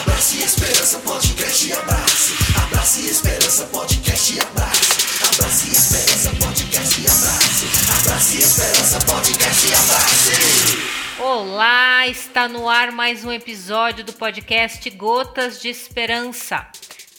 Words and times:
Abrace 0.00 0.42
Esperança 0.42 0.98
Podcast, 0.98 1.72
abrace. 1.72 2.34
Abrace 2.62 3.08
Esperança 3.08 3.66
Podcast, 3.66 4.40
abrace. 4.40 5.24
Abrace 5.24 5.72
Esperança 5.72 6.30
Podcast, 6.30 7.00
abrace. 7.00 7.66
Abrace 7.98 8.38
Esperança 8.42 9.00
Podcast, 9.06 9.66
abrace. 9.74 11.20
Olá, 11.20 12.06
está 12.08 12.46
no 12.46 12.68
ar 12.68 12.92
mais 12.92 13.24
um 13.24 13.32
episódio 13.32 14.04
do 14.04 14.12
podcast 14.12 14.90
Gotas 14.90 15.60
de 15.60 15.68
Esperança. 15.68 16.66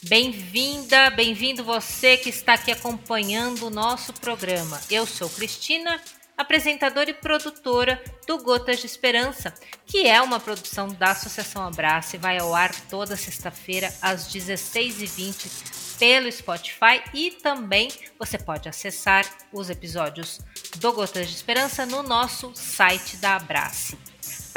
Bem-vinda, 0.04 1.10
bem-vindo 1.10 1.64
você 1.64 2.16
que 2.16 2.28
está 2.28 2.54
aqui 2.54 2.70
acompanhando 2.70 3.66
o 3.66 3.70
nosso 3.70 4.12
programa. 4.12 4.80
Eu 4.88 5.04
sou 5.04 5.28
Cristina 5.28 6.00
apresentadora 6.38 7.10
e 7.10 7.14
produtora 7.14 8.02
do 8.26 8.38
Gotas 8.38 8.78
de 8.78 8.86
Esperança, 8.86 9.52
que 9.84 10.06
é 10.06 10.22
uma 10.22 10.38
produção 10.38 10.88
da 10.88 11.10
Associação 11.10 11.66
Abraço 11.66 12.14
e 12.14 12.18
vai 12.18 12.38
ao 12.38 12.54
ar 12.54 12.72
toda 12.88 13.16
sexta-feira 13.16 13.92
às 14.00 14.32
16h20 14.32 15.98
pelo 15.98 16.30
Spotify 16.30 17.02
e 17.12 17.32
também 17.32 17.90
você 18.16 18.38
pode 18.38 18.68
acessar 18.68 19.26
os 19.52 19.68
episódios 19.68 20.40
do 20.76 20.92
Gotas 20.92 21.28
de 21.28 21.34
Esperança 21.34 21.84
no 21.84 22.04
nosso 22.04 22.52
site 22.54 23.16
da 23.16 23.34
Abrace. 23.34 23.98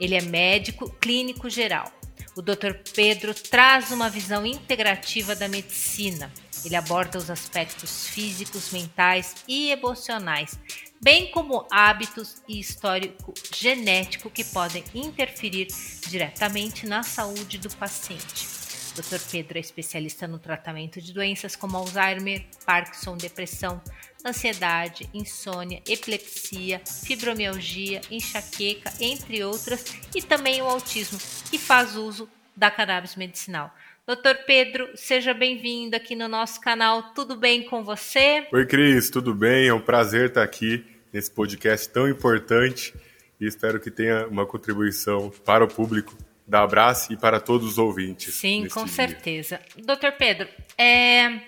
Ele 0.00 0.14
é 0.14 0.22
médico 0.22 0.88
clínico 0.98 1.50
geral. 1.50 1.92
O 2.34 2.40
Dr. 2.40 2.72
Pedro 2.94 3.34
traz 3.34 3.90
uma 3.90 4.08
visão 4.08 4.46
integrativa 4.46 5.34
da 5.34 5.48
medicina. 5.48 6.32
Ele 6.64 6.76
aborda 6.76 7.18
os 7.18 7.30
aspectos 7.30 8.06
físicos, 8.06 8.72
mentais 8.72 9.34
e 9.46 9.70
emocionais, 9.70 10.58
bem 11.00 11.30
como 11.30 11.66
hábitos 11.70 12.42
e 12.48 12.58
histórico 12.58 13.34
genético 13.54 14.30
que 14.30 14.44
podem 14.44 14.82
interferir 14.94 15.68
diretamente 16.08 16.86
na 16.86 17.02
saúde 17.02 17.58
do 17.58 17.68
paciente. 17.76 18.57
Dr. 18.98 19.20
Pedro 19.30 19.58
é 19.58 19.60
especialista 19.60 20.26
no 20.26 20.38
tratamento 20.38 21.00
de 21.00 21.12
doenças 21.12 21.54
como 21.54 21.76
Alzheimer, 21.76 22.44
Parkinson, 22.66 23.16
depressão, 23.16 23.80
ansiedade, 24.26 25.08
insônia, 25.14 25.80
epilepsia, 25.88 26.80
fibromialgia, 27.04 28.00
enxaqueca, 28.10 28.92
entre 29.00 29.44
outras, 29.44 29.84
e 30.14 30.20
também 30.20 30.60
o 30.60 30.66
autismo, 30.66 31.18
que 31.48 31.58
faz 31.58 31.94
uso 31.94 32.28
da 32.56 32.70
cannabis 32.70 33.14
medicinal. 33.14 33.72
Doutor 34.04 34.36
Pedro, 34.46 34.88
seja 34.96 35.32
bem-vindo 35.32 35.94
aqui 35.94 36.16
no 36.16 36.26
nosso 36.26 36.60
canal. 36.60 37.14
Tudo 37.14 37.36
bem 37.36 37.62
com 37.62 37.84
você? 37.84 38.46
Oi, 38.52 38.66
Cris, 38.66 39.10
tudo 39.10 39.34
bem? 39.34 39.68
É 39.68 39.74
um 39.74 39.80
prazer 39.80 40.28
estar 40.28 40.42
aqui 40.42 40.84
nesse 41.12 41.30
podcast 41.30 41.88
tão 41.90 42.08
importante 42.08 42.92
e 43.40 43.46
espero 43.46 43.78
que 43.78 43.90
tenha 43.90 44.26
uma 44.26 44.44
contribuição 44.44 45.30
para 45.44 45.64
o 45.64 45.68
público 45.68 46.16
da 46.48 46.62
Abraço 46.62 47.12
e 47.12 47.16
para 47.16 47.38
todos 47.38 47.72
os 47.72 47.78
ouvintes. 47.78 48.34
Sim, 48.34 48.66
com 48.68 48.84
dia. 48.84 48.94
certeza. 48.94 49.60
Doutor 49.76 50.12
Pedro, 50.12 50.48
é, 50.78 51.42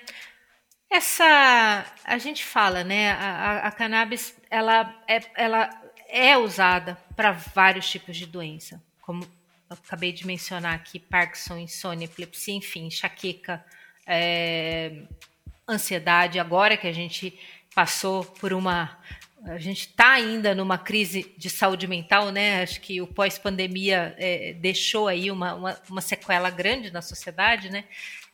essa 0.90 1.86
a 2.04 2.18
gente 2.18 2.44
fala, 2.44 2.84
né? 2.84 3.12
A, 3.12 3.68
a 3.68 3.72
cannabis 3.72 4.36
ela 4.50 4.94
é, 5.08 5.22
ela 5.34 5.70
é 6.06 6.36
usada 6.36 6.98
para 7.16 7.32
vários 7.32 7.88
tipos 7.88 8.14
de 8.14 8.26
doença, 8.26 8.82
como 9.00 9.24
eu 9.24 9.76
acabei 9.84 10.12
de 10.12 10.26
mencionar 10.26 10.74
aqui, 10.74 10.98
Parkinson, 10.98 11.56
insônia, 11.56 12.04
epilepsia, 12.04 12.54
enfim, 12.54 12.86
enxaqueca, 12.86 13.64
é, 14.06 15.04
ansiedade. 15.66 16.38
Agora 16.38 16.76
que 16.76 16.88
a 16.88 16.92
gente 16.92 17.38
passou 17.74 18.24
por 18.24 18.52
uma 18.52 18.98
a 19.44 19.58
gente 19.58 19.88
está 19.88 20.12
ainda 20.12 20.54
numa 20.54 20.76
crise 20.76 21.34
de 21.36 21.48
saúde 21.48 21.86
mental, 21.86 22.30
né? 22.30 22.62
Acho 22.62 22.80
que 22.80 23.00
o 23.00 23.06
pós-pandemia 23.06 24.14
é, 24.18 24.52
deixou 24.54 25.08
aí 25.08 25.30
uma, 25.30 25.54
uma, 25.54 25.82
uma, 25.88 26.00
sequela 26.00 26.50
grande 26.50 26.90
na 26.92 27.00
sociedade, 27.00 27.70
né? 27.70 27.84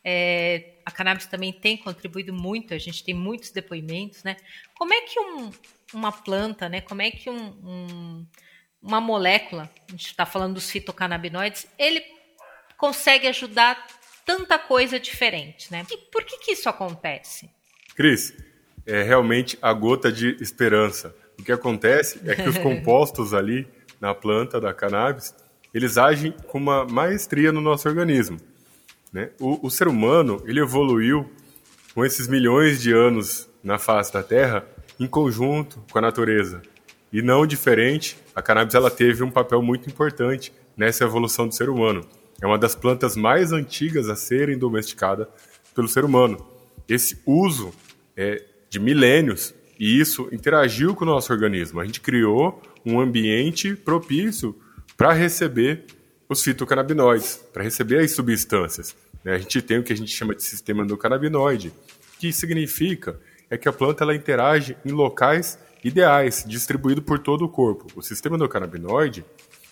É, 0.03 0.73
a 0.85 0.91
cannabis 0.91 1.25
também 1.25 1.53
tem 1.53 1.77
contribuído 1.77 2.33
muito, 2.33 2.73
a 2.73 2.77
gente 2.77 3.03
tem 3.03 3.13
muitos 3.13 3.51
depoimentos, 3.51 4.23
né? 4.23 4.37
Como 4.75 4.93
é 4.93 5.01
que 5.01 5.19
um, 5.19 5.51
uma 5.93 6.11
planta, 6.11 6.67
né? 6.67 6.81
Como 6.81 7.01
é 7.01 7.09
que 7.09 7.29
um, 7.29 7.47
um, 7.63 8.27
uma 8.81 8.99
molécula, 8.99 9.69
a 9.87 9.91
gente 9.91 10.07
está 10.07 10.25
falando 10.25 10.55
dos 10.55 10.69
fitocannabinoides, 10.69 11.67
ele 11.77 12.03
consegue 12.77 13.27
ajudar 13.27 13.87
tanta 14.25 14.59
coisa 14.59 14.99
diferente, 14.99 15.71
né? 15.71 15.85
E 15.89 15.97
por 16.11 16.23
que 16.25 16.37
que 16.39 16.51
isso 16.51 16.67
acontece? 16.67 17.49
Cris, 17.95 18.33
é 18.87 19.03
realmente 19.03 19.57
a 19.61 19.73
gota 19.73 20.11
de 20.11 20.37
esperança. 20.39 21.13
O 21.37 21.43
que 21.43 21.51
acontece 21.51 22.19
é 22.25 22.33
que 22.33 22.47
os 22.47 22.57
compostos 22.59 23.33
ali 23.33 23.67
na 23.99 24.15
planta 24.15 24.59
da 24.61 24.73
cannabis, 24.73 25.35
eles 25.73 25.97
agem 25.97 26.33
com 26.47 26.57
uma 26.57 26.85
maestria 26.85 27.51
no 27.51 27.59
nosso 27.59 27.87
organismo. 27.87 28.39
Né? 29.11 29.29
O, 29.39 29.67
o 29.67 29.69
ser 29.69 29.87
humano 29.87 30.41
ele 30.45 30.61
evoluiu 30.61 31.29
com 31.93 32.05
esses 32.05 32.27
milhões 32.27 32.81
de 32.81 32.93
anos 32.93 33.49
na 33.63 33.77
face 33.77 34.13
da 34.13 34.23
Terra 34.23 34.65
em 34.99 35.07
conjunto 35.07 35.83
com 35.91 35.97
a 35.97 36.01
natureza. 36.01 36.61
E 37.11 37.21
não 37.21 37.45
diferente, 37.45 38.17
a 38.35 38.41
cannabis 38.41 38.75
ela 38.75 38.89
teve 38.89 39.23
um 39.23 39.31
papel 39.31 39.61
muito 39.61 39.89
importante 39.89 40.53
nessa 40.75 41.03
evolução 41.03 41.47
do 41.47 41.53
ser 41.53 41.69
humano. 41.69 42.05
É 42.41 42.45
uma 42.45 42.57
das 42.57 42.75
plantas 42.75 43.15
mais 43.15 43.51
antigas 43.51 44.09
a 44.09 44.15
serem 44.15 44.57
domesticadas 44.57 45.27
pelo 45.73 45.87
ser 45.87 46.05
humano. 46.05 46.45
Esse 46.87 47.21
uso 47.25 47.73
é, 48.15 48.43
de 48.69 48.79
milênios 48.79 49.53
e 49.79 49.99
isso 49.99 50.27
interagiu 50.31 50.95
com 50.95 51.03
o 51.03 51.07
nosso 51.07 51.31
organismo. 51.31 51.79
A 51.79 51.85
gente 51.85 52.01
criou 52.01 52.61
um 52.85 52.99
ambiente 52.99 53.75
propício 53.75 54.55
para 54.95 55.13
receber 55.13 55.85
os 56.27 56.43
fitocannabinoides, 56.43 57.37
para 57.53 57.63
receber 57.63 57.99
as 57.99 58.11
substâncias. 58.11 58.95
Né? 59.23 59.35
A 59.35 59.37
gente 59.37 59.61
tem 59.61 59.77
o 59.77 59.83
que 59.83 59.93
a 59.93 59.97
gente 59.97 60.11
chama 60.11 60.35
de 60.35 60.43
sistema 60.43 60.83
endocannabinoide, 60.83 61.71
que 62.19 62.33
significa 62.33 63.19
é 63.49 63.57
que 63.57 63.69
a 63.69 63.73
planta 63.73 64.03
ela 64.03 64.15
interage 64.15 64.75
em 64.85 64.91
locais 64.91 65.57
ideais, 65.83 66.43
distribuído 66.45 67.01
por 67.01 67.19
todo 67.19 67.45
o 67.45 67.49
corpo. 67.49 67.87
O 67.95 68.01
sistema 68.01 68.35
endocannabinoide 68.35 69.23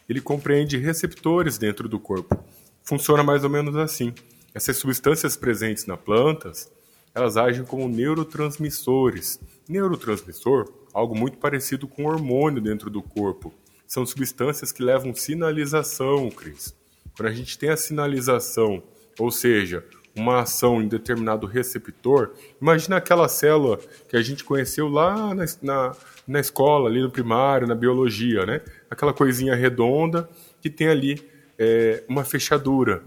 ele 0.08 0.22
compreende 0.22 0.78
receptores 0.78 1.58
dentro 1.58 1.90
do 1.90 2.00
corpo. 2.00 2.44
Funciona 2.84 3.24
mais 3.24 3.44
ou 3.44 3.50
menos 3.50 3.76
assim. 3.76 4.14
Essas 4.54 4.78
substâncias 4.78 5.36
presentes 5.36 5.86
nas 5.86 6.00
plantas, 6.00 6.72
elas 7.16 7.38
agem 7.38 7.64
como 7.64 7.88
neurotransmissores. 7.88 9.40
Neurotransmissor, 9.70 10.70
algo 10.94 11.18
muito 11.18 11.38
parecido 11.38 11.88
com 11.88 12.06
hormônio 12.06 12.62
dentro 12.62 12.90
do 12.90 13.02
corpo. 13.02 13.54
São 13.88 14.06
substâncias 14.06 14.72
que 14.74 14.84
levam 14.84 15.16
sinalização, 15.16 16.30
Cris. 16.30 16.76
Quando 17.16 17.30
a 17.30 17.34
gente 17.34 17.58
tem 17.58 17.70
a 17.70 17.78
sinalização, 17.78 18.84
ou 19.18 19.32
seja, 19.32 19.86
uma 20.14 20.42
ação 20.42 20.82
em 20.82 20.88
determinado 20.88 21.48
receptor, 21.48 22.34
imagina 22.62 22.98
aquela 22.98 23.30
célula 23.30 23.80
que 24.10 24.18
a 24.18 24.22
gente 24.22 24.44
conheceu 24.44 24.90
lá 24.90 25.34
na, 25.34 25.46
na, 25.62 25.96
na 26.28 26.40
escola, 26.40 26.90
ali 26.90 27.02
no 27.02 27.10
primário, 27.10 27.68
na 27.68 27.76
biologia, 27.76 28.46
né? 28.46 28.62
Aquela 28.90 29.14
coisinha 29.14 29.56
redonda 29.56 30.30
que 30.62 30.70
tem 30.70 30.88
ali 30.88 31.22
é, 31.58 32.04
uma 32.08 32.26
fechadura. 32.26 33.04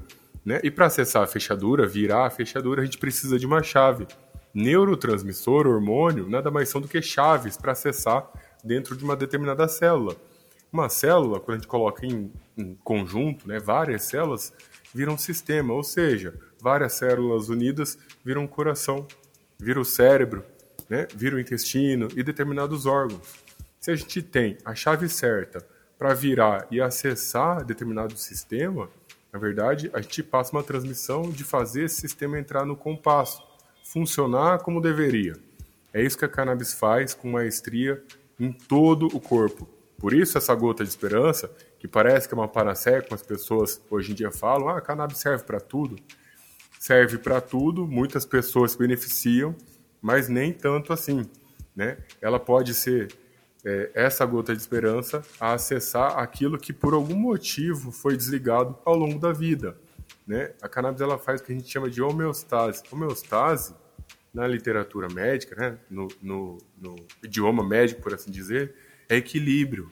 Né? 0.48 0.60
E 0.64 0.70
para 0.70 0.86
acessar 0.86 1.22
a 1.22 1.26
fechadura, 1.26 1.86
virar 1.86 2.24
a 2.24 2.30
fechadura, 2.30 2.80
a 2.80 2.84
gente 2.86 2.96
precisa 2.96 3.38
de 3.38 3.44
uma 3.44 3.62
chave. 3.62 4.06
Neurotransmissor, 4.54 5.66
hormônio, 5.66 6.26
nada 6.26 6.50
mais 6.50 6.70
são 6.70 6.80
do 6.80 6.88
que 6.88 7.02
chaves 7.02 7.58
para 7.58 7.72
acessar 7.72 8.26
dentro 8.64 8.96
de 8.96 9.04
uma 9.04 9.14
determinada 9.14 9.68
célula. 9.68 10.16
Uma 10.72 10.88
célula, 10.88 11.38
quando 11.38 11.56
a 11.56 11.58
gente 11.58 11.68
coloca 11.68 12.06
em, 12.06 12.32
em 12.56 12.74
conjunto, 12.82 13.46
né, 13.46 13.58
várias 13.58 14.04
células, 14.04 14.54
viram 14.94 15.12
um 15.12 15.18
sistema, 15.18 15.74
ou 15.74 15.84
seja, 15.84 16.32
várias 16.58 16.94
células 16.94 17.50
unidas 17.50 17.98
viram 18.24 18.44
um 18.44 18.46
coração, 18.46 19.06
vira 19.58 19.78
o 19.78 19.84
cérebro, 19.84 20.42
né, 20.88 21.06
vira 21.14 21.36
o 21.36 21.38
intestino 21.38 22.08
e 22.16 22.22
determinados 22.22 22.86
órgãos. 22.86 23.44
Se 23.78 23.90
a 23.90 23.94
gente 23.94 24.22
tem 24.22 24.56
a 24.64 24.74
chave 24.74 25.10
certa 25.10 25.62
para 25.98 26.14
virar 26.14 26.66
e 26.70 26.80
acessar 26.80 27.66
determinado 27.66 28.16
sistema, 28.16 28.88
na 29.38 29.40
verdade, 29.40 29.88
a 29.94 30.00
gente 30.00 30.20
passa 30.20 30.50
uma 30.50 30.64
transmissão 30.64 31.31
de 31.31 31.44
fazer 31.44 31.85
esse 31.85 32.00
sistema 32.00 32.40
entrar 32.40 32.67
no 32.67 32.75
compasso, 32.75 33.40
funcionar 33.85 34.58
como 34.58 34.81
deveria. 34.81 35.37
É 35.94 36.02
isso 36.02 36.19
que 36.19 36.25
a 36.25 36.29
cannabis 36.29 36.75
faz 36.75 37.14
com 37.14 37.31
maestria 37.31 38.02
em 38.38 38.50
todo 38.50 39.06
o 39.06 39.20
corpo. 39.20 39.69
Por 39.96 40.12
isso 40.12 40.37
essa 40.37 40.52
gota 40.56 40.82
de 40.82 40.90
esperança, 40.90 41.49
que 41.79 41.87
parece 41.87 42.26
que 42.26 42.35
é 42.35 42.37
uma 42.37 42.49
panaceia, 42.49 43.00
como 43.00 43.14
as 43.14 43.23
pessoas 43.23 43.81
hoje 43.88 44.11
em 44.11 44.14
dia 44.17 44.32
falam, 44.32 44.70
ah, 44.70 44.79
a 44.79 44.81
cannabis 44.81 45.19
serve 45.19 45.44
para 45.44 45.61
tudo. 45.61 45.96
Serve 46.81 47.17
para 47.19 47.41
tudo, 47.41 47.87
muitas 47.87 48.26
pessoas 48.26 48.73
se 48.73 48.79
beneficiam, 48.79 49.55
mas 50.02 50.29
nem 50.29 50.52
tanto 50.52 50.93
assim. 50.93 51.25
Né? 51.76 51.99
Ela 52.20 52.41
pode 52.41 52.75
ser 52.75 53.06
é, 53.64 53.90
essa 53.94 54.25
gota 54.25 54.55
de 54.55 54.60
esperança 54.60 55.22
a 55.40 55.52
acessar 55.52 56.19
aquilo 56.19 56.58
que 56.58 56.72
por 56.72 56.94
algum 56.94 57.16
motivo 57.16 57.90
foi 57.90 58.16
desligado 58.16 58.78
ao 58.84 58.96
longo 58.96 59.19
da 59.19 59.32
vida. 59.32 59.76
Né? 60.26 60.52
A 60.62 60.69
cannabis 60.69 61.00
ela 61.00 61.19
faz 61.19 61.40
o 61.40 61.44
que 61.44 61.52
a 61.52 61.55
gente 61.55 61.70
chama 61.70 61.90
de 61.90 62.02
homeostase. 62.02 62.82
Homeostase, 62.90 63.75
na 64.32 64.46
literatura 64.46 65.08
médica, 65.08 65.56
né? 65.56 65.78
no, 65.90 66.08
no, 66.22 66.58
no 66.76 66.96
idioma 67.22 67.66
médico, 67.66 68.02
por 68.02 68.14
assim 68.14 68.31
dizer, 68.31 68.75
é 69.08 69.16
equilíbrio. 69.16 69.90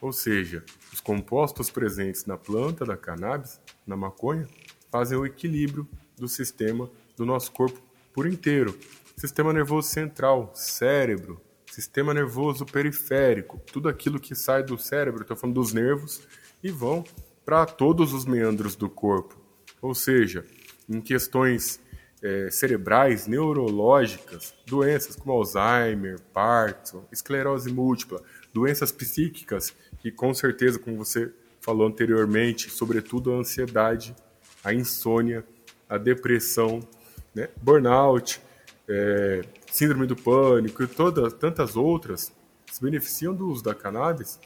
Ou 0.00 0.12
seja, 0.12 0.62
os 0.92 1.00
compostos 1.00 1.70
presentes 1.70 2.26
na 2.26 2.36
planta 2.36 2.84
da 2.84 2.96
cannabis, 2.96 3.60
na 3.86 3.96
maconha, 3.96 4.46
fazem 4.90 5.16
o 5.16 5.24
equilíbrio 5.24 5.88
do 6.16 6.28
sistema 6.28 6.90
do 7.16 7.24
nosso 7.24 7.50
corpo 7.52 7.80
por 8.12 8.26
inteiro. 8.26 8.78
Sistema 9.16 9.52
nervoso 9.52 9.88
central, 9.88 10.50
cérebro, 10.54 11.40
sistema 11.76 12.14
nervoso 12.14 12.64
periférico, 12.64 13.60
tudo 13.70 13.86
aquilo 13.86 14.18
que 14.18 14.34
sai 14.34 14.62
do 14.62 14.78
cérebro, 14.78 15.20
estou 15.20 15.36
falando 15.36 15.56
dos 15.56 15.74
nervos, 15.74 16.26
e 16.62 16.70
vão 16.70 17.04
para 17.44 17.66
todos 17.66 18.14
os 18.14 18.24
meandros 18.24 18.74
do 18.74 18.88
corpo. 18.88 19.38
Ou 19.82 19.94
seja, 19.94 20.42
em 20.88 21.02
questões 21.02 21.78
é, 22.22 22.48
cerebrais, 22.50 23.26
neurológicas, 23.26 24.54
doenças 24.66 25.16
como 25.16 25.32
Alzheimer, 25.34 26.18
Parkinson, 26.32 27.04
esclerose 27.12 27.70
múltipla, 27.70 28.22
doenças 28.54 28.90
psíquicas, 28.90 29.74
que 29.98 30.10
com 30.10 30.32
certeza, 30.32 30.78
como 30.78 30.96
você 30.96 31.30
falou 31.60 31.86
anteriormente, 31.86 32.70
sobretudo 32.70 33.34
a 33.34 33.36
ansiedade, 33.36 34.16
a 34.64 34.72
insônia, 34.72 35.44
a 35.86 35.98
depressão, 35.98 36.80
né? 37.34 37.50
burnout, 37.60 38.40
é, 38.88 39.42
síndrome 39.70 40.06
do 40.06 40.16
pânico 40.16 40.82
e 40.82 40.86
todas 40.86 41.32
tantas 41.32 41.76
outras 41.76 42.32
se 42.70 42.82
beneficiam 42.82 43.34
do 43.34 43.48
uso 43.48 43.62
da 43.62 43.74
cannabis, 43.74 44.38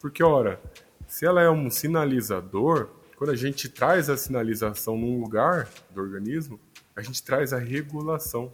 porque 0.00 0.22
ora, 0.22 0.60
se 1.06 1.26
ela 1.26 1.42
é 1.42 1.50
um 1.50 1.70
sinalizador, 1.70 2.88
quando 3.16 3.30
a 3.30 3.36
gente 3.36 3.68
traz 3.68 4.10
a 4.10 4.16
sinalização 4.16 4.96
num 4.96 5.20
lugar 5.20 5.68
do 5.90 6.00
organismo, 6.00 6.58
a 6.96 7.02
gente 7.02 7.22
traz 7.22 7.52
a 7.52 7.58
regulação. 7.58 8.52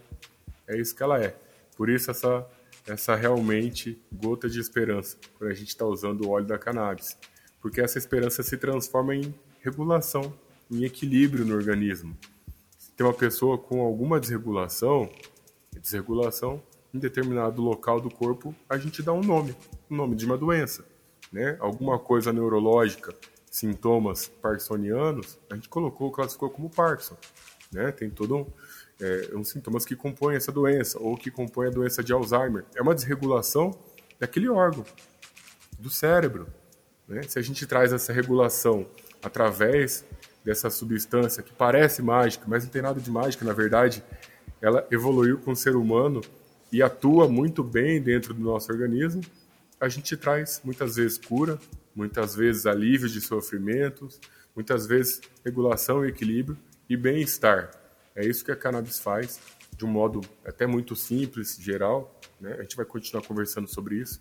É 0.67 0.77
isso 0.77 0.95
que 0.95 1.03
ela 1.03 1.21
é. 1.21 1.35
Por 1.75 1.89
isso 1.89 2.11
essa 2.11 2.47
essa 2.87 3.15
realmente 3.15 4.01
gota 4.11 4.49
de 4.49 4.59
esperança 4.59 5.17
quando 5.37 5.51
a 5.51 5.53
gente 5.53 5.69
está 5.69 5.85
usando 5.85 6.25
o 6.25 6.29
óleo 6.29 6.47
da 6.47 6.57
cannabis, 6.57 7.17
porque 7.59 7.81
essa 7.81 7.97
esperança 7.97 8.41
se 8.41 8.57
transforma 8.57 9.15
em 9.15 9.33
regulação, 9.61 10.33
em 10.69 10.83
equilíbrio 10.83 11.45
no 11.45 11.55
organismo. 11.55 12.17
Tem 12.95 13.05
uma 13.05 13.13
pessoa 13.13 13.57
com 13.57 13.81
alguma 13.81 14.19
desregulação, 14.19 15.09
desregulação 15.79 16.61
em 16.93 16.99
determinado 16.99 17.61
local 17.61 18.01
do 18.01 18.09
corpo, 18.09 18.53
a 18.69 18.77
gente 18.77 19.01
dá 19.01 19.13
um 19.13 19.21
nome, 19.21 19.55
o 19.89 19.93
um 19.93 19.97
nome 19.97 20.15
de 20.15 20.25
uma 20.25 20.37
doença, 20.37 20.83
né? 21.31 21.57
Alguma 21.59 21.97
coisa 21.97 22.33
neurológica, 22.33 23.13
sintomas 23.49 24.27
parkinsonianos, 24.27 25.39
a 25.49 25.55
gente 25.55 25.69
colocou, 25.69 26.11
classificou 26.11 26.49
como 26.49 26.69
Parkinson, 26.69 27.17
né? 27.71 27.91
Tem 27.91 28.09
todo 28.09 28.37
um 28.37 28.45
é, 29.41 29.43
sintomas 29.43 29.85
que 29.85 29.95
compõem 29.95 30.35
essa 30.35 30.51
doença 30.51 30.99
ou 30.99 31.15
que 31.15 31.31
compõem 31.31 31.67
a 31.67 31.71
doença 31.71 32.03
de 32.03 32.11
Alzheimer. 32.13 32.65
É 32.75 32.81
uma 32.81 32.93
desregulação 32.93 33.71
daquele 34.19 34.49
órgão, 34.49 34.85
do 35.79 35.89
cérebro. 35.89 36.47
Né? 37.07 37.23
Se 37.23 37.39
a 37.39 37.41
gente 37.41 37.65
traz 37.65 37.91
essa 37.91 38.13
regulação 38.13 38.85
através 39.23 40.05
dessa 40.43 40.69
substância 40.69 41.41
que 41.43 41.53
parece 41.53 42.01
mágica, 42.01 42.45
mas 42.47 42.63
não 42.63 42.71
tem 42.71 42.81
nada 42.81 42.99
de 42.99 43.09
mágica, 43.09 43.45
na 43.45 43.53
verdade, 43.53 44.03
ela 44.61 44.87
evoluiu 44.91 45.37
com 45.39 45.51
o 45.51 45.55
ser 45.55 45.75
humano 45.75 46.21
e 46.71 46.81
atua 46.81 47.27
muito 47.27 47.63
bem 47.63 48.01
dentro 48.01 48.33
do 48.33 48.41
nosso 48.41 48.71
organismo, 48.71 49.21
a 49.79 49.89
gente 49.89 50.15
traz 50.15 50.61
muitas 50.63 50.95
vezes 50.95 51.17
cura, 51.17 51.59
muitas 51.95 52.35
vezes 52.35 52.65
alívio 52.65 53.09
de 53.09 53.19
sofrimentos, 53.19 54.19
muitas 54.55 54.85
vezes 54.85 55.21
regulação 55.43 56.05
e 56.05 56.09
equilíbrio 56.09 56.57
e 56.89 56.95
bem-estar. 56.95 57.71
É 58.15 58.25
isso 58.25 58.45
que 58.45 58.51
a 58.51 58.55
cannabis 58.55 58.99
faz, 58.99 59.39
de 59.75 59.85
um 59.85 59.87
modo 59.87 60.21
até 60.45 60.67
muito 60.67 60.95
simples, 60.95 61.57
geral. 61.59 62.19
Né? 62.39 62.55
A 62.59 62.61
gente 62.61 62.75
vai 62.75 62.85
continuar 62.85 63.25
conversando 63.25 63.67
sobre 63.67 63.95
isso, 63.95 64.19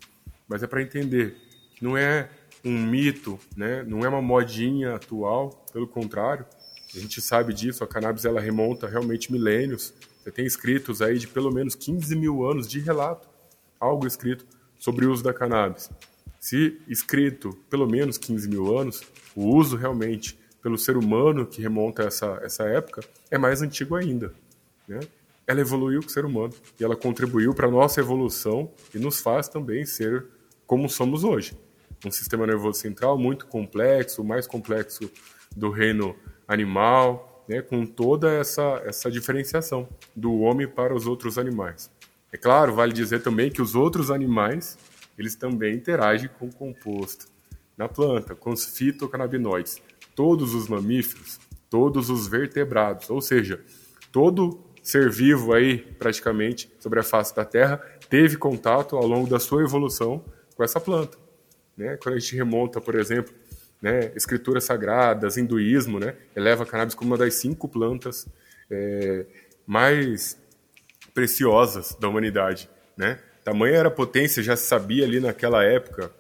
mas 0.49 0.63
é 0.63 0.67
para 0.67 0.81
entender 0.81 1.37
que 1.75 1.85
não 1.85 1.97
é 1.97 2.31
um 2.65 2.87
mito, 2.87 3.39
né? 3.57 3.83
não 3.83 4.05
é 4.05 4.09
uma 4.09 4.23
modinha 4.23 4.95
atual, 4.95 5.65
pelo 5.73 5.87
contrário, 5.87 6.47
a 6.95 6.99
gente 6.99 7.21
sabe 7.21 7.55
disso, 7.55 7.85
a 7.85 7.87
cannabis 7.87 8.25
ela 8.25 8.41
remonta 8.41 8.89
realmente 8.89 9.31
milênios. 9.31 9.95
Você 10.23 10.31
tem 10.31 10.45
escritos 10.45 11.01
aí 11.01 11.19
de 11.19 11.27
pelo 11.27 11.51
menos 11.51 11.75
15 11.75 12.15
mil 12.15 12.45
anos 12.45 12.69
de 12.69 12.79
relato, 12.79 13.27
algo 13.79 14.07
escrito 14.07 14.47
sobre 14.79 15.07
o 15.07 15.13
uso 15.13 15.25
da 15.25 15.33
cannabis. 15.33 15.91
Se 16.39 16.79
escrito 16.87 17.57
pelo 17.71 17.87
menos 17.87 18.19
15 18.19 18.49
mil 18.49 18.79
anos, 18.79 19.03
o 19.35 19.55
uso 19.57 19.77
realmente 19.77 20.39
pelo 20.63 20.77
ser 20.77 20.97
humano 20.97 21.47
que 21.47 21.63
remonta 21.63 22.03
a 22.03 22.07
essa, 22.07 22.41
essa 22.43 22.65
época 22.65 23.03
é 23.31 23.39
mais 23.39 23.63
antigo 23.63 23.97
ainda. 23.97 24.35
Né? 24.87 25.01
Ela 25.47 25.61
evoluiu 25.61 26.01
com 26.01 26.09
o 26.09 26.11
ser 26.11 26.27
humano 26.27 26.53
e 26.79 26.85
ela 26.85 26.97
contribuiu 26.97 27.55
para 27.55 27.67
a 27.67 27.71
nossa 27.71 28.01
evolução 28.01 28.71
e 28.95 28.99
nos 28.99 29.21
faz 29.21 29.49
também 29.49 29.87
ser 29.87 30.27
como 30.67 30.89
somos 30.89 31.25
hoje. 31.25 31.59
Um 32.05 32.11
sistema 32.11 32.47
nervoso 32.47 32.79
central 32.79 33.19
muito 33.19 33.47
complexo, 33.47 34.23
o 34.23 34.25
mais 34.25 34.47
complexo 34.47 35.11
do 35.57 35.71
reino 35.71 36.15
animal, 36.47 37.30
né, 37.51 37.61
com 37.61 37.85
toda 37.85 38.31
essa, 38.31 38.81
essa 38.87 39.11
diferenciação 39.11 39.89
do 40.15 40.39
homem 40.39 40.69
para 40.69 40.95
os 40.95 41.09
outros 41.09 41.37
animais. 41.37 41.91
É 42.33 42.37
claro, 42.37 42.73
vale 42.73 42.93
dizer 42.93 43.25
também 43.25 43.51
que 43.51 43.61
os 43.61 43.75
outros 43.75 44.09
animais 44.09 44.79
eles 45.19 45.35
também 45.35 45.75
interagem 45.75 46.31
com 46.39 46.47
o 46.47 46.55
composto 46.55 47.27
na 47.77 47.89
planta, 47.89 48.37
com 48.37 48.53
os 48.53 48.65
fitocannabinoides 48.65 49.83
todos 50.15 50.55
os 50.55 50.69
mamíferos, 50.69 51.41
todos 51.69 52.09
os 52.09 52.29
vertebrados, 52.29 53.11
ou 53.11 53.21
seja, 53.21 53.61
todo 54.13 54.61
ser 54.81 55.11
vivo 55.11 55.53
aí, 55.53 55.79
praticamente, 55.79 56.73
sobre 56.79 57.01
a 57.01 57.03
face 57.03 57.35
da 57.35 57.45
Terra, 57.45 57.79
teve 58.09 58.37
contato 58.37 58.97
ao 58.97 59.07
longo 59.07 59.29
da 59.29 59.41
sua 59.41 59.63
evolução 59.63 60.25
com 60.55 60.63
essa 60.63 60.81
planta. 60.81 61.19
Né? 61.77 61.97
Quando 61.97 62.15
a 62.15 62.19
gente 62.19 62.37
remonta, 62.37 62.81
por 62.81 62.95
exemplo, 62.95 63.35
né, 63.81 64.13
escrituras 64.15 64.65
sagradas, 64.65 65.37
hinduísmo, 65.37 65.99
né, 65.99 66.15
eleva 66.37 66.65
a 66.65 66.67
cannabis 66.67 66.95
como 66.95 67.11
uma 67.11 67.19
das 67.19 67.35
cinco 67.35 67.69
plantas 67.69 68.27
é, 68.71 69.27
mais 69.67 70.39
preciosas 71.15 71.95
da 71.99 72.09
humanidade. 72.09 72.69
Né? 72.97 73.19
Tamanha 73.45 73.79
era 73.79 73.89
a 73.89 73.93
potência, 73.93 74.43
já 74.43 74.57
se 74.57 74.67
sabia 74.67 75.05
ali 75.05 75.21
naquela 75.21 75.65
época, 75.65 76.11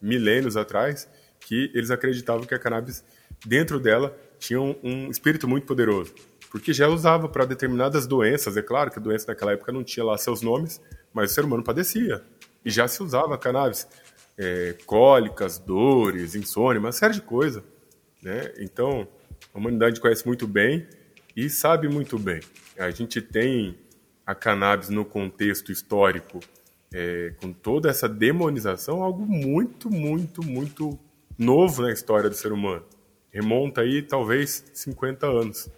milênios 0.00 0.56
atrás, 0.56 1.08
que 1.40 1.70
eles 1.74 1.90
acreditavam 1.90 2.44
que 2.44 2.54
a 2.54 2.58
cannabis 2.58 3.04
dentro 3.44 3.78
dela 3.78 4.16
tinha 4.38 4.60
um, 4.60 4.74
um 4.82 5.10
espírito 5.10 5.46
muito 5.46 5.66
poderoso, 5.66 6.14
porque 6.50 6.72
já 6.72 6.88
usava 6.88 7.28
para 7.28 7.44
determinadas 7.44 8.06
doenças. 8.06 8.56
É 8.56 8.62
claro 8.62 8.90
que 8.90 8.98
a 8.98 9.02
doença 9.02 9.26
naquela 9.28 9.52
época 9.52 9.72
não 9.72 9.84
tinha 9.84 10.04
lá 10.04 10.16
seus 10.16 10.40
nomes, 10.40 10.80
mas 11.12 11.30
o 11.30 11.34
ser 11.34 11.44
humano 11.44 11.62
padecia 11.62 12.22
e 12.64 12.70
já 12.70 12.86
se 12.86 13.02
usava 13.02 13.38
cannabis, 13.38 13.86
é, 14.40 14.74
cólicas, 14.86 15.58
dores, 15.58 16.34
insônia, 16.34 16.80
uma 16.80 16.92
série 16.92 17.14
de 17.14 17.20
coisas. 17.20 17.62
Né? 18.22 18.52
Então, 18.58 19.06
a 19.52 19.58
humanidade 19.58 20.00
conhece 20.00 20.26
muito 20.26 20.46
bem 20.46 20.86
e 21.36 21.50
sabe 21.50 21.88
muito 21.88 22.18
bem. 22.18 22.40
A 22.78 22.90
gente 22.90 23.20
tem 23.20 23.78
a 24.24 24.34
cannabis 24.34 24.88
no 24.88 25.04
contexto 25.04 25.70
histórico, 25.70 26.40
é, 26.92 27.34
com 27.40 27.52
toda 27.52 27.90
essa 27.90 28.08
demonização, 28.08 29.02
algo 29.02 29.26
muito, 29.26 29.90
muito, 29.90 30.42
muito 30.42 30.98
novo 31.38 31.82
na 31.82 31.92
história 31.92 32.28
do 32.28 32.34
ser 32.34 32.52
humano 32.52 32.84
remonta 33.32 33.80
aí 33.80 34.02
talvez 34.02 34.64
50 34.74 35.26
anos 35.26 35.68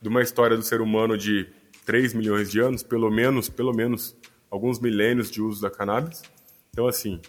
de 0.00 0.08
uma 0.08 0.22
história 0.22 0.56
do 0.56 0.62
ser 0.62 0.80
humano 0.80 1.16
de 1.16 1.46
3 1.84 2.14
milhões 2.14 2.50
de 2.50 2.60
anos, 2.60 2.82
pelo 2.82 3.10
menos, 3.10 3.48
pelo 3.48 3.72
menos 3.72 4.16
alguns 4.50 4.80
milênios 4.80 5.30
de 5.30 5.40
uso 5.40 5.62
da 5.62 5.70
cannabis. 5.70 6.22
Então 6.70 6.86
assim, 6.86 7.20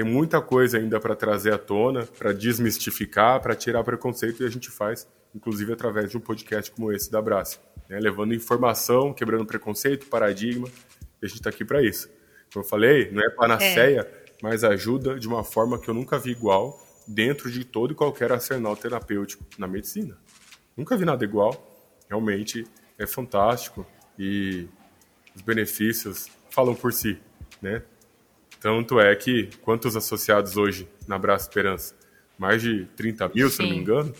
tem 0.00 0.10
muita 0.10 0.40
coisa 0.40 0.78
ainda 0.78 0.98
para 0.98 1.14
trazer 1.14 1.52
à 1.52 1.58
tona, 1.58 2.06
para 2.06 2.32
desmistificar, 2.32 3.38
para 3.38 3.54
tirar 3.54 3.84
preconceito 3.84 4.42
e 4.42 4.46
a 4.46 4.48
gente 4.48 4.70
faz, 4.70 5.06
inclusive 5.34 5.74
através 5.74 6.10
de 6.10 6.16
um 6.16 6.20
podcast 6.20 6.70
como 6.70 6.90
esse 6.90 7.12
da 7.12 7.20
Braça, 7.20 7.58
né? 7.86 8.00
levando 8.00 8.32
informação, 8.32 9.12
quebrando 9.12 9.44
preconceito, 9.44 10.06
paradigma, 10.06 10.66
e 11.20 11.26
a 11.26 11.28
gente 11.28 11.36
está 11.36 11.50
aqui 11.50 11.66
para 11.66 11.82
isso. 11.82 12.08
Como 12.50 12.64
eu 12.64 12.68
falei, 12.68 13.10
não 13.10 13.22
é 13.22 13.28
panaceia, 13.28 14.00
é. 14.00 14.24
mas 14.42 14.64
ajuda 14.64 15.20
de 15.20 15.28
uma 15.28 15.44
forma 15.44 15.78
que 15.78 15.90
eu 15.90 15.92
nunca 15.92 16.18
vi 16.18 16.30
igual 16.30 16.82
dentro 17.06 17.50
de 17.50 17.62
todo 17.62 17.92
e 17.92 17.94
qualquer 17.94 18.32
arsenal 18.32 18.74
terapêutico 18.74 19.44
na 19.58 19.66
medicina. 19.66 20.16
Nunca 20.74 20.96
vi 20.96 21.04
nada 21.04 21.22
igual. 21.22 21.52
Realmente 22.08 22.66
é 22.98 23.06
fantástico 23.06 23.86
e 24.18 24.66
os 25.36 25.42
benefícios 25.42 26.30
falam 26.48 26.74
por 26.74 26.90
si, 26.90 27.18
né? 27.60 27.82
Tanto 28.60 29.00
é 29.00 29.16
que 29.16 29.48
quantos 29.62 29.96
associados 29.96 30.56
hoje 30.56 30.86
na 31.08 31.18
Braça 31.18 31.48
Esperança? 31.48 31.94
Mais 32.38 32.60
de 32.60 32.84
30 32.96 33.30
mil, 33.34 33.48
Sim. 33.48 33.56
se 33.56 33.62
não 33.62 33.70
me 33.70 33.76
engano. 33.78 34.14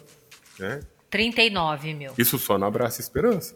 Né? 0.59 0.81
39 1.11 1.95
mil. 1.95 2.13
Isso 2.17 2.39
só 2.39 2.57
na 2.57 2.71
Braça 2.71 3.01
Esperança. 3.01 3.55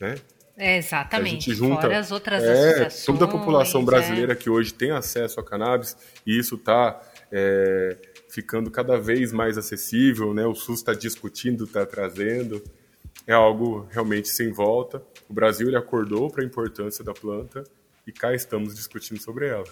Né? 0.00 0.16
É, 0.56 0.78
exatamente. 0.78 1.50
A 1.50 1.52
gente 1.52 1.54
junta 1.54 1.82
Fora 1.82 1.98
as 1.98 2.10
outras 2.10 2.42
é, 2.42 2.52
associações. 2.52 3.04
Toda 3.04 3.24
a 3.24 3.28
população 3.28 3.82
é. 3.82 3.84
brasileira 3.84 4.32
é. 4.32 4.36
que 4.36 4.48
hoje 4.48 4.72
tem 4.72 4.92
acesso 4.92 5.40
a 5.40 5.44
cannabis, 5.44 5.96
e 6.26 6.38
isso 6.38 6.54
está 6.54 7.00
é, 7.30 7.96
ficando 8.28 8.70
cada 8.70 8.98
vez 8.98 9.32
mais 9.32 9.58
acessível, 9.58 10.32
né? 10.32 10.46
o 10.46 10.54
SUS 10.54 10.78
está 10.78 10.94
discutindo, 10.94 11.64
está 11.64 11.84
trazendo. 11.84 12.62
É 13.26 13.32
algo 13.32 13.88
realmente 13.90 14.28
sem 14.28 14.52
volta. 14.52 15.02
O 15.28 15.32
Brasil 15.32 15.66
ele 15.68 15.76
acordou 15.76 16.30
para 16.30 16.42
a 16.42 16.46
importância 16.46 17.02
da 17.02 17.12
planta 17.12 17.64
e 18.06 18.12
cá 18.12 18.34
estamos 18.34 18.74
discutindo 18.74 19.20
sobre 19.20 19.48
ela. 19.48 19.64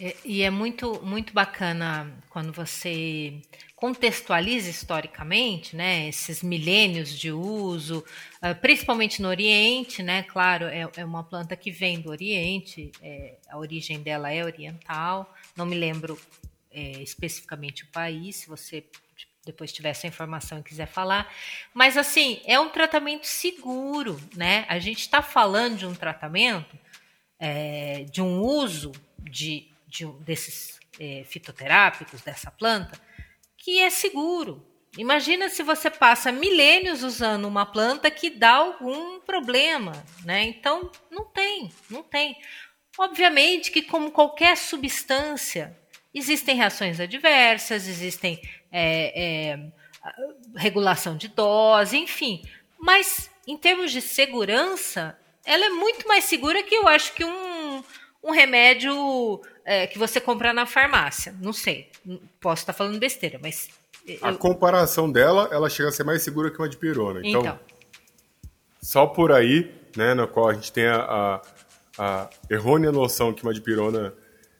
É, 0.00 0.16
e 0.24 0.42
é 0.42 0.50
muito, 0.50 1.04
muito 1.04 1.32
bacana 1.34 2.10
quando 2.30 2.52
você 2.52 3.42
contextualiza 3.76 4.70
historicamente, 4.70 5.74
né, 5.74 6.08
esses 6.08 6.40
milênios 6.42 7.18
de 7.18 7.32
uso, 7.32 8.04
uh, 8.40 8.54
principalmente 8.60 9.20
no 9.20 9.28
Oriente, 9.28 10.02
né, 10.02 10.22
claro, 10.22 10.66
é, 10.66 10.88
é, 10.96 11.04
uma 11.04 11.24
planta 11.24 11.56
que 11.56 11.70
vem 11.70 12.00
do 12.00 12.08
Oriente, 12.08 12.92
é, 13.02 13.34
a 13.50 13.58
origem 13.58 14.00
dela 14.00 14.32
é 14.32 14.44
oriental, 14.44 15.34
não 15.56 15.66
me 15.66 15.74
lembro 15.74 16.18
é, 16.70 17.02
especificamente 17.02 17.82
o 17.82 17.88
país, 17.88 18.36
se 18.36 18.48
você 18.48 18.84
depois 19.44 19.72
tiver 19.72 19.90
essa 19.90 20.06
informação 20.06 20.60
e 20.60 20.62
quiser 20.62 20.86
falar, 20.86 21.28
mas 21.74 21.96
assim, 21.96 22.40
é 22.46 22.58
um 22.60 22.68
tratamento 22.68 23.26
seguro, 23.26 24.18
né, 24.36 24.64
a 24.68 24.78
gente 24.78 25.00
está 25.00 25.20
falando 25.20 25.76
de 25.76 25.86
um 25.86 25.94
tratamento, 25.94 26.78
é, 27.36 28.04
de 28.04 28.22
um 28.22 28.40
uso 28.40 28.92
de 29.18 29.71
de, 29.92 30.06
desses 30.24 30.80
é, 30.98 31.22
fitoterápicos, 31.24 32.22
dessa 32.22 32.50
planta, 32.50 32.98
que 33.56 33.78
é 33.78 33.90
seguro. 33.90 34.66
Imagina 34.98 35.48
se 35.48 35.62
você 35.62 35.88
passa 35.88 36.32
milênios 36.32 37.02
usando 37.02 37.46
uma 37.46 37.64
planta 37.64 38.10
que 38.10 38.28
dá 38.28 38.52
algum 38.52 39.20
problema, 39.20 39.92
né? 40.24 40.42
Então, 40.42 40.90
não 41.10 41.24
tem, 41.24 41.70
não 41.88 42.02
tem. 42.02 42.36
Obviamente 42.98 43.70
que, 43.70 43.82
como 43.82 44.10
qualquer 44.10 44.56
substância, 44.56 45.76
existem 46.12 46.56
reações 46.56 47.00
adversas, 47.00 47.88
existem 47.88 48.40
é, 48.70 49.54
é, 49.54 49.72
regulação 50.56 51.16
de 51.16 51.28
dose, 51.28 51.96
enfim. 51.96 52.42
Mas, 52.78 53.30
em 53.46 53.56
termos 53.56 53.92
de 53.92 54.02
segurança, 54.02 55.18
ela 55.44 55.66
é 55.66 55.70
muito 55.70 56.06
mais 56.06 56.24
segura 56.24 56.62
que 56.62 56.74
eu 56.74 56.86
acho 56.86 57.14
que 57.14 57.24
um, 57.24 57.82
um 58.22 58.30
remédio 58.30 59.40
é, 59.64 59.86
que 59.86 59.98
você 59.98 60.20
compra 60.20 60.52
na 60.52 60.66
farmácia. 60.66 61.34
Não 61.40 61.52
sei, 61.52 61.88
posso 62.40 62.62
estar 62.62 62.72
falando 62.72 62.98
besteira, 62.98 63.38
mas. 63.42 63.68
Eu... 64.06 64.18
A 64.22 64.34
comparação 64.34 65.10
dela, 65.10 65.48
ela 65.52 65.70
chega 65.70 65.88
a 65.88 65.92
ser 65.92 66.04
mais 66.04 66.22
segura 66.22 66.50
que 66.50 66.58
uma 66.58 66.68
de 66.68 66.76
pirona. 66.76 67.20
Então, 67.22 67.40
então. 67.40 67.60
só 68.80 69.06
por 69.06 69.30
aí, 69.30 69.72
né, 69.96 70.14
na 70.14 70.26
qual 70.26 70.48
a 70.48 70.54
gente 70.54 70.72
tem 70.72 70.86
a, 70.86 70.96
a, 70.96 71.42
a 71.98 72.30
errônea 72.50 72.90
noção 72.90 73.32
que 73.32 73.42
uma 73.44 73.54
de 73.54 73.60
pirona 73.60 74.12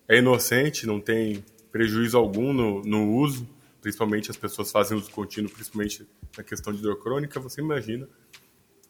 é 0.08 0.18
inocente, 0.18 0.86
não 0.86 1.00
tem 1.00 1.44
prejuízo 1.72 2.16
algum 2.16 2.52
no, 2.52 2.82
no 2.82 3.10
uso, 3.14 3.48
principalmente 3.80 4.30
as 4.30 4.36
pessoas 4.36 4.70
fazem 4.70 4.96
uso 4.96 5.10
contínuo, 5.10 5.50
principalmente 5.50 6.06
na 6.36 6.44
questão 6.44 6.72
de 6.72 6.80
dor 6.80 7.02
crônica, 7.02 7.40
você 7.40 7.60
imagina 7.60 8.08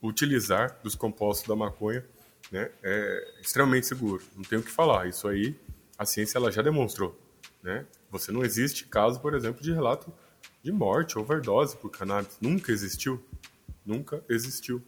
utilizar 0.02 0.78
dos 0.83 0.95
compostos 0.95 1.49
da 1.49 1.57
maconha 1.57 2.04
né, 2.50 2.71
é 2.83 3.35
extremamente 3.40 3.87
seguro. 3.87 4.23
Não 4.37 4.42
tem 4.42 4.59
o 4.59 4.62
que 4.62 4.71
falar. 4.71 5.09
Isso 5.09 5.26
aí 5.28 5.57
a 5.99 6.04
ciência 6.04 6.38
ela 6.38 6.50
já 6.50 6.62
demonstrou, 6.62 7.18
né? 7.62 7.87
Você 8.11 8.30
não 8.30 8.44
existe 8.44 8.87
caso, 8.87 9.20
por 9.20 9.34
exemplo, 9.34 9.62
de 9.62 9.72
relato 9.72 10.12
de 10.62 10.70
morte, 10.70 11.18
overdose 11.18 11.76
por 11.76 11.90
cannabis. 11.90 12.37
Nunca 12.40 12.70
existiu. 12.70 13.25
Nunca 13.84 14.22
existiu. 14.28 14.82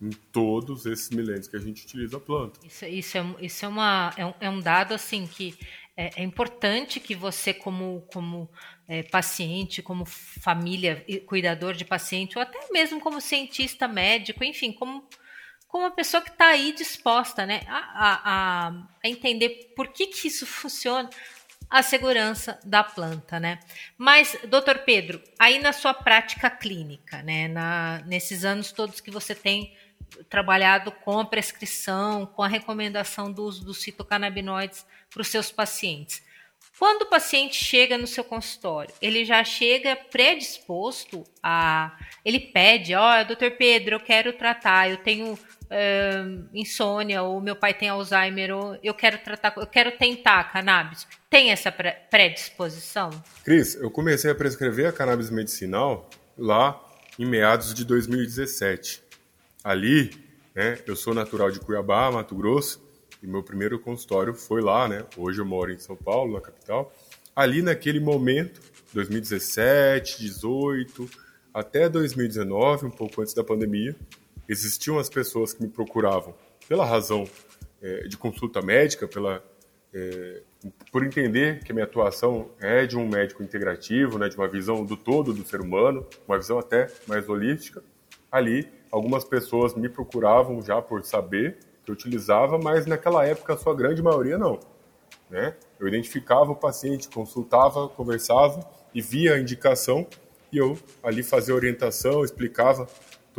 Em 0.00 0.10
todos 0.32 0.86
esses 0.86 1.10
milênios 1.10 1.46
que 1.46 1.56
a 1.56 1.60
gente 1.60 1.84
utiliza 1.84 2.16
a 2.16 2.20
planta. 2.20 2.58
Isso, 2.64 2.86
isso, 2.86 3.18
é, 3.18 3.34
isso 3.42 3.66
é, 3.66 3.68
uma, 3.68 4.14
é, 4.16 4.24
um, 4.24 4.34
é 4.40 4.48
um 4.48 4.58
dado 4.58 4.94
assim 4.94 5.26
que 5.26 5.54
é, 5.94 6.22
é, 6.22 6.24
importante 6.24 6.98
que 6.98 7.14
você, 7.14 7.52
como, 7.52 8.02
como 8.10 8.48
é, 8.88 9.02
paciente, 9.02 9.82
como 9.82 10.06
família, 10.06 11.04
cuidador 11.26 11.74
de 11.74 11.84
paciente, 11.84 12.38
ou 12.38 12.42
até 12.42 12.58
mesmo 12.72 12.98
como 12.98 13.20
cientista 13.20 13.86
médico, 13.86 14.42
enfim, 14.42 14.72
como 14.72 15.06
como 15.70 15.84
uma 15.84 15.90
pessoa 15.90 16.20
que 16.20 16.30
está 16.30 16.48
aí 16.48 16.72
disposta 16.72 17.46
né, 17.46 17.60
a, 17.68 17.78
a, 17.94 18.68
a, 18.68 19.08
entender 19.08 19.72
por 19.76 19.88
que, 19.88 20.08
que 20.08 20.26
isso 20.26 20.44
funciona, 20.44 21.08
a 21.70 21.80
segurança 21.82 22.58
da 22.64 22.82
planta. 22.82 23.38
Né? 23.38 23.60
Mas, 23.96 24.36
doutor 24.48 24.80
Pedro, 24.80 25.22
aí 25.38 25.60
na 25.60 25.72
sua 25.72 25.94
prática 25.94 26.50
clínica, 26.50 27.22
né, 27.22 27.46
na, 27.46 28.02
nesses 28.06 28.44
anos 28.44 28.72
todos 28.72 29.00
que 29.00 29.12
você 29.12 29.32
tem 29.32 29.76
trabalhado 30.28 30.90
com 30.90 31.20
a 31.20 31.24
prescrição, 31.24 32.26
com 32.26 32.42
a 32.42 32.48
recomendação 32.48 33.30
do 33.32 33.44
uso 33.44 33.64
dos 33.64 33.84
fitocannabinoides 33.84 34.84
para 35.08 35.22
os 35.22 35.28
seus 35.28 35.52
pacientes. 35.52 36.20
Quando 36.76 37.02
o 37.02 37.06
paciente 37.06 37.62
chega 37.62 37.96
no 37.96 38.06
seu 38.06 38.24
consultório, 38.24 38.92
ele 39.00 39.24
já 39.24 39.44
chega 39.44 39.94
predisposto 39.94 41.24
a. 41.42 41.96
Ele 42.24 42.40
pede: 42.40 42.94
Ó, 42.94 43.20
oh, 43.20 43.24
doutor 43.24 43.50
Pedro, 43.52 43.96
eu 43.96 44.00
quero 44.00 44.32
tratar, 44.32 44.90
eu 44.90 44.96
tenho 44.96 45.38
uh, 45.70 46.48
insônia, 46.52 47.22
ou 47.22 47.40
meu 47.40 47.54
pai 47.54 47.72
tem 47.72 47.88
Alzheimer, 47.88 48.54
ou 48.54 48.78
eu 48.82 48.92
quero 48.92 49.18
tratar, 49.18 49.54
eu 49.56 49.66
quero 49.66 49.92
tentar 49.92 50.52
cannabis. 50.52 51.06
Tem 51.28 51.50
essa 51.50 51.72
predisposição? 51.72 53.10
Cris, 53.44 53.76
eu 53.76 53.90
comecei 53.90 54.30
a 54.30 54.34
prescrever 54.34 54.88
a 54.88 54.92
cannabis 54.92 55.30
medicinal 55.30 56.08
lá 56.36 56.80
em 57.18 57.24
meados 57.24 57.72
de 57.72 57.84
2017. 57.84 59.02
Ali, 59.62 60.10
né, 60.54 60.78
eu 60.86 60.96
sou 60.96 61.14
natural 61.14 61.50
de 61.50 61.60
Cuiabá, 61.60 62.10
Mato 62.10 62.34
Grosso, 62.34 62.82
e 63.22 63.26
meu 63.26 63.42
primeiro 63.42 63.78
consultório 63.78 64.34
foi 64.34 64.62
lá, 64.62 64.88
né? 64.88 65.04
Hoje 65.14 65.40
eu 65.40 65.44
moro 65.44 65.70
em 65.70 65.78
São 65.78 65.94
Paulo, 65.94 66.32
na 66.32 66.40
capital. 66.40 66.90
Ali 67.36 67.60
naquele 67.60 68.00
momento, 68.00 68.62
2017, 68.94 70.22
18, 70.22 71.08
até 71.52 71.86
2019, 71.86 72.86
um 72.86 72.90
pouco 72.90 73.20
antes 73.20 73.34
da 73.34 73.44
pandemia, 73.44 73.94
existiam 74.50 74.98
as 74.98 75.08
pessoas 75.08 75.52
que 75.52 75.62
me 75.62 75.68
procuravam 75.68 76.34
pela 76.68 76.84
razão 76.84 77.24
é, 77.80 78.08
de 78.08 78.16
consulta 78.16 78.60
médica, 78.60 79.06
pela, 79.06 79.42
é, 79.94 80.42
por 80.90 81.04
entender 81.04 81.62
que 81.62 81.70
a 81.70 81.74
minha 81.74 81.84
atuação 81.84 82.50
é 82.60 82.84
de 82.84 82.96
um 82.96 83.08
médico 83.08 83.42
integrativo, 83.42 84.18
né, 84.18 84.28
de 84.28 84.36
uma 84.36 84.48
visão 84.48 84.84
do 84.84 84.96
todo 84.96 85.32
do 85.32 85.44
ser 85.44 85.60
humano, 85.60 86.04
uma 86.26 86.36
visão 86.36 86.58
até 86.58 86.88
mais 87.06 87.28
holística. 87.28 87.82
Ali, 88.30 88.68
algumas 88.90 89.24
pessoas 89.24 89.74
me 89.74 89.88
procuravam 89.88 90.60
já 90.60 90.82
por 90.82 91.04
saber 91.04 91.58
que 91.84 91.90
eu 91.90 91.94
utilizava, 91.94 92.58
mas 92.58 92.86
naquela 92.86 93.24
época 93.24 93.54
a 93.54 93.56
sua 93.56 93.74
grande 93.74 94.02
maioria 94.02 94.36
não. 94.36 94.58
Né? 95.30 95.54
Eu 95.78 95.86
identificava 95.86 96.50
o 96.50 96.56
paciente, 96.56 97.08
consultava, 97.08 97.88
conversava 97.88 98.68
e 98.92 99.00
via 99.00 99.34
a 99.34 99.40
indicação 99.40 100.06
e 100.52 100.58
eu 100.58 100.76
ali 101.02 101.22
fazia 101.22 101.54
orientação, 101.54 102.24
explicava 102.24 102.88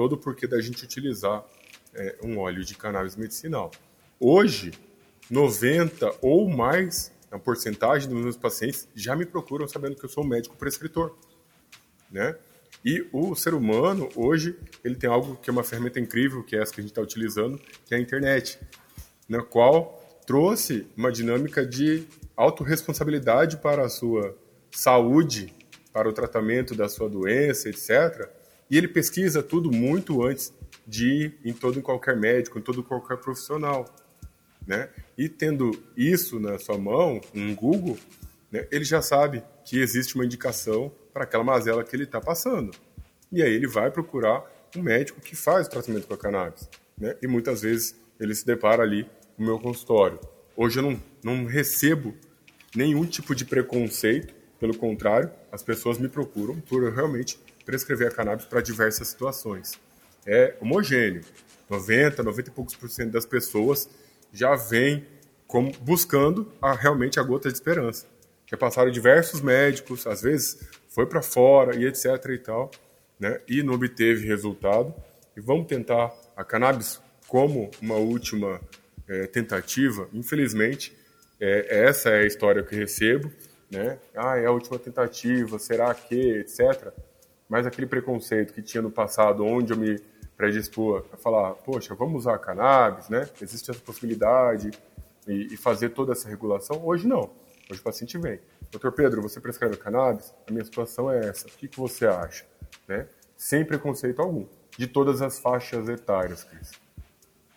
todo 0.01 0.13
o 0.13 0.17
porquê 0.17 0.47
da 0.47 0.59
gente 0.59 0.83
utilizar 0.83 1.45
é, 1.93 2.17
um 2.23 2.39
óleo 2.39 2.65
de 2.65 2.73
cannabis 2.73 3.15
medicinal. 3.15 3.69
Hoje, 4.19 4.71
90 5.29 6.11
ou 6.23 6.49
mais 6.49 7.11
a 7.29 7.37
porcentagem 7.37 8.09
dos 8.09 8.19
meus 8.19 8.35
pacientes 8.35 8.87
já 8.95 9.15
me 9.15 9.27
procuram 9.27 9.67
sabendo 9.67 9.95
que 9.95 10.03
eu 10.03 10.09
sou 10.09 10.23
um 10.23 10.27
médico 10.27 10.55
prescritor, 10.55 11.15
né? 12.11 12.35
E 12.83 13.07
o 13.13 13.35
ser 13.35 13.53
humano 13.53 14.09
hoje 14.15 14.57
ele 14.83 14.95
tem 14.95 15.07
algo 15.07 15.35
que 15.35 15.51
é 15.51 15.53
uma 15.53 15.63
ferramenta 15.63 15.99
incrível, 15.99 16.43
que 16.43 16.55
é 16.55 16.63
essa 16.63 16.73
que 16.73 16.81
a 16.81 16.83
gente 16.83 16.93
está 16.93 17.01
utilizando, 17.03 17.61
que 17.85 17.93
é 17.93 17.97
a 17.97 18.01
internet, 18.01 18.59
na 19.29 19.43
qual 19.43 20.01
trouxe 20.25 20.87
uma 20.97 21.11
dinâmica 21.11 21.63
de 21.63 22.07
autorresponsabilidade 22.35 23.57
para 23.57 23.85
a 23.85 23.89
sua 23.89 24.35
saúde, 24.71 25.53
para 25.93 26.09
o 26.09 26.11
tratamento 26.11 26.73
da 26.73 26.89
sua 26.89 27.07
doença, 27.07 27.69
etc. 27.69 28.40
E 28.71 28.77
ele 28.77 28.87
pesquisa 28.87 29.43
tudo 29.43 29.69
muito 29.69 30.23
antes 30.23 30.53
de 30.87 31.05
ir 31.05 31.39
em 31.43 31.51
todo 31.51 31.77
e 31.77 31.81
qualquer 31.81 32.15
médico, 32.15 32.57
em 32.57 32.61
todo 32.61 32.81
qualquer 32.81 33.17
profissional. 33.17 33.83
Né? 34.65 34.87
E 35.17 35.27
tendo 35.27 35.71
isso 35.97 36.39
na 36.39 36.57
sua 36.57 36.77
mão, 36.77 37.19
um 37.35 37.53
Google, 37.53 37.97
né, 38.49 38.65
ele 38.71 38.85
já 38.85 39.01
sabe 39.01 39.43
que 39.65 39.77
existe 39.77 40.15
uma 40.15 40.23
indicação 40.23 40.89
para 41.13 41.25
aquela 41.25 41.43
mazela 41.43 41.83
que 41.83 41.93
ele 41.93 42.05
está 42.05 42.21
passando. 42.21 42.71
E 43.29 43.43
aí 43.43 43.53
ele 43.53 43.67
vai 43.67 43.91
procurar 43.91 44.49
um 44.73 44.81
médico 44.81 45.19
que 45.19 45.35
faz 45.35 45.67
o 45.67 45.69
tratamento 45.69 46.07
com 46.07 46.13
a 46.13 46.17
cannabis. 46.17 46.69
Né? 46.97 47.17
E 47.21 47.27
muitas 47.27 47.63
vezes 47.63 47.99
ele 48.17 48.33
se 48.33 48.45
depara 48.45 48.83
ali 48.83 49.05
no 49.37 49.47
meu 49.47 49.59
consultório. 49.59 50.17
Hoje 50.55 50.79
eu 50.79 50.83
não, 50.83 51.03
não 51.21 51.45
recebo 51.45 52.15
nenhum 52.73 53.05
tipo 53.05 53.35
de 53.35 53.43
preconceito, 53.43 54.33
pelo 54.57 54.77
contrário, 54.77 55.29
as 55.51 55.61
pessoas 55.61 55.97
me 55.97 56.07
procuram 56.07 56.61
por 56.61 56.83
eu 56.83 56.93
realmente 56.93 57.37
prescrever 57.71 58.09
a 58.09 58.11
cannabis 58.11 58.45
para 58.45 58.59
diversas 58.59 59.07
situações. 59.07 59.79
É 60.25 60.55
homogêneo. 60.59 61.21
90, 61.69 62.21
90 62.21 62.49
e 62.49 62.51
poucos 62.51 62.75
por 62.75 62.89
cento 62.89 63.11
das 63.11 63.25
pessoas 63.25 63.89
já 64.33 64.55
vêm 64.55 65.07
como 65.47 65.71
buscando 65.79 66.51
a, 66.61 66.73
realmente 66.73 67.17
a 67.17 67.23
gota 67.23 67.47
de 67.47 67.55
esperança. 67.55 68.05
Já 68.45 68.57
passaram 68.57 68.91
diversos 68.91 69.39
médicos, 69.39 70.05
às 70.05 70.21
vezes 70.21 70.59
foi 70.89 71.05
para 71.05 71.21
fora 71.21 71.73
e 71.77 71.85
etc 71.85 72.05
e 72.29 72.37
tal, 72.37 72.69
né? 73.17 73.39
E 73.47 73.63
não 73.63 73.75
obteve 73.75 74.27
resultado. 74.27 74.93
E 75.35 75.39
vamos 75.39 75.67
tentar 75.67 76.13
a 76.35 76.43
cannabis 76.43 76.99
como 77.25 77.71
uma 77.81 77.95
última 77.95 78.59
é, 79.07 79.27
tentativa. 79.27 80.09
Infelizmente, 80.13 80.93
é, 81.39 81.85
essa 81.85 82.09
é 82.09 82.23
a 82.23 82.25
história 82.25 82.61
que 82.61 82.75
recebo, 82.75 83.31
né? 83.71 83.97
Ah, 84.13 84.37
é 84.37 84.45
a 84.45 84.51
última 84.51 84.77
tentativa, 84.77 85.57
será 85.57 85.93
que, 85.93 86.39
etc. 86.39 86.93
Mas 87.51 87.67
aquele 87.67 87.85
preconceito 87.85 88.53
que 88.53 88.61
tinha 88.61 88.81
no 88.81 88.89
passado, 88.89 89.43
onde 89.43 89.73
eu 89.73 89.77
me 89.77 89.99
predispor 90.37 91.03
a 91.11 91.17
falar, 91.17 91.51
poxa, 91.55 91.93
vamos 91.93 92.21
usar 92.21 92.37
cannabis, 92.37 93.09
né? 93.09 93.27
Existe 93.41 93.69
essa 93.69 93.79
possibilidade 93.81 94.71
e, 95.27 95.53
e 95.53 95.57
fazer 95.57 95.89
toda 95.89 96.13
essa 96.13 96.29
regulação. 96.29 96.81
Hoje 96.81 97.05
não. 97.05 97.29
Hoje 97.69 97.81
o 97.81 97.83
paciente 97.83 98.17
vem. 98.17 98.39
Doutor 98.71 98.93
Pedro, 98.93 99.21
você 99.21 99.41
prescreve 99.41 99.75
cannabis? 99.75 100.33
A 100.47 100.51
minha 100.53 100.63
situação 100.63 101.11
é 101.11 101.27
essa. 101.27 101.45
O 101.49 101.51
que, 101.51 101.67
que 101.67 101.77
você 101.77 102.07
acha? 102.07 102.45
Né? 102.87 103.05
Sem 103.35 103.65
preconceito 103.65 104.21
algum. 104.21 104.47
De 104.77 104.87
todas 104.87 105.21
as 105.21 105.37
faixas 105.37 105.89
etárias, 105.89 106.45
Cris. 106.45 106.71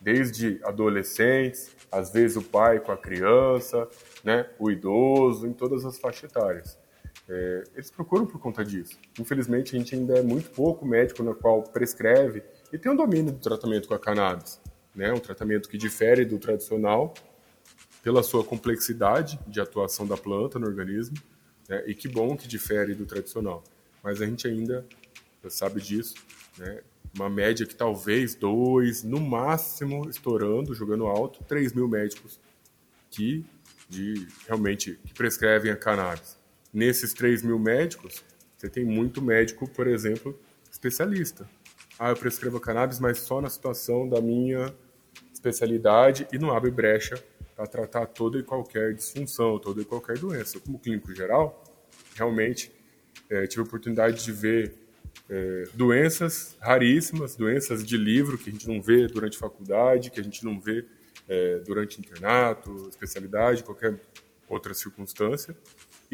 Desde 0.00 0.58
adolescentes, 0.64 1.70
às 1.92 2.12
vezes 2.12 2.36
o 2.36 2.42
pai 2.42 2.80
com 2.80 2.90
a 2.90 2.96
criança, 2.96 3.88
né? 4.24 4.44
o 4.58 4.72
idoso, 4.72 5.46
em 5.46 5.52
todas 5.52 5.84
as 5.84 6.00
faixas 6.00 6.32
etárias. 6.32 6.83
É, 7.28 7.64
eles 7.74 7.90
procuram 7.90 8.26
por 8.26 8.38
conta 8.38 8.64
disso. 8.64 8.98
Infelizmente, 9.18 9.74
a 9.74 9.78
gente 9.78 9.94
ainda 9.94 10.18
é 10.18 10.22
muito 10.22 10.50
pouco 10.50 10.86
médico 10.86 11.22
no 11.22 11.34
qual 11.34 11.62
prescreve 11.62 12.42
e 12.72 12.78
tem 12.78 12.92
um 12.92 12.96
domínio 12.96 13.32
do 13.32 13.38
tratamento 13.38 13.88
com 13.88 13.94
a 13.94 13.98
cannabis. 13.98 14.60
Né? 14.94 15.12
Um 15.12 15.20
tratamento 15.20 15.68
que 15.68 15.78
difere 15.78 16.24
do 16.24 16.38
tradicional 16.38 17.14
pela 18.02 18.22
sua 18.22 18.44
complexidade 18.44 19.38
de 19.46 19.60
atuação 19.60 20.06
da 20.06 20.16
planta 20.16 20.58
no 20.58 20.66
organismo, 20.66 21.16
né? 21.68 21.82
e 21.86 21.94
que 21.94 22.06
bom 22.06 22.36
que 22.36 22.46
difere 22.46 22.94
do 22.94 23.06
tradicional. 23.06 23.64
Mas 24.02 24.20
a 24.20 24.26
gente 24.26 24.46
ainda 24.46 24.84
sabe 25.48 25.80
disso, 25.80 26.14
né? 26.58 26.80
uma 27.14 27.30
média 27.30 27.64
que 27.64 27.74
talvez 27.74 28.34
dois, 28.34 29.02
no 29.02 29.20
máximo, 29.20 30.08
estourando, 30.10 30.74
jogando 30.74 31.06
alto, 31.06 31.42
3 31.44 31.72
mil 31.72 31.88
médicos 31.88 32.40
que 33.10 33.44
de, 33.88 34.26
realmente 34.46 34.98
que 35.04 35.14
prescrevem 35.14 35.70
a 35.70 35.76
cannabis. 35.76 36.36
Nesses 36.74 37.12
3 37.12 37.44
mil 37.44 37.56
médicos, 37.56 38.24
você 38.56 38.68
tem 38.68 38.84
muito 38.84 39.22
médico, 39.22 39.70
por 39.70 39.86
exemplo, 39.86 40.36
especialista. 40.68 41.48
Ah, 41.96 42.10
eu 42.10 42.16
prescrevo 42.16 42.58
cannabis, 42.58 42.98
mas 42.98 43.18
só 43.18 43.40
na 43.40 43.48
situação 43.48 44.08
da 44.08 44.20
minha 44.20 44.74
especialidade 45.32 46.26
e 46.32 46.38
não 46.38 46.50
abre 46.50 46.72
brecha 46.72 47.14
para 47.54 47.64
tratar 47.68 48.06
toda 48.06 48.38
e 48.38 48.42
qualquer 48.42 48.92
disfunção, 48.92 49.56
toda 49.60 49.82
e 49.82 49.84
qualquer 49.84 50.18
doença. 50.18 50.58
Como 50.58 50.76
clínico 50.76 51.14
geral, 51.14 51.62
realmente 52.16 52.72
é, 53.30 53.46
tive 53.46 53.62
a 53.62 53.64
oportunidade 53.64 54.24
de 54.24 54.32
ver 54.32 54.74
é, 55.30 55.64
doenças 55.74 56.56
raríssimas, 56.60 57.36
doenças 57.36 57.84
de 57.84 57.96
livro 57.96 58.36
que 58.36 58.50
a 58.50 58.52
gente 58.52 58.66
não 58.66 58.82
vê 58.82 59.06
durante 59.06 59.38
faculdade, 59.38 60.10
que 60.10 60.18
a 60.18 60.24
gente 60.24 60.44
não 60.44 60.58
vê 60.58 60.84
é, 61.28 61.58
durante 61.60 62.00
internato, 62.00 62.88
especialidade, 62.88 63.62
qualquer 63.62 64.00
outra 64.48 64.74
circunstância, 64.74 65.56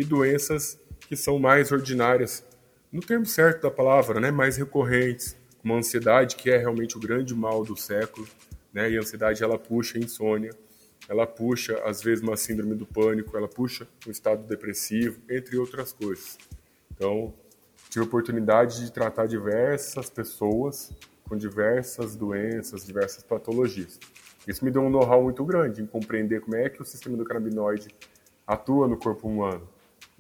e 0.00 0.04
doenças 0.04 0.80
que 1.00 1.14
são 1.14 1.38
mais 1.38 1.70
ordinárias, 1.70 2.42
no 2.90 3.02
termo 3.02 3.26
certo 3.26 3.62
da 3.62 3.70
palavra, 3.70 4.18
né, 4.18 4.30
mais 4.30 4.56
recorrentes, 4.56 5.36
como 5.58 5.74
a 5.74 5.76
ansiedade, 5.76 6.36
que 6.36 6.50
é 6.50 6.56
realmente 6.56 6.96
o 6.96 7.00
grande 7.00 7.34
mal 7.34 7.62
do 7.62 7.76
século, 7.76 8.26
né, 8.72 8.90
e 8.90 8.96
a 8.96 9.00
ansiedade 9.00 9.44
ela 9.44 9.58
puxa 9.58 9.98
a 9.98 10.00
insônia, 10.00 10.52
ela 11.06 11.26
puxa, 11.26 11.78
às 11.84 12.02
vezes, 12.02 12.22
uma 12.22 12.36
síndrome 12.36 12.74
do 12.74 12.86
pânico, 12.86 13.36
ela 13.36 13.48
puxa 13.48 13.86
um 14.06 14.10
estado 14.10 14.46
depressivo, 14.46 15.20
entre 15.28 15.58
outras 15.58 15.92
coisas. 15.92 16.38
Então, 16.90 17.34
tive 17.90 18.04
a 18.04 18.08
oportunidade 18.08 18.84
de 18.84 18.90
tratar 18.90 19.26
diversas 19.26 20.08
pessoas 20.08 20.92
com 21.28 21.36
diversas 21.36 22.16
doenças, 22.16 22.86
diversas 22.86 23.22
patologias. 23.22 23.98
Isso 24.48 24.64
me 24.64 24.70
deu 24.70 24.82
um 24.82 24.88
know-how 24.88 25.22
muito 25.22 25.44
grande 25.44 25.82
em 25.82 25.86
compreender 25.86 26.40
como 26.40 26.56
é 26.56 26.70
que 26.70 26.80
o 26.80 26.84
sistema 26.86 27.16
do 27.16 27.24
canabinoide 27.24 27.88
atua 28.46 28.88
no 28.88 28.96
corpo 28.96 29.28
humano 29.28 29.68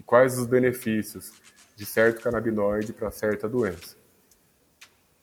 e 0.00 0.02
quais 0.02 0.38
os 0.38 0.46
benefícios 0.46 1.30
de 1.76 1.84
certo 1.84 2.22
canabinoide 2.22 2.90
para 2.92 3.10
certa 3.10 3.46
doença. 3.46 3.96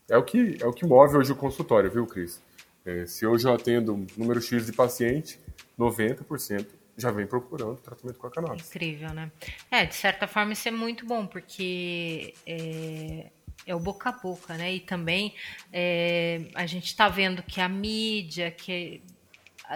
É 0.08 0.16
o 0.16 0.24
que 0.24 0.58
é 0.62 0.66
o 0.66 0.72
que 0.72 0.86
move 0.86 1.18
hoje 1.18 1.32
o 1.32 1.36
consultório, 1.36 1.90
viu, 1.90 2.06
Cris? 2.06 2.42
É, 2.86 3.06
se 3.08 3.26
hoje 3.26 3.48
eu 3.48 3.54
atendo 3.54 3.94
um 3.94 4.08
número 4.16 4.40
X 4.40 4.68
de 4.68 4.72
paciente, 4.72 5.40
90% 5.78 6.68
já 6.96 7.12
vem 7.12 7.26
procurando 7.28 7.76
tratamento 7.78 8.18
com 8.18 8.28
a 8.28 8.32
cannabis. 8.32 8.70
Incrível, 8.70 9.14
né? 9.14 9.32
É, 9.70 9.86
de 9.86 9.96
certa 9.96 10.28
forma 10.28 10.54
isso 10.54 10.68
é 10.68 10.72
muito 10.72 11.06
bom, 11.06 11.26
porque 11.26 12.34
é, 12.46 13.30
é 13.66 13.76
o 13.76 13.80
boca 13.80 14.10
a 14.10 14.12
boca, 14.12 14.56
né? 14.56 14.76
E 14.76 14.80
também 14.80 15.34
é, 15.74 16.42
a 16.54 16.66
gente 16.68 16.86
está 16.86 17.10
vendo 17.10 17.42
que 17.42 17.60
a 17.60 17.68
mídia, 17.68 18.52
que 18.52 19.02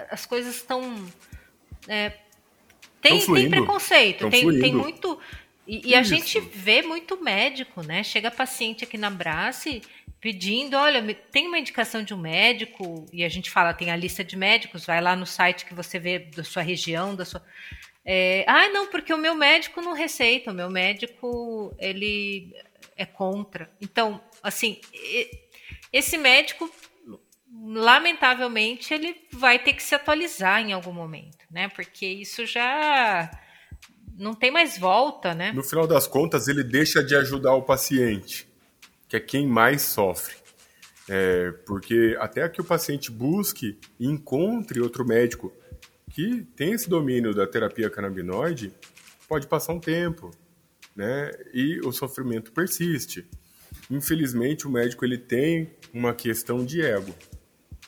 as 0.09 0.25
coisas 0.25 0.55
estão. 0.55 0.95
É, 1.87 2.13
tem, 3.01 3.25
tem 3.25 3.49
preconceito, 3.49 4.29
tem, 4.29 4.59
tem 4.59 4.73
muito. 4.73 5.19
E, 5.67 5.89
e 5.89 5.95
a 5.95 6.03
gente 6.03 6.39
vê 6.39 6.81
muito 6.81 7.21
médico, 7.21 7.81
né? 7.81 8.03
Chega 8.03 8.29
paciente 8.29 8.83
aqui 8.83 8.97
na 8.97 9.09
Brace 9.09 9.81
pedindo, 10.21 10.77
olha, 10.77 11.01
tem 11.31 11.47
uma 11.47 11.57
indicação 11.57 12.03
de 12.03 12.13
um 12.13 12.17
médico, 12.17 13.07
e 13.11 13.23
a 13.23 13.29
gente 13.29 13.49
fala, 13.49 13.73
tem 13.73 13.89
a 13.89 13.95
lista 13.95 14.23
de 14.23 14.37
médicos, 14.37 14.85
vai 14.85 15.01
lá 15.01 15.15
no 15.15 15.25
site 15.25 15.65
que 15.65 15.73
você 15.73 15.97
vê 15.97 16.19
da 16.19 16.43
sua 16.43 16.61
região, 16.61 17.15
da 17.15 17.25
sua. 17.25 17.43
É, 18.05 18.45
ah, 18.47 18.69
não, 18.69 18.87
porque 18.87 19.11
o 19.11 19.17
meu 19.17 19.33
médico 19.33 19.81
não 19.81 19.93
receita, 19.93 20.51
o 20.51 20.53
meu 20.53 20.69
médico 20.69 21.75
ele 21.79 22.53
é 22.95 23.05
contra. 23.05 23.71
Então, 23.81 24.21
assim, 24.43 24.79
esse 25.91 26.17
médico, 26.19 26.69
lamentavelmente, 27.53 28.93
ele 28.93 29.15
vai 29.33 29.59
ter 29.59 29.73
que 29.73 29.83
se 29.83 29.95
atualizar 29.95 30.61
em 30.61 30.73
algum 30.73 30.93
momento, 30.93 31.45
né? 31.49 31.69
Porque 31.69 32.05
isso 32.05 32.45
já 32.45 33.29
não 34.17 34.33
tem 34.33 34.51
mais 34.51 34.77
volta, 34.77 35.33
né? 35.33 35.51
No 35.51 35.63
final 35.63 35.87
das 35.87 36.07
contas, 36.07 36.47
ele 36.47 36.63
deixa 36.63 37.03
de 37.03 37.15
ajudar 37.15 37.53
o 37.53 37.63
paciente 37.63 38.51
que 39.11 39.17
é 39.17 39.19
quem 39.19 39.45
mais 39.45 39.81
sofre. 39.81 40.35
É, 41.09 41.51
porque 41.65 42.15
até 42.17 42.47
que 42.47 42.61
o 42.61 42.63
paciente 42.63 43.11
busque 43.11 43.77
e 43.99 44.07
encontre 44.07 44.79
outro 44.79 45.05
médico 45.05 45.51
que 46.09 46.47
tem 46.55 46.71
esse 46.71 46.89
domínio 46.89 47.33
da 47.33 47.45
terapia 47.45 47.89
canabinoide, 47.89 48.73
pode 49.27 49.47
passar 49.47 49.73
um 49.73 49.81
tempo, 49.81 50.31
né? 50.95 51.29
E 51.53 51.81
o 51.81 51.91
sofrimento 51.91 52.53
persiste. 52.53 53.27
Infelizmente, 53.89 54.65
o 54.65 54.71
médico 54.71 55.03
ele 55.03 55.17
tem 55.17 55.75
uma 55.93 56.13
questão 56.13 56.65
de 56.65 56.81
ego, 56.81 57.13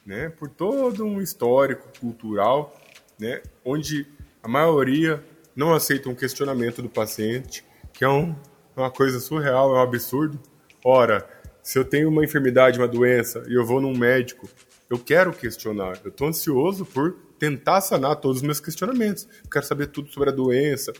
né? 0.06 0.30
Por 0.30 0.50
todo 0.50 1.06
um 1.06 1.22
histórico 1.22 1.88
cultural, 2.00 2.76
né? 3.20 3.42
Onde 3.64 4.08
a 4.42 4.48
maioria 4.48 5.24
não 5.56 5.74
aceita 5.74 6.10
um 6.10 6.16
questionamento 6.16 6.82
do 6.82 6.90
paciente, 6.90 7.64
que 7.94 8.04
é 8.04 8.10
um, 8.10 8.36
uma 8.76 8.92
coisa 8.92 9.20
surreal, 9.20 9.76
é 9.76 9.80
um 9.80 9.82
absurdo. 9.82 10.40
Ora, 10.84 11.28
se 11.62 11.78
eu 11.80 11.86
tenho 11.86 12.10
uma 12.10 12.24
enfermidade, 12.24 12.78
uma 12.78 12.88
doença, 12.88 13.44
e 13.48 13.54
eu 13.54 13.66
vou 13.66 13.80
num 13.80 13.98
médico, 13.98 14.50
eu 14.90 15.00
quero 15.00 15.32
questionar. 15.32 16.00
Eu 16.04 16.10
estou 16.10 16.28
ansioso 16.28 16.86
por 16.86 17.16
tentar 17.40 17.82
sanar 17.82 18.18
todos 18.18 18.38
os 18.38 18.44
meus 18.44 18.60
questionamentos. 18.60 19.28
Eu 19.44 19.50
quero 19.50 19.66
saber 19.66 19.88
tudo 19.88 20.12
sobre 20.12 20.30
a 20.30 20.34
doença. 20.34 20.92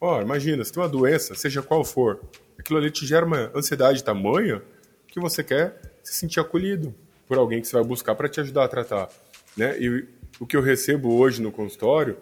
Ora, 0.00 0.24
imagina, 0.24 0.64
se 0.64 0.72
tem 0.72 0.82
uma 0.82 0.88
doença, 0.88 1.34
seja 1.34 1.62
qual 1.62 1.84
for, 1.84 2.20
aquilo 2.58 2.78
ali 2.78 2.90
te 2.90 3.06
gera 3.06 3.24
uma 3.24 3.52
ansiedade 3.54 4.02
tamanha 4.02 4.60
que 5.06 5.20
você 5.20 5.44
quer 5.44 5.80
se 6.02 6.14
sentir 6.14 6.40
acolhido 6.40 6.92
por 7.32 7.38
alguém 7.38 7.62
que 7.62 7.66
você 7.66 7.76
vai 7.76 7.84
buscar 7.84 8.14
para 8.14 8.28
te 8.28 8.42
ajudar 8.42 8.64
a 8.64 8.68
tratar. 8.68 9.08
Né? 9.56 9.74
E 9.80 10.06
o 10.38 10.46
que 10.46 10.54
eu 10.54 10.60
recebo 10.60 11.14
hoje 11.14 11.40
no 11.40 11.50
consultório 11.50 12.18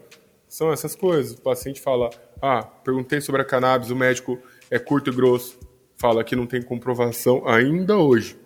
são 0.49 0.73
essas 0.73 0.95
coisas. 0.95 1.33
O 1.33 1.43
paciente 1.43 1.81
fala: 1.81 2.11
Ah, 2.41 2.63
perguntei 2.63 3.21
sobre 3.21 3.43
a 3.43 3.45
cannabis, 3.45 3.91
o 3.91 3.97
médico 3.97 4.39
é 4.71 4.79
curto 4.79 5.11
e 5.11 5.13
grosso 5.13 5.59
fala 5.97 6.23
que 6.23 6.37
não 6.37 6.47
tem 6.47 6.63
comprovação 6.63 7.47
ainda 7.49 7.97
hoje. 7.97 8.39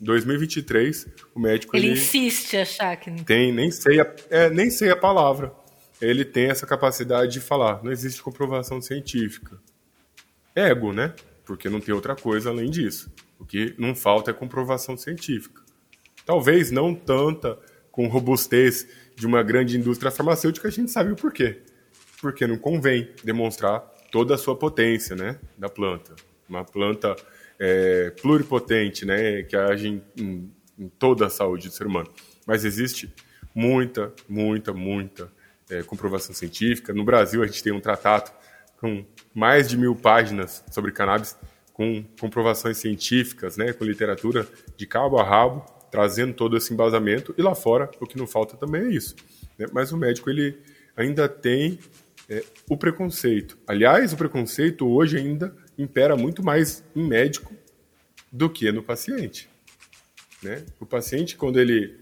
2023, 0.00 1.06
o 1.34 1.38
médico 1.38 1.76
ele, 1.76 1.88
ele 1.88 1.92
insiste 1.92 2.56
achar 2.56 2.96
que 2.96 3.10
tem, 3.22 3.52
nem 3.52 3.70
sei 3.70 4.00
a, 4.00 4.14
é, 4.30 4.48
nem 4.48 4.70
sei 4.70 4.90
a 4.90 4.96
palavra. 4.96 5.52
Ele 6.00 6.24
tem 6.24 6.46
essa 6.46 6.66
capacidade 6.66 7.30
de 7.30 7.40
falar, 7.40 7.84
não 7.84 7.92
existe 7.92 8.22
comprovação 8.22 8.80
científica. 8.80 9.58
Ego, 10.54 10.94
né? 10.94 11.14
Porque 11.44 11.68
não 11.68 11.78
tem 11.78 11.94
outra 11.94 12.16
coisa 12.16 12.48
além 12.48 12.70
disso. 12.70 13.12
O 13.38 13.44
que 13.44 13.74
não 13.78 13.94
falta 13.94 14.30
é 14.30 14.34
comprovação 14.34 14.96
científica. 14.96 15.65
Talvez 16.26 16.70
não 16.70 16.94
tanta 16.94 17.58
com 17.90 18.06
robustez 18.06 18.86
de 19.16 19.26
uma 19.26 19.42
grande 19.42 19.78
indústria 19.78 20.10
farmacêutica, 20.10 20.68
a 20.68 20.70
gente 20.70 20.90
sabe 20.90 21.12
o 21.12 21.16
porquê. 21.16 21.62
Porque 22.20 22.46
não 22.46 22.58
convém 22.58 23.08
demonstrar 23.24 23.80
toda 24.12 24.34
a 24.34 24.38
sua 24.38 24.54
potência, 24.54 25.16
né, 25.16 25.38
da 25.56 25.70
planta 25.70 26.14
uma 26.48 26.64
planta 26.64 27.16
é, 27.58 28.10
pluripotente, 28.22 29.04
né, 29.04 29.42
que 29.42 29.56
age 29.56 29.88
em, 29.88 30.50
em, 30.78 30.88
toda 30.98 31.26
a 31.26 31.30
saúde 31.30 31.68
do 31.68 31.74
ser 31.74 31.86
humano. 31.86 32.08
Mas 32.46 32.64
existe 32.64 33.12
muita, 33.54 34.12
muita, 34.28 34.72
muita 34.72 35.30
é, 35.68 35.82
comprovação 35.82 36.34
científica. 36.34 36.92
No 36.92 37.04
Brasil, 37.04 37.42
a 37.42 37.46
gente 37.46 37.62
tem 37.62 37.72
um 37.72 37.80
tratado 37.80 38.30
com 38.78 39.04
mais 39.34 39.68
de 39.68 39.76
mil 39.76 39.94
páginas 39.96 40.62
sobre 40.70 40.92
cannabis, 40.92 41.36
com 41.72 42.04
comprovações 42.20 42.78
científicas, 42.78 43.56
né, 43.56 43.72
com 43.72 43.84
literatura 43.84 44.46
de 44.76 44.86
cabo 44.86 45.18
a 45.18 45.24
rabo, 45.24 45.64
trazendo 45.90 46.34
todo 46.34 46.56
esse 46.56 46.72
embasamento. 46.72 47.34
E 47.36 47.42
lá 47.42 47.54
fora, 47.54 47.90
o 48.00 48.06
que 48.06 48.18
não 48.18 48.26
falta 48.26 48.56
também 48.56 48.82
é 48.82 48.90
isso. 48.90 49.14
Né? 49.58 49.66
Mas 49.72 49.92
o 49.92 49.96
médico 49.96 50.30
ele 50.30 50.58
ainda 50.96 51.28
tem 51.28 51.78
é, 52.28 52.44
o 52.68 52.76
preconceito. 52.76 53.58
Aliás, 53.66 54.12
o 54.12 54.16
preconceito 54.16 54.86
hoje 54.86 55.16
ainda 55.16 55.54
impera 55.78 56.16
muito 56.16 56.42
mais 56.42 56.84
em 56.94 57.06
médico 57.06 57.54
do 58.32 58.50
que 58.50 58.70
no 58.72 58.82
paciente. 58.82 59.48
Né? 60.42 60.64
O 60.80 60.86
paciente, 60.86 61.36
quando 61.36 61.60
ele 61.60 61.96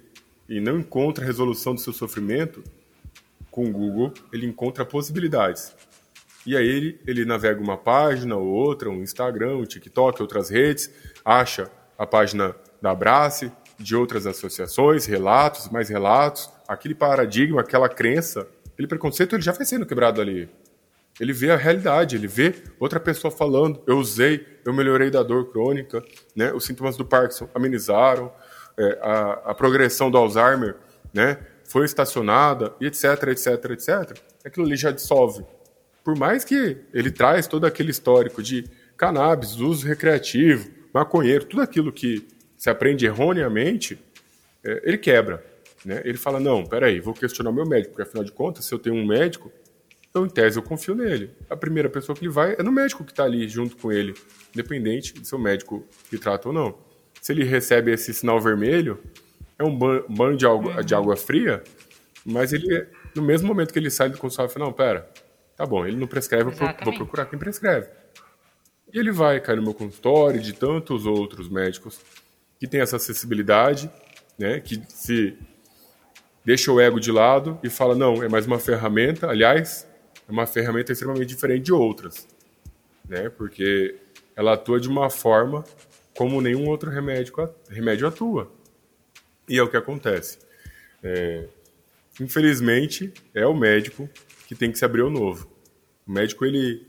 e 0.49 0.61
não 0.61 0.79
encontra 0.79 1.25
a 1.25 1.27
resolução 1.27 1.75
do 1.75 1.81
seu 1.81 1.93
sofrimento, 1.93 2.63
com 3.51 3.67
o 3.67 3.73
Google, 3.73 4.13
ele 4.33 4.47
encontra 4.47 4.85
possibilidades. 4.85 5.75
E 6.45 6.57
aí 6.57 6.67
ele, 6.67 7.01
ele 7.07 7.25
navega 7.25 7.61
uma 7.61 7.79
página 7.79 8.37
ou 8.37 8.47
outra, 8.49 8.91
um 8.91 9.01
Instagram, 9.01 9.59
um 9.59 9.65
TikTok, 9.65 10.21
outras 10.21 10.51
redes, 10.51 10.91
acha 11.25 11.71
a 11.97 12.05
página 12.05 12.55
da 12.83 12.91
Abrace, 12.91 13.53
de 13.79 13.97
outras 13.97 14.27
associações, 14.27 15.07
relatos, 15.07 15.69
mais 15.71 15.89
relatos, 15.89 16.51
aquele 16.69 16.95
paradigma, 16.95 17.61
aquela 17.61 17.89
crença, 17.89 18.47
aquele 18.73 18.89
preconceito, 18.89 19.35
ele 19.35 19.43
já 19.43 19.53
vai 19.53 19.67
sendo 19.67 19.87
quebrado 19.87 20.21
ali. 20.21 20.49
Ele 21.21 21.33
vê 21.33 21.51
a 21.51 21.57
realidade, 21.57 22.17
ele 22.17 22.27
vê 22.27 22.55
outra 22.79 22.99
pessoa 22.99 23.31
falando, 23.31 23.81
eu 23.87 23.99
usei, 23.99 24.45
eu 24.65 24.73
melhorei 24.73 25.11
da 25.11 25.23
dor 25.23 25.51
crônica, 25.51 26.03
né? 26.35 26.53
os 26.53 26.65
sintomas 26.65 26.97
do 26.97 27.05
Parkinson 27.05 27.49
amenizaram, 27.55 28.33
é, 28.77 28.99
a, 29.01 29.33
a, 29.51 29.55
progressão 29.55 30.11
do 30.11 30.19
Alzheimer 30.19 30.75
né? 31.13 31.39
foi 31.65 31.85
estacionada, 31.85 32.75
etc, 32.81 33.29
etc, 33.29 33.71
etc. 33.71 34.19
Aquilo 34.45 34.67
ali 34.67 34.77
já 34.77 34.91
dissolve. 34.91 35.45
Por 36.03 36.19
mais 36.19 36.45
que 36.45 36.79
ele 36.93 37.13
traz 37.13 37.47
todo 37.47 37.65
aquele 37.65 37.93
histórico 37.93 38.43
de 38.43 38.65
cannabis, 38.97 39.57
uso 39.57 39.87
recreativo, 39.87 40.69
maconheiro, 40.93 41.45
tudo 41.45 41.63
aquilo 41.63 41.93
que 41.93 42.27
se 42.65 42.71
aprende 42.71 43.05
erroneamente, 43.05 43.99
é, 44.65 44.81
ele 44.85 44.97
quebra. 44.97 45.45
Né? 45.85 46.01
Ele 46.03 46.17
fala, 46.17 46.41
não, 46.41 46.65
peraí, 46.65 46.99
vou 46.99 47.13
questionar 47.13 47.53
meu 47.53 47.67
médico, 47.67 47.91
porque 47.91 48.09
afinal 48.09 48.25
de 48.25 48.33
contas, 48.33 48.65
se 48.65 48.73
eu 48.73 48.79
tenho 48.79 48.97
um 48.97 49.05
médico, 49.07 49.53
então, 50.09 50.25
em 50.25 50.31
tese, 50.31 50.57
eu 50.57 50.63
confio 50.63 50.95
nele. 50.95 51.31
A 51.51 51.59
primeira 51.59 51.91
pessoa 51.91 52.17
que 52.17 52.25
ele 52.25 52.33
vai 52.33 52.55
é 52.59 52.63
no 52.63 52.73
médico 52.73 53.05
que 53.05 53.13
está 53.13 53.25
ali 53.25 53.47
junto 53.51 53.77
com 53.77 53.93
ele, 53.93 54.15
independente 54.55 55.13
de 55.13 55.29
ser 55.29 55.35
o 55.35 55.39
médico 55.39 55.87
que 56.09 56.17
trata 56.17 56.49
ou 56.49 56.55
não. 56.55 56.79
Se 57.21 57.33
ele 57.33 57.45
recebe 57.45 57.93
esse 57.93 58.15
sinal 58.15 58.41
vermelho, 58.41 58.99
é 59.59 59.63
um 59.63 59.79
banho 59.79 60.35
de 60.35 60.47
água, 60.47 60.83
de 60.83 60.95
água 60.95 61.19
fria, 61.19 61.63
mas 62.25 62.55
ele, 62.55 62.87
no 63.15 63.21
mesmo 63.21 63.47
momento 63.47 63.75
que 63.75 63.79
ele 63.79 63.91
sai 63.91 64.09
do 64.09 64.17
consultório, 64.17 64.51
fala, 64.51 64.65
não, 64.65 64.73
pera, 64.73 65.07
tá 65.55 65.67
bom, 65.67 65.87
ele 65.87 65.99
não 65.99 66.07
prescreve, 66.07 66.51
eu 66.51 66.55
vou 66.83 66.95
procurar 66.95 67.27
quem 67.27 67.39
prescreve. 67.39 67.89
E 68.91 68.99
ele 68.99 69.13
vai 69.13 69.39
cair 69.39 69.57
no 69.57 69.63
meu 69.65 69.75
consultório 69.75 70.41
de 70.41 70.55
tantos 70.55 71.05
outros 71.05 71.47
médicos 71.47 72.01
que 72.59 72.67
tem 72.67 72.81
essa 72.81 72.97
acessibilidade, 72.97 73.91
né, 74.39 74.61
que 74.61 74.83
se 74.89 75.37
deixa 76.45 76.71
o 76.71 76.81
ego 76.81 77.01
de 77.01 77.11
lado 77.11 77.59
e 77.63 77.71
fala, 77.71 77.95
não, 77.95 78.23
é 78.23 78.29
mais 78.29 78.47
uma 78.47 78.59
ferramenta, 78.59 79.29
aliás, 79.29 79.87
é 80.29 80.33
uma 80.33 80.47
ferramenta 80.47 80.93
extremamente 80.93 81.29
diferente 81.29 81.65
de 81.65 81.73
outras, 81.73 82.27
né? 83.09 83.29
Porque 83.31 83.97
ela 84.37 84.55
atua 84.55 84.81
de 84.81 84.89
uma 84.89 85.09
forma 85.11 85.65
como 86.17 86.41
nenhum 86.41 86.69
outro 86.69 86.91
remédio, 86.91 87.35
remédio 87.69 88.07
atua. 88.07 88.51
E 89.49 89.59
é 89.59 89.63
o 89.63 89.69
que 89.69 89.77
acontece. 89.77 90.39
É, 91.03 91.47
infelizmente, 92.21 93.13
é 93.35 93.47
o 93.47 93.55
médico 93.55 94.09
que 94.47 94.55
tem 94.55 94.71
que 94.71 94.79
se 94.79 94.85
abrir 94.85 95.03
ao 95.03 95.11
novo. 95.11 95.51
O 96.07 96.13
médico 96.13 96.45
ele 96.45 96.87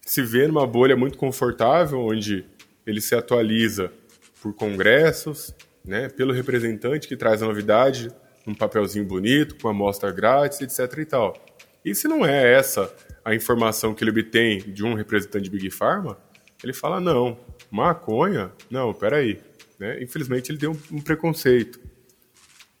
se 0.00 0.22
vê 0.22 0.46
numa 0.46 0.66
bolha 0.66 0.96
muito 0.96 1.16
confortável, 1.18 2.00
onde 2.00 2.44
ele 2.86 3.00
se 3.00 3.14
atualiza 3.14 3.92
por 4.42 4.54
congressos, 4.54 5.54
né, 5.84 6.08
pelo 6.08 6.32
representante 6.32 7.08
que 7.08 7.16
traz 7.16 7.42
a 7.42 7.46
novidade, 7.46 8.10
um 8.46 8.54
papelzinho 8.54 9.04
bonito, 9.04 9.56
com 9.56 9.68
amostra 9.68 10.10
grátis, 10.10 10.60
etc. 10.60 10.98
e 10.98 11.04
tal. 11.04 11.36
E 11.84 11.94
se 11.94 12.08
não 12.08 12.24
é 12.24 12.52
essa 12.54 12.92
a 13.24 13.34
informação 13.34 13.94
que 13.94 14.02
ele 14.02 14.10
obtém 14.10 14.58
de 14.58 14.84
um 14.84 14.94
representante 14.94 15.44
de 15.44 15.50
Big 15.50 15.70
Pharma, 15.70 16.18
ele 16.62 16.72
fala, 16.72 17.00
não, 17.00 17.38
maconha? 17.70 18.52
Não, 18.70 18.92
peraí. 18.92 19.40
Né? 19.78 20.02
Infelizmente 20.02 20.50
ele 20.50 20.58
tem 20.58 20.68
um, 20.68 20.78
um, 20.90 21.00
preconceito. 21.00 21.80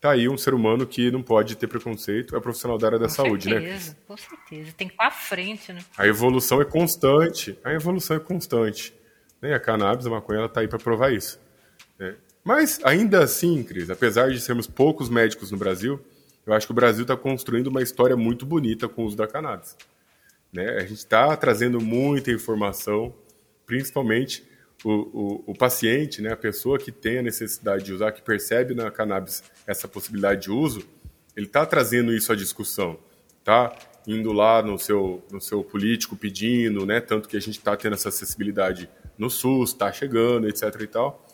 Tá 0.00 0.12
aí 0.12 0.28
um 0.28 0.36
ser 0.36 0.54
humano 0.54 0.86
que 0.86 1.10
não 1.10 1.22
pode 1.22 1.56
ter 1.56 1.66
preconceito, 1.66 2.36
é 2.36 2.40
profissional 2.40 2.78
da 2.78 2.86
área 2.86 2.98
da 2.98 3.06
com 3.06 3.14
saúde, 3.14 3.48
né? 3.48 3.60
certeza, 3.60 3.90
né? 3.90 3.96
Com 4.06 4.16
certeza, 4.16 4.72
tem 4.76 4.88
que 4.88 4.94
ir 4.94 4.96
pra 4.96 5.10
frente, 5.10 5.72
né? 5.72 5.80
A 5.96 6.06
evolução 6.06 6.60
é 6.60 6.64
constante, 6.64 7.58
a 7.64 7.72
evolução 7.72 8.16
é 8.16 8.20
constante. 8.20 8.94
Né? 9.40 9.54
A 9.54 9.60
cannabis, 9.60 10.06
a 10.06 10.10
maconha, 10.10 10.40
ela 10.40 10.48
tá 10.48 10.60
aí 10.60 10.68
para 10.68 10.78
provar 10.78 11.12
isso. 11.12 11.40
Né? 11.98 12.16
Mas 12.44 12.80
ainda 12.84 13.22
assim, 13.22 13.62
Cris, 13.62 13.90
apesar 13.90 14.30
de 14.30 14.40
sermos 14.40 14.66
poucos 14.66 15.08
médicos 15.08 15.50
no 15.50 15.58
Brasil, 15.58 16.00
eu 16.46 16.52
acho 16.52 16.66
que 16.66 16.72
o 16.72 16.74
Brasil 16.74 17.02
está 17.02 17.16
construindo 17.16 17.66
uma 17.66 17.82
história 17.82 18.16
muito 18.16 18.46
bonita 18.46 18.88
com 18.88 19.02
o 19.02 19.06
uso 19.06 19.16
da 19.16 19.26
cannabis. 19.26 19.76
Né? 20.52 20.76
A 20.76 20.80
gente 20.80 20.94
está 20.94 21.36
trazendo 21.36 21.80
muita 21.80 22.30
informação, 22.30 23.14
principalmente 23.66 24.46
o, 24.84 24.90
o, 24.90 25.44
o, 25.48 25.54
paciente, 25.54 26.22
né, 26.22 26.32
a 26.32 26.36
pessoa 26.36 26.78
que 26.78 26.92
tem 26.92 27.18
a 27.18 27.22
necessidade 27.22 27.84
de 27.84 27.92
usar, 27.92 28.12
que 28.12 28.22
percebe 28.22 28.74
na 28.74 28.90
cannabis 28.90 29.42
essa 29.66 29.88
possibilidade 29.88 30.42
de 30.42 30.50
uso, 30.50 30.82
ele 31.36 31.46
está 31.46 31.66
trazendo 31.66 32.12
isso 32.14 32.32
à 32.32 32.36
discussão, 32.36 32.98
tá? 33.44 33.76
Indo 34.06 34.32
lá 34.32 34.62
no 34.62 34.78
seu, 34.78 35.22
no 35.30 35.40
seu 35.40 35.62
político 35.62 36.16
pedindo, 36.16 36.86
né? 36.86 37.00
Tanto 37.00 37.28
que 37.28 37.36
a 37.36 37.40
gente 37.40 37.58
está 37.58 37.76
tendo 37.76 37.94
essa 37.94 38.08
acessibilidade 38.08 38.88
no 39.16 39.28
SUS, 39.28 39.70
está 39.70 39.92
chegando, 39.92 40.48
etc. 40.48 40.62
e 40.80 40.86
tal. 40.86 41.27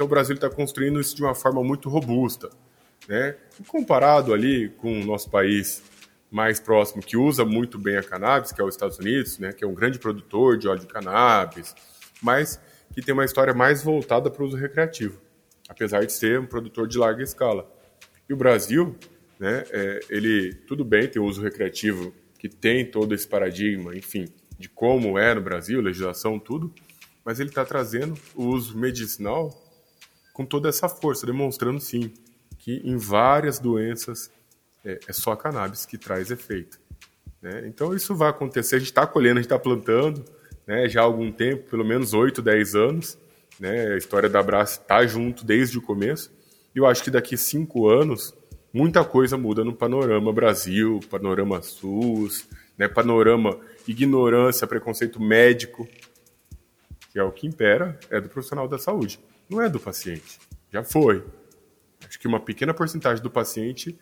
Então 0.00 0.06
o 0.06 0.08
Brasil 0.08 0.34
está 0.34 0.48
construindo 0.48 0.98
isso 0.98 1.14
de 1.14 1.22
uma 1.22 1.34
forma 1.34 1.62
muito 1.62 1.90
robusta. 1.90 2.48
Né? 3.06 3.36
Comparado 3.68 4.32
ali 4.32 4.70
com 4.70 4.98
o 4.98 5.04
nosso 5.04 5.28
país 5.28 5.82
mais 6.30 6.58
próximo, 6.58 7.02
que 7.02 7.18
usa 7.18 7.44
muito 7.44 7.78
bem 7.78 7.98
a 7.98 8.02
cannabis, 8.02 8.50
que 8.50 8.62
é 8.62 8.64
os 8.64 8.74
Estados 8.74 8.98
Unidos, 8.98 9.38
né? 9.38 9.52
que 9.52 9.62
é 9.62 9.66
um 9.66 9.74
grande 9.74 9.98
produtor 9.98 10.56
de 10.56 10.66
óleo 10.66 10.80
de 10.80 10.86
cannabis, 10.86 11.74
mas 12.22 12.58
que 12.94 13.02
tem 13.02 13.12
uma 13.12 13.26
história 13.26 13.52
mais 13.52 13.82
voltada 13.82 14.30
para 14.30 14.42
o 14.42 14.46
uso 14.46 14.56
recreativo, 14.56 15.20
apesar 15.68 16.06
de 16.06 16.14
ser 16.14 16.40
um 16.40 16.46
produtor 16.46 16.88
de 16.88 16.96
larga 16.96 17.22
escala. 17.22 17.70
E 18.26 18.32
o 18.32 18.36
Brasil, 18.38 18.96
né, 19.38 19.64
é, 19.70 20.00
ele 20.08 20.54
tudo 20.66 20.82
bem 20.82 21.08
tem 21.08 21.20
o 21.20 21.26
uso 21.26 21.42
recreativo, 21.42 22.10
que 22.38 22.48
tem 22.48 22.90
todo 22.90 23.14
esse 23.14 23.28
paradigma, 23.28 23.94
enfim, 23.94 24.24
de 24.58 24.66
como 24.66 25.18
é 25.18 25.34
no 25.34 25.42
Brasil, 25.42 25.78
legislação, 25.82 26.38
tudo, 26.38 26.72
mas 27.22 27.38
ele 27.38 27.50
está 27.50 27.66
trazendo 27.66 28.14
o 28.34 28.46
uso 28.46 28.78
medicinal 28.78 29.68
com 30.32 30.44
toda 30.44 30.68
essa 30.68 30.88
força, 30.88 31.26
demonstrando 31.26 31.80
sim 31.80 32.12
que 32.58 32.82
em 32.84 32.96
várias 32.96 33.58
doenças 33.58 34.30
é, 34.84 34.98
é 35.08 35.12
só 35.12 35.32
a 35.32 35.36
cannabis 35.36 35.86
que 35.86 35.98
traz 35.98 36.30
efeito. 36.30 36.78
Né? 37.40 37.64
Então 37.66 37.94
isso 37.94 38.14
vai 38.14 38.30
acontecer, 38.30 38.76
a 38.76 38.78
gente 38.78 38.88
está 38.88 39.06
colhendo, 39.06 39.38
a 39.38 39.42
gente 39.42 39.46
está 39.46 39.58
plantando 39.58 40.24
né, 40.66 40.88
já 40.88 41.00
há 41.00 41.04
algum 41.04 41.32
tempo, 41.32 41.68
pelo 41.70 41.84
menos 41.84 42.12
8, 42.12 42.42
10 42.42 42.74
anos. 42.74 43.18
Né? 43.58 43.94
A 43.94 43.96
história 43.96 44.28
da 44.28 44.42
Brás 44.42 44.72
está 44.72 45.06
junto 45.06 45.44
desde 45.44 45.78
o 45.78 45.82
começo. 45.82 46.30
E 46.74 46.78
eu 46.78 46.86
acho 46.86 47.02
que 47.02 47.10
daqui 47.10 47.36
cinco 47.36 47.88
anos 47.88 48.34
muita 48.72 49.04
coisa 49.04 49.36
muda 49.36 49.64
no 49.64 49.74
panorama 49.74 50.32
Brasil, 50.32 51.00
panorama 51.10 51.60
SUS, 51.60 52.48
né, 52.78 52.88
panorama 52.88 53.58
ignorância, 53.86 54.66
preconceito 54.66 55.20
médico, 55.20 55.88
que 57.12 57.18
é 57.18 57.22
o 57.22 57.32
que 57.32 57.46
impera, 57.46 57.98
é 58.08 58.20
do 58.20 58.28
profissional 58.28 58.68
da 58.68 58.78
saúde, 58.78 59.18
não 59.50 59.60
é 59.60 59.68
do 59.68 59.80
paciente. 59.80 60.38
Já 60.72 60.84
foi, 60.84 61.24
acho 62.06 62.18
que 62.18 62.28
uma 62.28 62.40
pequena 62.40 62.72
porcentagem 62.72 63.22
do 63.22 63.30
paciente 63.30 63.98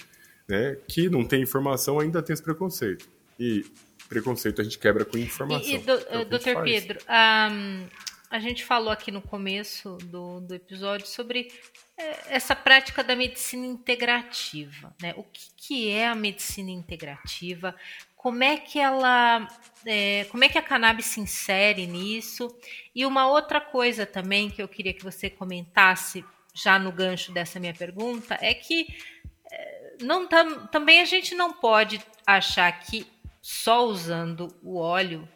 né, 0.48 0.76
que 0.86 1.08
não 1.08 1.24
tem 1.24 1.42
informação 1.42 1.98
ainda 1.98 2.22
tem 2.22 2.34
esse 2.34 2.42
preconceito. 2.42 3.08
E 3.38 3.64
preconceito 4.08 4.60
a 4.60 4.64
gente 4.64 4.78
quebra 4.78 5.04
com 5.04 5.16
informação. 5.18 5.70
E, 5.70 5.74
e 5.74 5.78
do, 5.78 5.92
é 5.92 6.24
doutor 6.24 6.62
Pedro, 6.62 6.98
um, 7.00 7.86
a 8.30 8.38
gente 8.38 8.64
falou 8.64 8.90
aqui 8.90 9.10
no 9.10 9.22
começo 9.22 9.96
do, 10.04 10.40
do 10.40 10.54
episódio 10.54 11.06
sobre 11.06 11.50
é, 11.96 12.36
essa 12.36 12.54
prática 12.54 13.02
da 13.02 13.16
medicina 13.16 13.66
integrativa. 13.66 14.94
Né? 15.00 15.14
O 15.16 15.22
que, 15.24 15.48
que 15.56 15.90
é 15.90 16.08
a 16.08 16.14
medicina 16.14 16.70
integrativa? 16.70 17.74
Como 18.18 18.42
é 18.42 18.56
que 18.56 18.80
ela, 18.80 19.48
é, 19.86 20.24
como 20.24 20.42
é 20.42 20.48
que 20.48 20.58
a 20.58 20.62
cannabis 20.62 21.06
se 21.06 21.20
insere 21.20 21.86
nisso? 21.86 22.54
E 22.92 23.06
uma 23.06 23.28
outra 23.28 23.60
coisa 23.60 24.04
também 24.04 24.50
que 24.50 24.60
eu 24.60 24.66
queria 24.66 24.92
que 24.92 25.04
você 25.04 25.30
comentasse 25.30 26.24
já 26.52 26.80
no 26.80 26.90
gancho 26.90 27.30
dessa 27.30 27.60
minha 27.60 27.72
pergunta, 27.72 28.36
é 28.40 28.52
que 28.52 28.88
é, 29.50 29.96
não 30.02 30.26
tam, 30.26 30.66
também 30.66 31.00
a 31.00 31.04
gente 31.04 31.32
não 31.36 31.52
pode 31.52 32.00
achar 32.26 32.72
que 32.80 33.06
só 33.40 33.86
usando 33.86 34.48
o 34.64 34.78
óleo, 34.78 35.26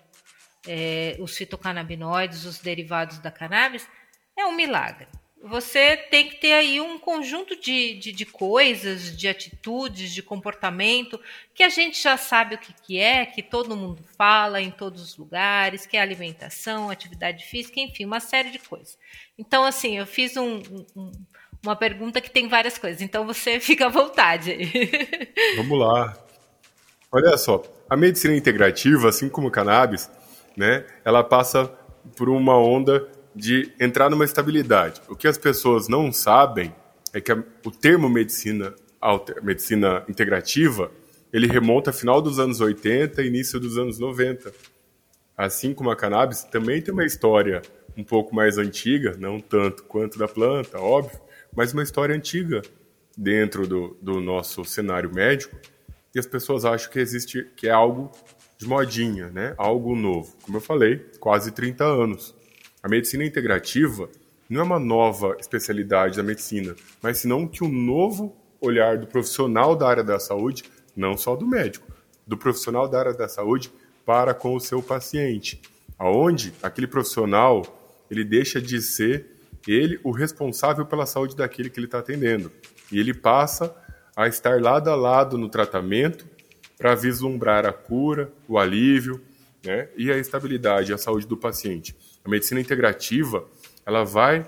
é, 0.66 1.16
os 1.20 1.36
fitocannabinoides, 1.36 2.44
os 2.44 2.58
derivados 2.58 3.18
da 3.18 3.30
cannabis, 3.30 3.88
é 4.36 4.44
um 4.44 4.56
milagre. 4.56 5.06
Você 5.42 5.96
tem 5.96 6.28
que 6.28 6.36
ter 6.36 6.52
aí 6.52 6.80
um 6.80 6.98
conjunto 6.98 7.56
de, 7.56 7.94
de, 7.94 8.12
de, 8.12 8.24
coisas, 8.24 9.16
de 9.16 9.26
atitudes, 9.26 10.12
de 10.12 10.22
comportamento, 10.22 11.20
que 11.52 11.64
a 11.64 11.68
gente 11.68 12.00
já 12.00 12.16
sabe 12.16 12.54
o 12.54 12.58
que, 12.58 12.72
que 12.72 12.98
é, 12.98 13.26
que 13.26 13.42
todo 13.42 13.76
mundo 13.76 14.04
fala 14.16 14.60
em 14.60 14.70
todos 14.70 15.02
os 15.02 15.16
lugares, 15.16 15.84
que 15.84 15.96
é 15.96 16.00
alimentação, 16.00 16.90
atividade 16.90 17.44
física, 17.44 17.80
enfim, 17.80 18.04
uma 18.04 18.20
série 18.20 18.50
de 18.50 18.60
coisas. 18.60 18.96
Então, 19.36 19.64
assim, 19.64 19.98
eu 19.98 20.06
fiz 20.06 20.36
um, 20.36 20.62
um, 20.94 21.10
uma 21.64 21.74
pergunta 21.74 22.20
que 22.20 22.30
tem 22.30 22.48
várias 22.48 22.78
coisas, 22.78 23.02
então 23.02 23.26
você 23.26 23.58
fica 23.60 23.86
à 23.86 23.90
vontade 23.90 24.52
aí. 24.52 24.70
Vamos 25.56 25.78
lá. 25.78 26.16
Olha 27.10 27.36
só, 27.36 27.62
a 27.90 27.96
medicina 27.96 28.34
integrativa, 28.34 29.08
assim 29.08 29.28
como 29.28 29.48
o 29.48 29.50
cannabis, 29.50 30.08
né, 30.56 30.86
ela 31.04 31.24
passa 31.24 31.66
por 32.16 32.28
uma 32.28 32.56
onda 32.56 33.10
de 33.34 33.72
entrar 33.80 34.10
numa 34.10 34.24
estabilidade. 34.24 35.00
O 35.08 35.16
que 35.16 35.28
as 35.28 35.38
pessoas 35.38 35.88
não 35.88 36.12
sabem 36.12 36.74
é 37.12 37.20
que 37.20 37.32
a, 37.32 37.42
o 37.64 37.70
termo 37.70 38.08
medicina, 38.08 38.74
alter, 39.00 39.42
medicina 39.42 40.04
integrativa, 40.08 40.90
ele 41.32 41.46
remonta 41.46 41.90
ao 41.90 41.94
final 41.94 42.20
dos 42.20 42.38
anos 42.38 42.60
80 42.60 43.22
e 43.22 43.26
início 43.26 43.58
dos 43.58 43.78
anos 43.78 43.98
90. 43.98 44.52
Assim 45.36 45.72
como 45.72 45.90
a 45.90 45.96
cannabis, 45.96 46.44
também 46.44 46.80
tem 46.82 46.92
uma 46.92 47.04
história 47.04 47.62
um 47.96 48.04
pouco 48.04 48.34
mais 48.34 48.58
antiga, 48.58 49.16
não 49.18 49.40
tanto 49.40 49.84
quanto 49.84 50.18
da 50.18 50.28
planta, 50.28 50.78
óbvio, 50.78 51.18
mas 51.54 51.72
uma 51.72 51.82
história 51.82 52.14
antiga 52.14 52.62
dentro 53.16 53.66
do, 53.66 53.96
do 54.00 54.20
nosso 54.20 54.64
cenário 54.64 55.12
médico, 55.12 55.56
e 56.14 56.18
as 56.18 56.26
pessoas 56.26 56.64
acham 56.64 56.90
que 56.90 56.98
existe 56.98 57.46
que 57.56 57.68
é 57.68 57.70
algo 57.70 58.10
de 58.58 58.66
modinha, 58.66 59.28
né? 59.28 59.54
Algo 59.56 59.96
novo. 59.96 60.34
Como 60.42 60.58
eu 60.58 60.60
falei, 60.60 60.98
quase 61.18 61.50
30 61.50 61.84
anos. 61.84 62.34
A 62.82 62.88
medicina 62.88 63.24
integrativa 63.24 64.08
não 64.50 64.60
é 64.60 64.64
uma 64.64 64.78
nova 64.80 65.36
especialidade 65.38 66.16
da 66.16 66.22
medicina, 66.22 66.74
mas 67.00 67.18
senão 67.18 67.46
que 67.46 67.62
um 67.62 67.70
novo 67.70 68.36
olhar 68.60 68.98
do 68.98 69.06
profissional 69.06 69.76
da 69.76 69.86
área 69.86 70.02
da 70.02 70.18
saúde, 70.18 70.64
não 70.96 71.16
só 71.16 71.36
do 71.36 71.46
médico, 71.46 71.86
do 72.26 72.36
profissional 72.36 72.88
da 72.88 72.98
área 72.98 73.14
da 73.14 73.28
saúde 73.28 73.72
para 74.04 74.34
com 74.34 74.56
o 74.56 74.60
seu 74.60 74.82
paciente, 74.82 75.62
aonde 75.96 76.52
aquele 76.60 76.88
profissional 76.88 77.62
ele 78.10 78.24
deixa 78.24 78.60
de 78.60 78.82
ser 78.82 79.30
ele 79.66 80.00
o 80.02 80.10
responsável 80.10 80.84
pela 80.84 81.06
saúde 81.06 81.36
daquele 81.36 81.70
que 81.70 81.78
ele 81.78 81.86
está 81.86 82.00
atendendo 82.00 82.50
e 82.90 82.98
ele 82.98 83.14
passa 83.14 83.72
a 84.16 84.26
estar 84.26 84.60
lado 84.60 84.90
a 84.90 84.96
lado 84.96 85.38
no 85.38 85.48
tratamento 85.48 86.26
para 86.76 86.96
vislumbrar 86.96 87.64
a 87.64 87.72
cura, 87.72 88.32
o 88.48 88.58
alívio, 88.58 89.20
né, 89.64 89.88
e 89.96 90.10
a 90.10 90.18
estabilidade 90.18 90.92
a 90.92 90.98
saúde 90.98 91.28
do 91.28 91.36
paciente. 91.36 91.96
A 92.24 92.28
medicina 92.28 92.60
integrativa, 92.60 93.44
ela 93.84 94.04
vai 94.04 94.46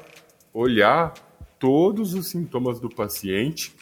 olhar 0.52 1.12
todos 1.58 2.14
os 2.14 2.28
sintomas 2.28 2.78
do 2.78 2.88
paciente, 2.88 3.74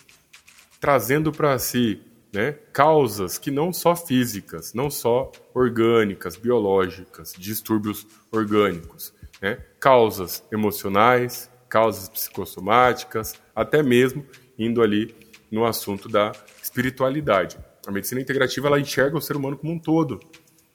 trazendo 0.81 1.31
para 1.31 1.59
si 1.59 2.01
né, 2.33 2.53
causas 2.73 3.37
que 3.37 3.51
não 3.51 3.73
só 3.73 3.95
físicas, 3.95 4.73
não 4.73 4.91
só 4.91 5.31
orgânicas, 5.53 6.37
biológicas, 6.37 7.35
distúrbios 7.37 8.07
orgânicos, 8.31 9.13
né, 9.41 9.59
causas 9.79 10.43
emocionais, 10.51 11.51
causas 11.69 12.09
psicossomáticas, 12.09 13.35
até 13.55 13.83
mesmo 13.83 14.27
indo 14.59 14.83
ali 14.83 15.15
no 15.51 15.67
assunto 15.67 16.09
da 16.09 16.33
espiritualidade. 16.63 17.59
A 17.87 17.91
medicina 17.91 18.21
integrativa 18.21 18.69
ela 18.69 18.81
enxerga 18.81 19.19
o 19.19 19.21
ser 19.21 19.37
humano 19.37 19.59
como 19.59 19.73
um 19.73 19.79
todo, 19.79 20.21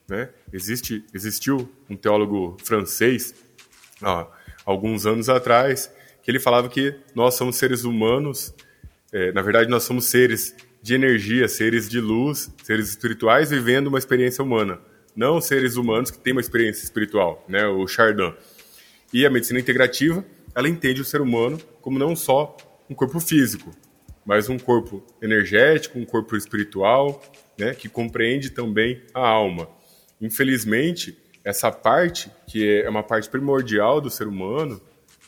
né? 0.07 0.29
Existe, 0.53 1.03
existiu 1.13 1.69
um 1.89 1.95
teólogo 1.95 2.57
francês, 2.63 3.35
alguns 4.65 5.05
anos 5.05 5.29
atrás, 5.29 5.91
que 6.21 6.31
ele 6.31 6.39
falava 6.39 6.69
que 6.69 6.95
nós 7.15 7.35
somos 7.35 7.55
seres 7.55 7.83
humanos, 7.83 8.53
é, 9.11 9.31
na 9.31 9.41
verdade, 9.41 9.69
nós 9.69 9.83
somos 9.83 10.05
seres 10.05 10.55
de 10.81 10.93
energia, 10.93 11.47
seres 11.47 11.89
de 11.89 11.99
luz, 11.99 12.51
seres 12.63 12.89
espirituais 12.89 13.49
vivendo 13.49 13.87
uma 13.87 13.97
experiência 13.97 14.43
humana, 14.43 14.79
não 15.15 15.41
seres 15.41 15.75
humanos 15.75 16.11
que 16.11 16.19
têm 16.19 16.33
uma 16.33 16.41
experiência 16.41 16.83
espiritual, 16.83 17.43
né? 17.47 17.65
O 17.67 17.87
Chardin. 17.87 18.33
E 19.13 19.25
a 19.25 19.29
medicina 19.29 19.59
integrativa, 19.59 20.23
ela 20.53 20.67
entende 20.67 21.01
o 21.01 21.05
ser 21.05 21.21
humano 21.21 21.57
como 21.81 21.97
não 21.97 22.15
só 22.15 22.55
um 22.89 22.95
corpo 22.95 23.19
físico, 23.19 23.71
mas 24.25 24.49
um 24.49 24.59
corpo 24.59 25.05
energético, 25.21 25.97
um 25.97 26.05
corpo 26.05 26.35
espiritual, 26.35 27.23
né, 27.57 27.73
que 27.73 27.87
compreende 27.87 28.49
também 28.49 29.01
a 29.13 29.25
alma. 29.25 29.69
Infelizmente, 30.21 31.17
essa 31.43 31.71
parte, 31.71 32.31
que 32.47 32.81
é 32.81 32.89
uma 32.89 33.03
parte 33.03 33.29
primordial 33.29 34.01
do 34.01 34.09
ser 34.09 34.27
humano, 34.27 34.81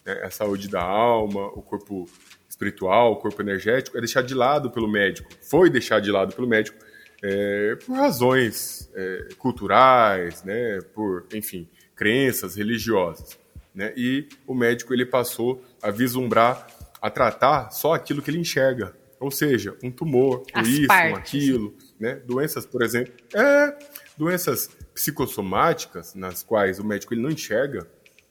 né, 0.05 0.21
a 0.23 0.29
saúde 0.29 0.67
da 0.67 0.81
alma, 0.81 1.47
o 1.47 1.61
corpo 1.61 2.09
espiritual, 2.47 3.13
o 3.13 3.15
corpo 3.15 3.41
energético, 3.41 3.97
é 3.97 4.01
deixado 4.01 4.27
de 4.27 4.33
lado 4.33 4.69
pelo 4.69 4.91
médico. 4.91 5.29
Foi 5.41 5.69
deixado 5.69 6.03
de 6.03 6.11
lado 6.11 6.35
pelo 6.35 6.47
médico 6.47 6.77
é, 7.21 7.77
por 7.85 7.95
razões 7.95 8.89
é, 8.95 9.29
culturais, 9.37 10.43
né, 10.43 10.79
por, 10.93 11.25
enfim, 11.33 11.69
crenças 11.95 12.55
religiosas. 12.55 13.37
Né? 13.73 13.93
E 13.95 14.27
o 14.47 14.53
médico 14.53 14.93
ele 14.93 15.05
passou 15.05 15.63
a 15.81 15.91
vislumbrar, 15.91 16.67
a 17.01 17.09
tratar 17.09 17.71
só 17.71 17.93
aquilo 17.93 18.21
que 18.21 18.29
ele 18.29 18.39
enxerga. 18.39 18.93
Ou 19.19 19.31
seja, 19.31 19.75
um 19.83 19.91
tumor, 19.91 20.43
um 20.55 20.61
isso, 20.61 20.91
um 20.91 21.15
aquilo, 21.15 21.77
né? 21.99 22.21
Doenças, 22.25 22.65
por 22.65 22.81
exemplo, 22.81 23.13
é, 23.33 23.77
doenças 24.17 24.69
psicossomáticas, 24.99 26.13
nas 26.13 26.43
quais 26.43 26.77
o 26.77 26.83
médico 26.83 27.13
ele 27.13 27.21
não 27.21 27.29
enxerga, 27.29 27.87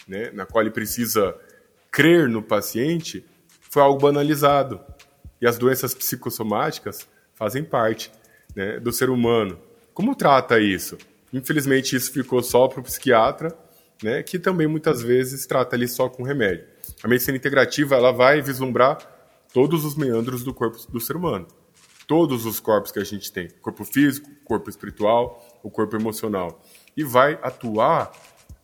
né, 0.06 0.30
na 0.32 0.44
qual 0.44 0.62
ele 0.62 0.70
precisa 0.70 1.34
crer 1.90 2.28
no 2.28 2.42
paciente, 2.42 3.24
foi 3.70 3.82
algo 3.82 3.98
banalizado. 3.98 4.78
E 5.40 5.46
as 5.46 5.56
doenças 5.56 5.94
psicossomáticas 5.94 7.08
fazem 7.34 7.64
parte 7.64 8.12
né, 8.54 8.78
do 8.78 8.92
ser 8.92 9.08
humano. 9.08 9.58
Como 9.94 10.14
trata 10.14 10.60
isso? 10.60 10.98
Infelizmente, 11.32 11.96
isso 11.96 12.12
ficou 12.12 12.42
só 12.42 12.68
para 12.68 12.80
o 12.80 12.82
psiquiatra, 12.82 13.56
né, 14.02 14.22
que 14.22 14.38
também 14.38 14.66
muitas 14.66 15.00
vezes 15.00 15.46
trata 15.46 15.74
ali 15.74 15.88
só 15.88 16.06
com 16.06 16.22
remédio. 16.22 16.66
A 17.02 17.08
medicina 17.08 17.38
integrativa 17.38 17.96
ela 17.96 18.12
vai 18.12 18.42
vislumbrar 18.42 18.98
todos 19.54 19.86
os 19.86 19.96
meandros 19.96 20.44
do 20.44 20.52
corpo 20.52 20.78
do 20.92 21.00
ser 21.00 21.16
humano. 21.16 21.48
Todos 22.06 22.44
os 22.44 22.60
corpos 22.60 22.92
que 22.92 22.98
a 22.98 23.04
gente 23.04 23.32
tem: 23.32 23.48
corpo 23.62 23.84
físico, 23.84 24.28
corpo 24.44 24.68
espiritual, 24.68 25.46
o 25.62 25.70
corpo 25.70 25.96
emocional, 25.96 26.62
e 26.96 27.04
vai 27.04 27.38
atuar 27.42 28.12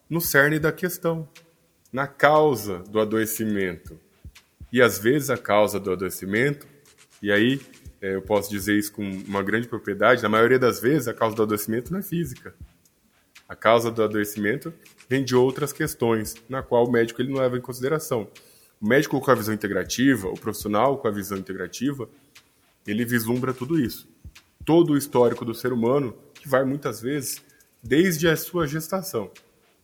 no 0.09 0.21
cerne 0.21 0.59
da 0.59 0.73
questão, 0.73 1.29
na 1.93 2.07
causa 2.07 2.79
do 2.79 3.01
adoecimento. 3.01 3.99
E 4.73 4.83
às 4.83 4.99
vezes 4.99 5.31
a 5.31 5.39
causa 5.39 5.79
do 5.79 5.93
adoecimento, 5.93 6.67
e 7.23 7.31
aí 7.31 7.61
é, 8.01 8.17
eu 8.17 8.23
posso 8.23 8.51
dizer 8.51 8.77
isso 8.77 8.93
com 8.93 9.03
uma 9.03 9.43
grande 9.43 9.69
propriedade, 9.69 10.23
na 10.23 10.29
maioria 10.29 10.59
das 10.59 10.81
vezes 10.81 11.09
a 11.09 11.15
causa 11.15 11.37
do 11.37 11.43
adoecimento 11.43 11.93
não 11.93 12.01
é 12.01 12.03
física. 12.03 12.55
A 13.49 13.55
causa 13.55 13.91
do 13.91 14.03
adoecimento 14.03 14.75
vem 15.09 15.25
de 15.25 15.37
outras 15.37 15.73
questões, 15.73 16.35
na 16.49 16.63
qual 16.63 16.87
o 16.87 16.91
médico 16.91 17.23
ele 17.23 17.33
não 17.33 17.41
leva 17.41 17.57
em 17.57 17.61
consideração. 17.61 18.29
O 18.81 18.87
médico 18.87 19.21
com 19.21 19.31
a 19.31 19.35
visão 19.35 19.55
integrativa, 19.55 20.29
o 20.29 20.39
profissional 20.39 20.99
com 20.99 21.09
a 21.09 21.11
visão 21.11 21.39
integrativa, 21.39 22.09
ele 22.87 23.05
vislumbra 23.05 23.55
tudo 23.55 23.79
isso. 23.79 24.09
Todo 24.65 24.95
o 24.95 24.97
histórico 24.97 25.45
do 25.45 25.55
ser 25.55 25.73
humano 25.73 26.17
vai 26.49 26.65
muitas 26.65 27.01
vezes 27.01 27.43
desde 27.83 28.29
a 28.29 28.37
sua 28.37 28.67
gestação, 28.67 29.31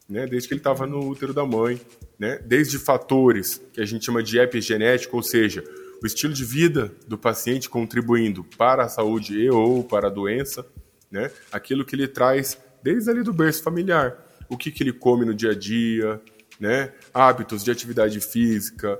né? 0.08 0.26
desde 0.26 0.48
que 0.48 0.54
ele 0.54 0.60
estava 0.60 0.86
no 0.86 1.06
útero 1.08 1.34
da 1.34 1.44
mãe, 1.44 1.80
né? 2.18 2.38
desde 2.44 2.78
fatores 2.78 3.60
que 3.72 3.80
a 3.80 3.84
gente 3.84 4.04
chama 4.04 4.22
de 4.22 4.38
epigenético, 4.38 5.16
ou 5.16 5.22
seja, 5.22 5.62
o 6.02 6.06
estilo 6.06 6.32
de 6.32 6.44
vida 6.44 6.92
do 7.06 7.18
paciente 7.18 7.68
contribuindo 7.68 8.42
para 8.56 8.84
a 8.84 8.88
saúde 8.88 9.38
e 9.38 9.50
ou 9.50 9.84
para 9.84 10.08
a 10.08 10.10
doença, 10.10 10.66
né? 11.10 11.30
aquilo 11.52 11.84
que 11.84 11.94
ele 11.94 12.08
traz 12.08 12.58
desde 12.82 13.10
ali 13.10 13.22
do 13.22 13.32
berço 13.32 13.62
familiar, 13.62 14.26
o 14.48 14.56
que, 14.56 14.70
que 14.72 14.82
ele 14.82 14.92
come 14.92 15.24
no 15.24 15.34
dia 15.34 15.50
a 15.50 15.54
dia, 15.54 16.20
né? 16.58 16.92
hábitos 17.12 17.62
de 17.62 17.70
atividade 17.70 18.18
física, 18.20 18.98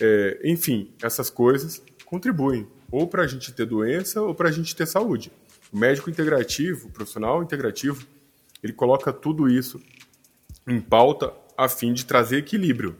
é, 0.00 0.40
enfim, 0.44 0.90
essas 1.02 1.28
coisas 1.28 1.82
contribuem 2.04 2.66
ou 2.90 3.06
para 3.06 3.22
a 3.22 3.26
gente 3.26 3.52
ter 3.52 3.66
doença 3.66 4.22
ou 4.22 4.34
para 4.34 4.48
a 4.48 4.52
gente 4.52 4.74
ter 4.74 4.86
saúde. 4.86 5.30
O 5.72 5.78
médico 5.78 6.08
integrativo, 6.08 6.88
o 6.88 6.90
profissional 6.90 7.42
integrativo, 7.42 8.06
ele 8.62 8.72
coloca 8.72 9.12
tudo 9.12 9.48
isso 9.48 9.80
em 10.66 10.80
pauta 10.80 11.32
a 11.56 11.68
fim 11.68 11.92
de 11.92 12.06
trazer 12.06 12.38
equilíbrio. 12.38 12.96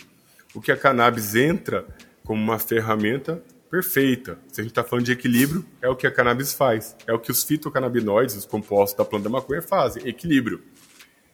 O 0.54 0.61
que 0.61 0.70
a 0.70 0.76
cannabis 0.76 1.35
entra 1.35 1.87
como 2.24 2.42
uma 2.42 2.59
ferramenta 2.59 3.42
perfeita. 3.70 4.38
Se 4.48 4.61
a 4.61 4.64
gente 4.64 4.72
está 4.72 4.85
falando 4.85 5.07
de 5.07 5.12
equilíbrio, 5.12 5.64
é 5.81 5.88
o 5.88 5.96
que 5.96 6.07
a 6.07 6.11
cannabis 6.11 6.52
faz. 6.52 6.96
É 7.07 7.12
o 7.12 7.18
que 7.18 7.31
os 7.31 7.42
fitocannabinoides, 7.44 8.37
os 8.37 8.44
compostos 8.44 8.96
da 8.96 9.04
planta 9.04 9.24
da 9.24 9.31
maconha, 9.31 9.62
fazem. 9.62 10.07
Equilíbrio. 10.07 10.62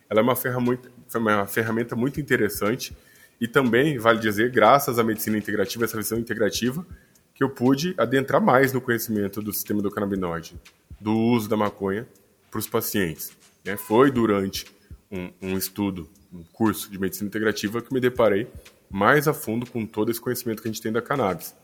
Ela 0.08 0.20
é 0.20 0.22
uma 0.22 0.36
ferramenta, 0.36 0.88
uma 1.16 1.46
ferramenta 1.46 1.96
muito 1.96 2.20
interessante 2.20 2.96
e 3.40 3.48
também, 3.48 3.98
vale 3.98 4.20
dizer, 4.20 4.50
graças 4.50 4.98
à 4.98 5.04
medicina 5.04 5.36
integrativa, 5.36 5.84
essa 5.84 5.96
visão 5.96 6.18
integrativa, 6.18 6.86
que 7.34 7.42
eu 7.42 7.50
pude 7.50 7.94
adentrar 7.98 8.40
mais 8.40 8.72
no 8.72 8.80
conhecimento 8.80 9.42
do 9.42 9.52
sistema 9.52 9.82
do 9.82 9.90
canabinoide 9.90 10.56
do 11.00 11.16
uso 11.16 11.48
da 11.48 11.56
maconha 11.56 12.06
para 12.50 12.58
os 12.58 12.66
pacientes. 12.66 13.32
Né? 13.64 13.76
Foi 13.76 14.10
durante 14.10 14.66
um, 15.10 15.30
um, 15.40 15.58
estudo, 15.58 16.08
um 16.32 16.42
curso 16.52 16.90
de 16.90 16.98
medicina 16.98 17.28
integrativa 17.28 17.80
que 17.82 17.92
me 17.92 18.00
deparei 18.00 18.48
mais 18.90 19.26
a 19.26 19.34
fundo 19.34 19.66
com 19.66 19.84
todo 19.84 20.10
esse 20.10 20.20
conhecimento 20.20 20.62
que 20.62 20.68
a 20.68 20.72
gente 20.72 20.82
tem 20.82 20.92
da 20.92 21.02
cannabis. 21.02 21.54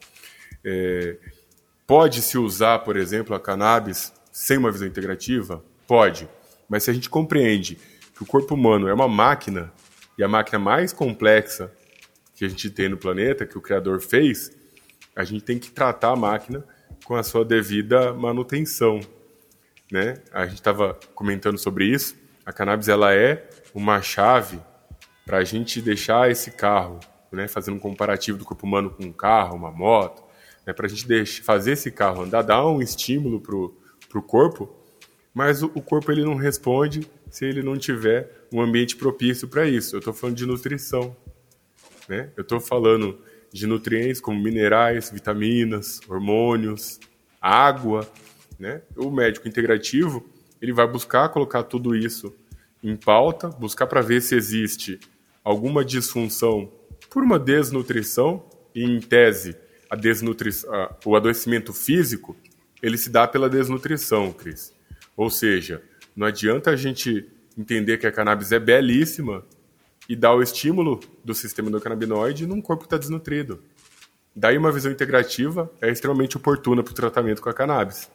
É, 0.65 1.17
Pode-se 1.91 2.39
usar, 2.39 2.79
por 2.79 2.97
exemplo, 2.97 3.35
a 3.35 3.41
cannabis 3.41 4.13
sem 4.31 4.57
uma 4.57 4.71
visão 4.71 4.87
integrativa? 4.87 5.61
Pode. 5.89 6.29
Mas 6.69 6.85
se 6.85 6.91
a 6.93 6.95
gente 6.95 7.11
compreende 7.11 7.81
que 8.15 8.23
o 8.23 8.27
corpo 8.27 8.55
humano 8.55 8.87
é 8.87 8.95
uma 8.95 9.09
máquina, 9.09 9.73
e 10.17 10.23
a 10.23 10.29
máquina 10.29 10.57
mais 10.61 10.93
complexa 10.93 11.73
que 12.37 12.45
a 12.45 12.49
gente 12.49 12.71
tem 12.71 12.89
no 12.89 12.97
planeta, 12.97 13.45
que 13.45 13.59
o 13.59 13.61
Criador 13.61 14.01
fez, 14.01 14.53
a 15.17 15.25
gente 15.25 15.43
tem 15.43 15.59
que 15.59 15.73
tratar 15.73 16.11
a 16.11 16.17
máquina 16.17 16.65
com 17.05 17.17
a 17.17 17.25
sua 17.25 17.45
devida 17.45 18.15
manutenção. 18.15 19.01
Né? 19.91 20.15
A 20.33 20.47
gente 20.47 20.57
estava 20.57 20.99
comentando 21.15 21.59
sobre 21.59 21.87
isso. 21.87 22.17
A 22.45 22.53
cannabis 22.53 22.89
ela 22.89 23.15
é 23.15 23.49
uma 23.75 24.01
chave 24.03 24.61
para 25.25 25.39
a 25.39 25.45
gente 25.45 25.81
deixar 25.81 26.31
esse 26.31 26.51
carro, 26.51 27.01
né? 27.33 27.49
fazendo 27.49 27.77
um 27.77 27.81
comparativo 27.81 28.39
do 28.39 28.45
corpo 28.45 28.67
humano 28.67 28.91
com 28.91 29.05
um 29.05 29.13
carro, 29.13 29.57
uma 29.57 29.71
moto, 29.71 30.23
né, 30.67 30.73
para 30.73 30.87
a 30.87 30.89
gente 30.89 31.07
deixar, 31.07 31.43
fazer 31.43 31.73
esse 31.73 31.91
carro 31.91 32.23
andar, 32.23 32.43
dar 32.43 32.67
um 32.67 32.81
estímulo 32.81 33.41
para 33.41 34.19
o 34.19 34.23
corpo, 34.23 34.69
mas 35.33 35.63
o, 35.63 35.71
o, 35.75 35.83
corpo 35.83 36.11
ele 36.11 36.25
não 36.25 36.35
responde 36.35 37.09
se 37.31 37.45
ele 37.45 37.63
não 37.63 37.77
tiver 37.77 38.47
um 38.53 38.61
ambiente 38.61 38.97
propício 38.97 39.47
para 39.49 39.67
isso. 39.69 39.95
Eu 39.95 40.01
estou 40.01 40.13
falando 40.13 40.37
de 40.37 40.47
nutrição. 40.47 41.17
Né? 42.09 42.31
Eu 42.37 42.43
estou 42.43 42.61
falando 42.61 43.21
de 43.53 43.67
nutrientes 43.67 44.21
como 44.21 44.41
minerais, 44.41 45.11
vitaminas, 45.11 46.01
hormônios, 46.09 46.99
água. 47.41 48.09
Né? 48.61 48.83
O 48.95 49.11
médico 49.11 49.49
integrativo 49.49 50.25
ele 50.61 50.73
vai 50.75 50.87
buscar 50.87 51.31
colocar 51.31 51.63
tudo 51.63 51.97
isso 51.97 52.33
em 52.85 52.95
pauta, 52.95 53.49
buscar 53.49 53.87
para 53.87 54.03
ver 54.03 54.21
se 54.21 54.35
existe 54.35 55.01
alguma 55.43 55.83
disfunção 55.83 56.71
por 57.09 57.23
uma 57.23 57.39
desnutrição, 57.39 58.45
e 58.75 58.85
em 58.85 59.01
tese 59.01 59.57
a 59.89 59.97
desnutrição, 59.97 60.71
o 61.05 61.17
adoecimento 61.17 61.73
físico, 61.73 62.37
ele 62.83 62.97
se 62.97 63.11
dá 63.11 63.27
pela 63.27 63.49
desnutrição, 63.49 64.31
Cris. 64.33 64.73
Ou 65.17 65.31
seja, 65.31 65.83
não 66.15 66.27
adianta 66.27 66.71
a 66.71 66.77
gente 66.77 67.27
entender 67.57 67.99
que 67.99 68.07
a 68.07 68.13
cannabis 68.13 68.53
é 68.53 68.61
belíssima 68.61 69.45
e 70.09 70.15
dar 70.15 70.35
o 70.35 70.43
estímulo 70.43 71.01
do 71.25 71.35
sistema 71.35 71.69
endocannabinoide 71.69 72.47
num 72.47 72.61
corpo 72.61 72.83
que 72.83 72.87
está 72.87 72.99
desnutrido. 72.99 73.63
Daí 74.37 74.57
uma 74.57 74.71
visão 74.71 74.93
integrativa 74.93 75.71
é 75.81 75.91
extremamente 75.91 76.37
oportuna 76.37 76.83
para 76.83 76.93
o 76.93 76.95
tratamento 76.95 77.43
com 77.43 77.49
a 77.49 77.55
cannabis. 77.55 78.09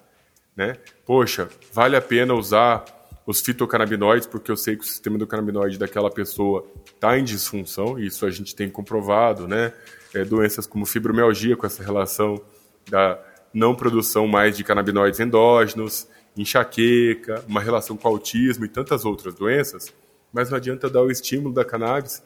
Né? 0.55 0.77
Poxa, 1.05 1.49
vale 1.73 1.95
a 1.95 2.01
pena 2.01 2.33
usar 2.33 2.85
os 3.25 3.41
fitocannabinoides 3.41 4.27
porque 4.27 4.51
eu 4.51 4.55
sei 4.55 4.75
que 4.75 4.83
o 4.83 4.87
sistema 4.87 5.15
endocannabinoide 5.15 5.77
daquela 5.77 6.09
pessoa 6.09 6.65
está 6.85 7.17
em 7.17 7.23
disfunção, 7.23 7.99
e 7.99 8.07
isso 8.07 8.25
a 8.25 8.31
gente 8.31 8.55
tem 8.55 8.69
comprovado, 8.69 9.47
né? 9.47 9.73
é, 10.15 10.23
doenças 10.23 10.65
como 10.65 10.85
fibromialgia, 10.85 11.57
com 11.57 11.65
essa 11.65 11.83
relação 11.83 12.41
da 12.89 13.19
não 13.53 13.75
produção 13.75 14.27
mais 14.27 14.55
de 14.55 14.63
canabinoides 14.63 15.19
endógenos, 15.19 16.07
enxaqueca, 16.37 17.43
uma 17.47 17.61
relação 17.61 17.97
com 17.97 18.07
autismo 18.07 18.65
e 18.65 18.69
tantas 18.69 19.05
outras 19.05 19.35
doenças, 19.35 19.93
mas 20.31 20.49
não 20.49 20.57
adianta 20.57 20.89
dar 20.89 21.03
o 21.03 21.11
estímulo 21.11 21.53
da 21.53 21.65
cannabis 21.65 22.23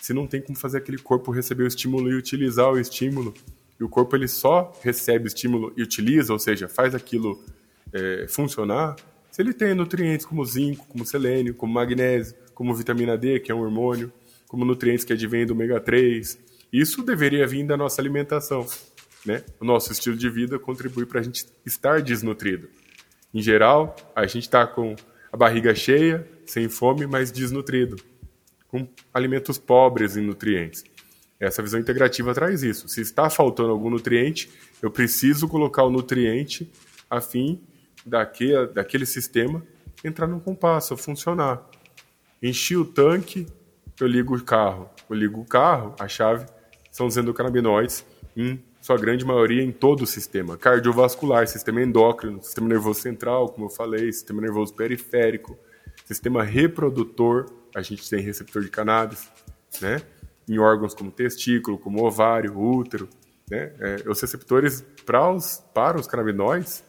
se 0.00 0.12
não 0.12 0.26
tem 0.26 0.40
como 0.40 0.56
fazer 0.56 0.78
aquele 0.78 0.98
corpo 0.98 1.32
receber 1.32 1.64
o 1.64 1.66
estímulo 1.66 2.10
e 2.10 2.14
utilizar 2.14 2.70
o 2.70 2.78
estímulo. 2.78 3.32
E 3.80 3.84
o 3.84 3.88
corpo 3.88 4.14
ele 4.14 4.28
só 4.28 4.72
recebe 4.82 5.26
estímulo 5.26 5.72
e 5.76 5.82
utiliza, 5.82 6.32
ou 6.32 6.38
seja, 6.38 6.68
faz 6.68 6.94
aquilo 6.94 7.42
é, 7.96 8.28
funcionar, 8.28 8.96
se 9.30 9.42
ele 9.42 9.52
tem 9.52 9.74
nutrientes 9.74 10.24
como 10.24 10.44
zinco, 10.44 10.86
como 10.86 11.04
selênio, 11.04 11.54
como 11.54 11.72
magnésio, 11.72 12.34
como 12.54 12.74
vitamina 12.74 13.18
D, 13.18 13.40
que 13.40 13.52
é 13.52 13.54
um 13.54 13.60
hormônio, 13.60 14.12
como 14.48 14.64
nutrientes 14.64 15.04
que 15.04 15.12
advêm 15.12 15.44
do 15.44 15.52
ômega 15.52 15.80
3, 15.80 16.38
isso 16.72 17.02
deveria 17.02 17.46
vir 17.46 17.66
da 17.66 17.76
nossa 17.76 18.00
alimentação. 18.00 18.66
Né? 19.24 19.42
O 19.60 19.64
nosso 19.64 19.92
estilo 19.92 20.16
de 20.16 20.30
vida 20.30 20.58
contribui 20.58 21.04
para 21.04 21.20
a 21.20 21.22
gente 21.22 21.46
estar 21.64 22.00
desnutrido. 22.00 22.68
Em 23.34 23.42
geral, 23.42 23.94
a 24.14 24.26
gente 24.26 24.44
está 24.44 24.66
com 24.66 24.96
a 25.32 25.36
barriga 25.36 25.74
cheia, 25.74 26.26
sem 26.46 26.68
fome, 26.68 27.06
mas 27.06 27.30
desnutrido, 27.30 27.96
com 28.68 28.88
alimentos 29.12 29.58
pobres 29.58 30.16
em 30.16 30.22
nutrientes. 30.22 30.84
Essa 31.38 31.62
visão 31.62 31.78
integrativa 31.78 32.32
traz 32.32 32.62
isso. 32.62 32.88
Se 32.88 33.02
está 33.02 33.28
faltando 33.28 33.70
algum 33.70 33.90
nutriente, 33.90 34.48
eu 34.80 34.90
preciso 34.90 35.46
colocar 35.46 35.84
o 35.84 35.90
nutriente 35.90 36.70
a 37.10 37.20
fim 37.20 37.60
daquele, 38.06 38.68
daquele 38.68 39.04
sistema 39.04 39.62
entrar 40.04 40.26
no 40.26 40.40
compasso, 40.40 40.96
funcionar. 40.96 41.68
Enchi 42.42 42.76
o 42.76 42.84
tanque, 42.84 43.46
eu 44.00 44.06
ligo 44.06 44.36
o 44.36 44.42
carro. 44.42 44.88
Eu 45.10 45.16
ligo 45.16 45.40
o 45.40 45.44
carro, 45.44 45.94
a 45.98 46.06
chave 46.06 46.46
são 46.90 47.06
os 47.06 47.16
endocannabinoides, 47.16 48.06
em 48.36 48.62
sua 48.80 48.96
grande 48.96 49.24
maioria 49.24 49.62
em 49.62 49.72
todo 49.72 50.02
o 50.02 50.06
sistema 50.06 50.56
cardiovascular, 50.56 51.48
sistema 51.48 51.82
endócrino, 51.82 52.42
sistema 52.42 52.68
nervoso 52.68 53.00
central, 53.00 53.48
como 53.48 53.66
eu 53.66 53.70
falei, 53.70 54.12
sistema 54.12 54.40
nervoso 54.40 54.72
periférico, 54.74 55.58
sistema 56.04 56.44
reprodutor, 56.44 57.46
a 57.74 57.82
gente 57.82 58.08
tem 58.08 58.20
receptor 58.20 58.62
de 58.62 58.68
cannabis, 58.68 59.28
né? 59.80 60.00
Em 60.48 60.58
órgãos 60.58 60.94
como 60.94 61.10
testículo, 61.10 61.78
como 61.78 62.04
ovário, 62.06 62.56
útero, 62.56 63.08
né? 63.50 63.72
É, 63.80 64.08
os 64.08 64.20
receptores 64.20 64.84
para 65.04 65.30
os, 65.30 65.62
para 65.74 65.98
os 65.98 66.06
canabinoides 66.06 66.84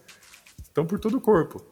estão 0.78 0.86
por 0.86 1.00
todo 1.00 1.18
o 1.18 1.22
corpo, 1.22 1.64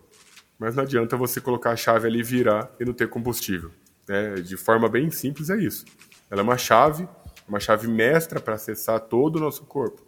mas 0.58 0.76
não 0.76 0.84
adianta 0.84 1.16
você 1.16 1.40
colocar 1.40 1.72
a 1.72 1.76
chave 1.76 2.08
ali, 2.08 2.24
virar 2.24 2.72
e 2.80 2.86
não 2.86 2.94
ter 2.94 3.08
combustível. 3.08 3.72
Né? 4.08 4.36
De 4.36 4.58
forma 4.58 4.90
bem 4.90 5.12
simples 5.12 5.50
é 5.50 5.58
isso. 5.58 5.86
Ela 6.30 6.42
é 6.42 6.44
uma 6.44 6.58
chave 6.58 7.08
uma 7.48 7.60
chave 7.60 7.88
mestra 7.88 8.40
para 8.40 8.56
acessar 8.56 9.00
todo 9.00 9.36
o 9.36 9.40
nosso 9.40 9.64
corpo. 9.66 10.02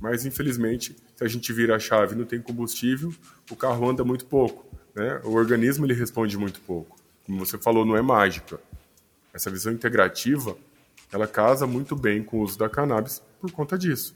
Mas, 0.00 0.26
infelizmente, 0.26 0.96
se 1.14 1.24
a 1.24 1.28
gente 1.28 1.52
vira 1.52 1.76
a 1.76 1.78
chave 1.78 2.14
e 2.14 2.18
não 2.18 2.24
tem 2.24 2.40
combustível, 2.40 3.12
o 3.50 3.56
carro 3.56 3.88
anda 3.88 4.04
muito 4.04 4.26
pouco. 4.26 4.66
Né? 4.94 5.20
O 5.24 5.32
organismo 5.32 5.86
ele 5.86 5.94
responde 5.94 6.36
muito 6.36 6.60
pouco. 6.60 6.96
Como 7.24 7.38
você 7.38 7.58
falou, 7.58 7.84
não 7.84 7.96
é 7.96 8.02
mágica. 8.02 8.58
Essa 9.32 9.50
visão 9.50 9.72
integrativa, 9.72 10.56
ela 11.12 11.26
casa 11.26 11.66
muito 11.66 11.94
bem 11.94 12.22
com 12.22 12.38
o 12.38 12.42
uso 12.42 12.58
da 12.58 12.68
cannabis 12.68 13.22
por 13.40 13.50
conta 13.52 13.76
disso. 13.76 14.14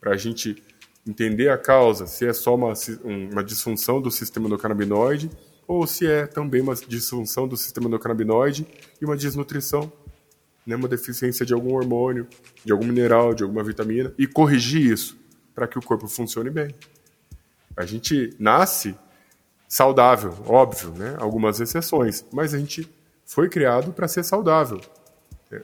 Para 0.00 0.12
a 0.12 0.16
gente 0.16 0.62
entender 1.10 1.48
a 1.50 1.58
causa, 1.58 2.06
se 2.06 2.26
é 2.26 2.32
só 2.32 2.54
uma, 2.54 2.72
uma 3.04 3.44
disfunção 3.44 4.00
do 4.00 4.10
sistema 4.10 4.46
endocannabinoide 4.46 5.30
ou 5.66 5.86
se 5.86 6.06
é 6.06 6.26
também 6.26 6.60
uma 6.60 6.74
disfunção 6.74 7.46
do 7.46 7.56
sistema 7.56 7.86
endocannabinoide 7.86 8.66
e 9.00 9.04
uma 9.04 9.16
desnutrição 9.16 9.92
né, 10.66 10.76
uma 10.76 10.88
deficiência 10.88 11.44
de 11.44 11.52
algum 11.52 11.74
hormônio, 11.74 12.26
de 12.64 12.72
algum 12.72 12.86
mineral, 12.86 13.34
de 13.34 13.42
alguma 13.42 13.62
vitamina, 13.62 14.12
e 14.18 14.26
corrigir 14.26 14.82
isso 14.92 15.18
para 15.54 15.66
que 15.66 15.78
o 15.78 15.82
corpo 15.82 16.06
funcione 16.06 16.50
bem. 16.50 16.74
A 17.76 17.84
gente 17.84 18.34
nasce 18.38 18.94
saudável, 19.68 20.34
óbvio, 20.46 20.90
né? 20.90 21.16
algumas 21.18 21.60
exceções, 21.60 22.24
mas 22.32 22.54
a 22.54 22.58
gente 22.58 22.88
foi 23.24 23.48
criado 23.48 23.92
para 23.92 24.08
ser 24.08 24.24
saudável. 24.24 24.80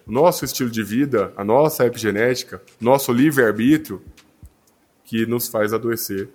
Nosso 0.05 0.45
estilo 0.45 0.71
de 0.71 0.83
vida, 0.83 1.33
a 1.37 1.45
nossa 1.45 1.87
epigenética, 1.87 2.61
nosso 2.81 3.13
livre-arbítrio, 3.13 4.03
que 5.07 5.25
nos 5.25 5.49
faz 5.49 5.73
adoecer 5.73 6.29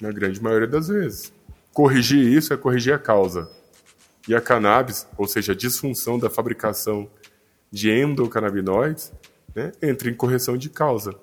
na 0.00 0.12
grande 0.12 0.40
maioria 0.40 0.68
das 0.68 0.88
vezes. 0.88 1.32
Corrigir 1.72 2.24
isso 2.24 2.52
é 2.52 2.56
corrigir 2.56 2.94
a 2.94 2.98
causa. 2.98 3.50
E 4.28 4.34
a 4.34 4.40
cannabis, 4.40 5.06
ou 5.18 5.26
seja, 5.26 5.52
a 5.52 5.56
disfunção 5.56 6.18
da 6.18 6.30
fabricação 6.30 7.10
de 7.70 7.90
endocannabinoides, 7.90 9.12
né, 9.54 9.72
entra 9.82 10.08
em 10.08 10.14
correção 10.14 10.56
de 10.56 10.68
causa. 10.68 11.14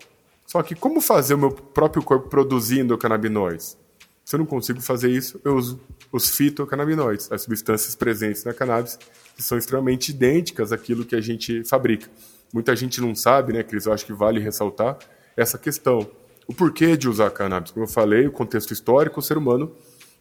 Só 0.46 0.62
que 0.64 0.76
como 0.76 1.00
fazer 1.00 1.36
o 1.36 1.38
meu 1.38 1.52
próprio 1.52 2.04
corpo 2.04 2.28
produzir 2.28 2.80
endocannabinoides? 2.80 3.78
Se 4.26 4.36
eu 4.36 4.40
não 4.40 4.46
consigo 4.46 4.82
fazer 4.82 5.10
isso, 5.12 5.40
eu 5.46 5.56
uso 5.56 5.80
os 6.12 6.30
fitocannabinoides, 6.30 7.32
as 7.32 7.44
substâncias 7.44 7.96
presentes 7.96 8.44
na 8.44 8.54
cannabis, 8.54 8.98
que 9.36 9.44
são 9.44 9.58
extremamente 9.58 10.10
idênticas 10.10 10.72
àquilo 10.72 11.06
que 11.06 11.16
a 11.16 11.22
gente 11.22 11.64
fabrica. 11.64 12.10
Muita 12.52 12.76
gente 12.76 13.00
não 13.00 13.14
sabe, 13.14 13.54
né, 13.54 13.64
Cris? 13.64 13.86
Eu 13.86 13.94
acho 13.94 14.06
que 14.06 14.14
vale 14.14 14.40
ressaltar 14.40 14.98
essa 15.38 15.58
questão. 15.58 16.10
O 16.50 16.54
porquê 16.56 16.98
de 16.98 17.08
usar 17.08 17.30
cannabis? 17.30 17.70
Como 17.72 17.86
eu 17.86 17.88
falei, 17.88 18.26
o 18.26 18.32
contexto 18.32 18.72
histórico, 18.74 19.20
o 19.20 19.22
ser 19.22 19.38
humano, 19.38 19.72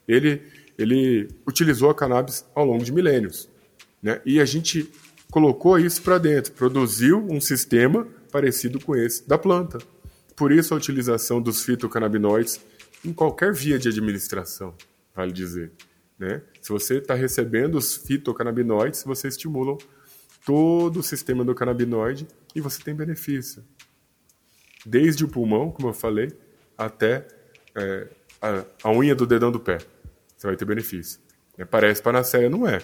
ele, 0.07 0.43
ele 0.77 1.27
utilizou 1.47 1.89
a 1.89 1.95
cannabis 1.95 2.45
ao 2.55 2.67
longo 2.67 2.85
de 2.85 2.93
milênios. 2.93 3.49
Né? 4.03 4.21
E 4.27 4.39
a 4.39 4.45
gente 4.45 4.93
colocou 5.33 5.79
isso 5.79 6.03
para 6.03 6.19
dentro, 6.19 6.53
produziu 6.53 7.27
um 7.31 7.41
sistema 7.41 8.07
parecido 8.31 8.79
com 8.79 8.95
esse 8.95 9.27
da 9.27 9.39
planta. 9.39 9.79
Por 10.37 10.53
isso 10.53 10.75
a 10.75 10.77
utilização 10.77 11.41
dos 11.41 11.63
fitocannabinoides 11.63 12.61
em 13.03 13.13
qualquer 13.15 13.55
via 13.55 13.79
de 13.79 13.89
administração, 13.89 14.75
vale 15.17 15.33
dizer. 15.33 15.73
Né? 16.19 16.43
Se 16.61 16.69
você 16.69 16.99
está 16.99 17.15
recebendo 17.15 17.77
os 17.77 17.97
fitocannabinoides, 17.97 19.03
você 19.03 19.29
estimula 19.29 19.79
todo 20.45 21.01
o 21.01 21.03
sistema 21.03 21.43
do 21.43 21.55
canabinoide 21.55 22.29
e 22.55 22.61
você 22.61 22.83
tem 22.83 22.95
benefício. 22.95 23.65
Desde 24.89 25.23
o 25.23 25.29
pulmão, 25.29 25.71
como 25.71 25.89
eu 25.89 25.93
falei, 25.93 26.33
até 26.77 27.29
é, 27.77 28.07
a, 28.41 28.65
a, 28.85 28.91
unha 28.91 29.15
do 29.15 29.27
dedão 29.27 29.53
do 29.53 29.61
pé. 29.61 29.77
Você 30.35 30.47
vai 30.47 30.57
ter 30.57 30.65
benefício. 30.65 31.21
É, 31.59 31.65
parece 31.67 32.01
panaceia, 32.01 32.49
não 32.49 32.67
é. 32.67 32.81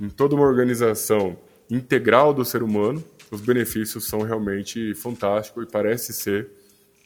Em 0.00 0.08
toda 0.08 0.34
uma 0.34 0.46
organização 0.46 1.38
integral 1.70 2.32
do 2.32 2.46
ser 2.46 2.62
humano, 2.62 3.04
os 3.30 3.42
benefícios 3.42 4.08
são 4.08 4.22
realmente 4.22 4.94
fantásticos 4.94 5.64
e 5.64 5.70
parece 5.70 6.14
ser 6.14 6.48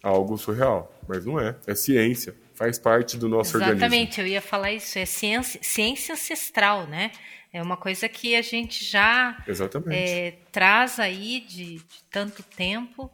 algo 0.00 0.38
surreal, 0.38 0.94
mas 1.08 1.26
não 1.26 1.40
é. 1.40 1.56
É 1.66 1.74
ciência, 1.74 2.32
faz 2.54 2.78
parte 2.78 3.16
do 3.16 3.28
nosso 3.28 3.56
Exatamente, 3.56 3.72
organismo. 3.72 3.94
Exatamente, 3.96 4.20
eu 4.20 4.26
ia 4.28 4.40
falar 4.40 4.70
isso. 4.70 5.00
É 5.00 5.04
ciência, 5.04 5.58
ciência 5.64 6.12
ancestral, 6.12 6.86
né? 6.86 7.10
É 7.52 7.60
uma 7.60 7.76
coisa 7.76 8.08
que 8.08 8.36
a 8.36 8.42
gente 8.42 8.84
já 8.84 9.36
é, 9.90 10.34
traz 10.52 11.00
aí 11.00 11.40
de, 11.40 11.74
de 11.74 12.04
tanto 12.08 12.42
tempo 12.42 13.10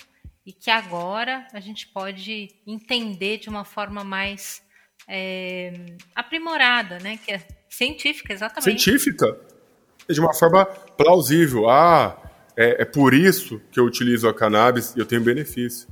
e 0.48 0.52
que 0.54 0.70
agora 0.70 1.46
a 1.52 1.60
gente 1.60 1.86
pode 1.88 2.48
entender 2.66 3.36
de 3.36 3.50
uma 3.50 3.66
forma 3.66 4.02
mais 4.02 4.62
é, 5.06 5.74
aprimorada, 6.14 6.98
né? 7.00 7.18
Que 7.22 7.32
é 7.32 7.46
científica, 7.68 8.32
exatamente. 8.32 8.82
Científica. 8.82 9.38
De 10.08 10.18
uma 10.18 10.32
forma 10.32 10.64
plausível. 10.64 11.68
Ah, 11.68 12.16
é, 12.56 12.80
é 12.80 12.84
por 12.86 13.12
isso 13.12 13.60
que 13.70 13.78
eu 13.78 13.84
utilizo 13.84 14.26
a 14.26 14.32
cannabis 14.32 14.96
e 14.96 14.98
eu 14.98 15.04
tenho 15.04 15.20
benefício. 15.20 15.86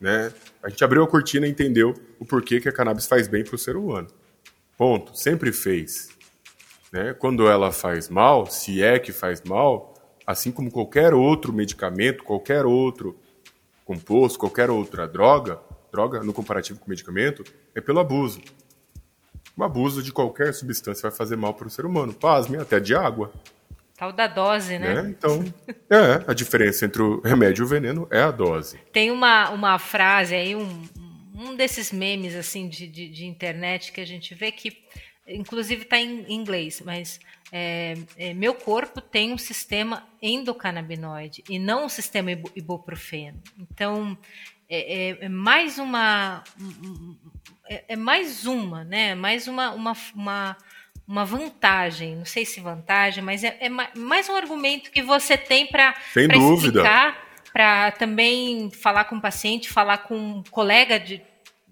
Né? 0.00 0.32
A 0.60 0.68
gente 0.68 0.82
abriu 0.82 1.04
a 1.04 1.06
cortina 1.06 1.46
e 1.46 1.50
entendeu 1.50 1.94
o 2.18 2.24
porquê 2.24 2.60
que 2.60 2.68
a 2.68 2.72
cannabis 2.72 3.06
faz 3.06 3.28
bem 3.28 3.44
para 3.44 3.54
o 3.54 3.58
ser 3.58 3.76
humano. 3.76 4.08
Ponto. 4.76 5.16
Sempre 5.16 5.52
fez. 5.52 6.08
Né? 6.92 7.14
Quando 7.14 7.46
ela 7.46 7.70
faz 7.70 8.08
mal, 8.08 8.46
se 8.46 8.82
é 8.82 8.98
que 8.98 9.12
faz 9.12 9.40
mal, 9.42 9.94
assim 10.26 10.50
como 10.50 10.68
qualquer 10.68 11.14
outro 11.14 11.52
medicamento, 11.52 12.24
qualquer 12.24 12.66
outro 12.66 13.22
composto, 13.84 14.38
qualquer 14.38 14.70
outra 14.70 15.06
droga, 15.06 15.60
droga 15.92 16.22
no 16.22 16.32
comparativo 16.32 16.80
com 16.80 16.90
medicamento, 16.90 17.44
é 17.74 17.80
pelo 17.80 18.00
abuso. 18.00 18.40
O 19.56 19.62
abuso 19.62 20.02
de 20.02 20.12
qualquer 20.12 20.52
substância 20.52 21.08
vai 21.08 21.16
fazer 21.16 21.36
mal 21.36 21.54
para 21.54 21.68
o 21.68 21.70
ser 21.70 21.86
humano. 21.86 22.12
Pasme, 22.12 22.56
até 22.56 22.80
de 22.80 22.94
água. 22.94 23.32
Tal 23.96 24.12
da 24.12 24.26
dose, 24.26 24.76
né? 24.76 25.04
É, 25.04 25.08
então, 25.08 25.44
é, 25.88 26.24
a 26.26 26.34
diferença 26.34 26.84
entre 26.84 27.00
o 27.00 27.20
remédio 27.20 27.62
e 27.62 27.64
o 27.64 27.68
veneno 27.68 28.08
é 28.10 28.20
a 28.20 28.32
dose. 28.32 28.78
Tem 28.92 29.12
uma, 29.12 29.50
uma 29.50 29.78
frase 29.78 30.34
aí, 30.34 30.56
um, 30.56 30.82
um 31.32 31.54
desses 31.54 31.92
memes 31.92 32.34
assim 32.34 32.68
de, 32.68 32.88
de, 32.88 33.08
de 33.08 33.26
internet 33.26 33.92
que 33.92 34.00
a 34.00 34.06
gente 34.06 34.34
vê 34.34 34.50
que, 34.50 34.76
inclusive 35.26 35.82
está 35.82 35.98
em 35.98 36.32
inglês, 36.32 36.82
mas 36.84 37.20
é, 37.50 37.94
é, 38.16 38.34
meu 38.34 38.54
corpo 38.54 39.00
tem 39.00 39.32
um 39.32 39.38
sistema 39.38 40.06
endocannabinoide 40.20 41.42
e 41.48 41.58
não 41.58 41.86
um 41.86 41.88
sistema 41.88 42.30
ibuprofeno. 42.30 43.40
Então, 43.58 44.16
é, 44.68 45.10
é, 45.10 45.24
é 45.26 45.28
mais 45.28 45.78
uma 45.78 46.42
é, 47.68 47.84
é, 47.88 47.96
mais 47.96 48.46
uma, 48.46 48.84
né? 48.84 49.14
Mais 49.14 49.48
uma, 49.48 49.70
uma, 49.70 49.96
uma 50.14 50.56
uma 51.06 51.24
vantagem, 51.24 52.16
não 52.16 52.24
sei 52.24 52.46
se 52.46 52.60
vantagem, 52.60 53.22
mas 53.22 53.44
é, 53.44 53.58
é 53.60 53.68
mais 53.68 54.28
um 54.28 54.34
argumento 54.34 54.90
que 54.90 55.02
você 55.02 55.36
tem 55.36 55.66
para 55.66 55.94
explicar, 56.16 57.28
para 57.52 57.92
também 57.92 58.70
falar 58.70 59.04
com 59.04 59.16
o 59.16 59.20
paciente, 59.20 59.68
falar 59.68 59.98
com 59.98 60.16
um 60.16 60.42
colega 60.50 60.98
de 60.98 61.22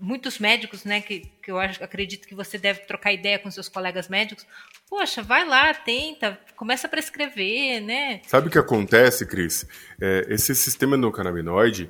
muitos 0.02 0.40
médicos, 0.40 0.84
né, 0.84 1.00
que, 1.00 1.20
que 1.40 1.50
eu 1.50 1.58
acho, 1.58 1.82
acredito 1.82 2.26
que 2.26 2.34
você 2.34 2.58
deve 2.58 2.80
trocar 2.80 3.12
ideia 3.12 3.38
com 3.38 3.50
seus 3.50 3.68
colegas 3.68 4.08
médicos. 4.08 4.44
Poxa, 4.90 5.22
vai 5.22 5.46
lá, 5.46 5.72
tenta, 5.72 6.38
começa 6.56 6.88
a 6.88 6.90
prescrever, 6.90 7.80
né? 7.80 8.20
Sabe 8.26 8.48
o 8.48 8.50
que 8.50 8.58
acontece, 8.58 9.24
Cris? 9.24 9.64
É, 10.00 10.26
esse 10.28 10.54
sistema 10.56 10.96
endocannabinoide, 10.96 11.88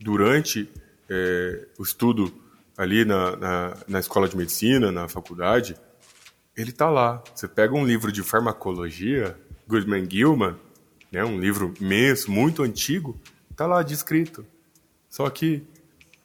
durante 0.00 0.68
é, 1.08 1.66
o 1.78 1.84
estudo 1.84 2.42
ali 2.76 3.04
na, 3.04 3.36
na, 3.36 3.76
na 3.86 4.00
escola 4.00 4.28
de 4.28 4.36
medicina, 4.36 4.90
na 4.90 5.08
faculdade, 5.08 5.76
ele 6.56 6.70
está 6.70 6.90
lá. 6.90 7.22
Você 7.34 7.46
pega 7.46 7.72
um 7.74 7.86
livro 7.86 8.10
de 8.10 8.22
farmacologia, 8.22 9.38
Goodman 9.66 10.08
Gilman, 10.10 10.56
né, 11.10 11.24
um 11.24 11.38
livro 11.38 11.72
imenso, 11.80 12.30
muito 12.30 12.64
antigo, 12.64 13.18
está 13.48 13.64
lá 13.66 13.82
descrito. 13.82 14.44
Só 15.08 15.30
que, 15.30 15.62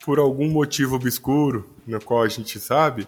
por 0.09 0.17
algum 0.17 0.49
motivo 0.49 0.95
obscuro, 0.95 1.69
no 1.85 2.01
qual 2.01 2.23
a 2.23 2.27
gente 2.27 2.59
sabe, 2.59 3.07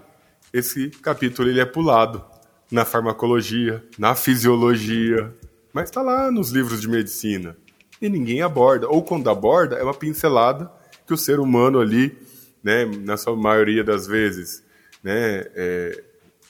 esse 0.53 0.91
capítulo 0.91 1.49
ele 1.49 1.59
é 1.59 1.65
pulado 1.65 2.23
na 2.71 2.85
farmacologia, 2.85 3.83
na 3.97 4.13
fisiologia, 4.13 5.33
mas 5.73 5.85
está 5.85 6.03
lá 6.03 6.29
nos 6.29 6.51
livros 6.51 6.79
de 6.79 6.87
medicina. 6.87 7.57
E 7.99 8.07
ninguém 8.07 8.43
aborda. 8.43 8.87
Ou 8.87 9.01
quando 9.01 9.31
aborda, 9.31 9.77
é 9.77 9.83
uma 9.83 9.95
pincelada 9.95 10.71
que 11.07 11.11
o 11.11 11.17
ser 11.17 11.39
humano 11.39 11.79
ali, 11.79 12.15
né, 12.63 12.85
na 12.85 13.17
sua 13.17 13.35
maioria 13.35 13.83
das 13.83 14.05
vezes, 14.05 14.63
né, 15.03 15.43
é, 15.55 16.03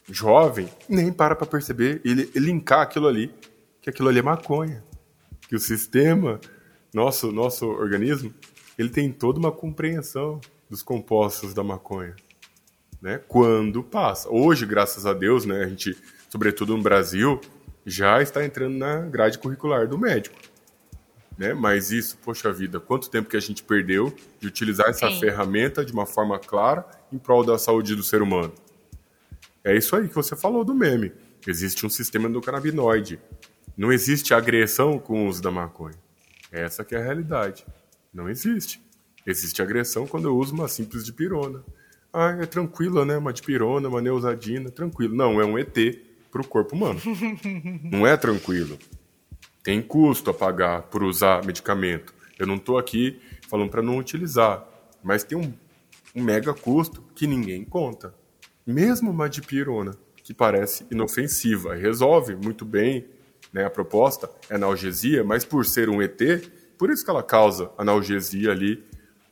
jovem 0.10 0.68
nem 0.90 1.14
para 1.14 1.34
para 1.34 1.48
perceber 1.48 2.02
e 2.04 2.14
linkar 2.38 2.82
aquilo 2.82 3.08
ali, 3.08 3.34
que 3.82 3.90
aquilo 3.90 4.10
ali 4.10 4.20
é 4.20 4.22
maconha. 4.22 4.84
Que 5.48 5.56
o 5.56 5.60
sistema, 5.60 6.42
nosso, 6.94 7.32
nosso 7.32 7.68
organismo, 7.68 8.34
ele 8.78 8.90
tem 8.90 9.12
toda 9.12 9.40
uma 9.40 9.52
compreensão 9.52 10.40
dos 10.70 10.82
compostos 10.82 11.54
da 11.54 11.64
maconha. 11.64 12.16
Né? 13.02 13.20
Quando 13.28 13.84
passa. 13.84 14.30
Hoje, 14.30 14.66
graças 14.66 15.06
a 15.06 15.14
Deus, 15.14 15.46
né, 15.46 15.64
a 15.64 15.68
gente, 15.68 15.98
sobretudo 16.30 16.78
no 16.78 16.84
Brasil, 16.84 17.42
já 17.86 18.22
está 18.22 18.46
entrando 18.46 18.78
na 18.78 19.00
grade 19.02 19.40
curricular 19.40 19.88
do 19.88 19.98
médico. 19.98 20.36
Né? 21.38 21.54
Mas 21.54 21.92
isso, 21.92 22.18
poxa 22.24 22.52
vida, 22.54 22.80
quanto 22.80 23.10
tempo 23.10 23.30
que 23.30 23.38
a 23.38 23.40
gente 23.40 23.64
perdeu 23.64 24.14
de 24.40 24.48
utilizar 24.48 24.90
essa 24.90 25.10
Sim. 25.10 25.20
ferramenta 25.20 25.84
de 25.84 25.92
uma 25.92 26.06
forma 26.06 26.38
clara 26.38 26.86
em 27.12 27.18
prol 27.18 27.44
da 27.44 27.58
saúde 27.58 27.96
do 27.96 28.04
ser 28.04 28.22
humano? 28.22 28.54
É 29.64 29.76
isso 29.76 29.96
aí 29.96 30.08
que 30.08 30.16
você 30.16 30.36
falou 30.36 30.64
do 30.64 30.74
meme. 30.74 31.12
Existe 31.48 31.86
um 31.86 31.90
sistema 31.90 32.30
endocannabinoide. 32.30 33.20
Não 33.76 33.92
existe 33.92 34.34
agressão 34.34 35.00
com 35.00 35.26
o 35.26 35.28
uso 35.28 35.42
da 35.42 35.50
maconha. 35.50 35.96
Essa 36.52 36.84
que 36.84 36.94
é 36.94 37.00
a 37.00 37.04
realidade. 37.04 37.66
Não 38.14 38.30
existe. 38.30 38.82
Existe 39.26 39.62
agressão 39.62 40.08
quando 40.08 40.28
eu 40.28 40.36
uso 40.36 40.54
uma 40.54 40.68
simples 40.68 41.06
dipirona. 41.06 41.64
Ah, 42.12 42.38
é 42.42 42.46
tranquila, 42.46 43.06
né? 43.06 43.18
Uma 43.18 43.32
dipirona, 43.32 43.88
uma 43.88 44.02
neusadina, 44.02 44.70
tranquilo. 44.70 45.16
Não, 45.16 45.40
é 45.40 45.46
um 45.46 45.58
ET 45.58 45.76
para 46.32 46.42
o 46.42 46.48
corpo 46.48 46.76
humano. 46.76 47.00
não 47.84 48.06
é 48.06 48.18
tranquilo. 48.18 48.78
Tem 49.64 49.82
custo 49.82 50.30
a 50.30 50.34
pagar 50.34 50.84
por 50.84 51.04
usar 51.04 51.46
medicamento. 51.46 52.14
Eu 52.38 52.48
não 52.48 52.56
estou 52.56 52.78
aqui 52.78 53.22
falando 53.48 53.70
para 53.70 53.82
não 53.82 53.98
utilizar, 53.98 54.68
mas 55.04 55.24
tem 55.24 55.38
um, 55.38 55.54
um 56.16 56.24
mega 56.24 56.54
custo 56.54 57.04
que 57.14 57.28
ninguém 57.28 57.64
conta. 57.64 58.14
Mesmo 58.66 59.12
uma 59.12 59.30
dipirona, 59.30 59.96
que 60.24 60.34
parece 60.34 60.86
inofensiva, 60.90 61.76
resolve 61.76 62.36
muito 62.36 62.66
bem 62.66 63.06
né, 63.54 63.66
a 63.66 63.70
proposta, 63.70 64.30
é 64.50 64.56
analgesia, 64.56 65.24
mas 65.24 65.44
por 65.44 65.66
ser 65.66 65.90
um 65.90 66.02
ET, 66.02 66.20
por 66.82 66.90
isso 66.90 67.06
que 67.06 67.12
ela 67.12 67.22
causa 67.22 67.70
analgesia 67.78 68.50
ali 68.50 68.84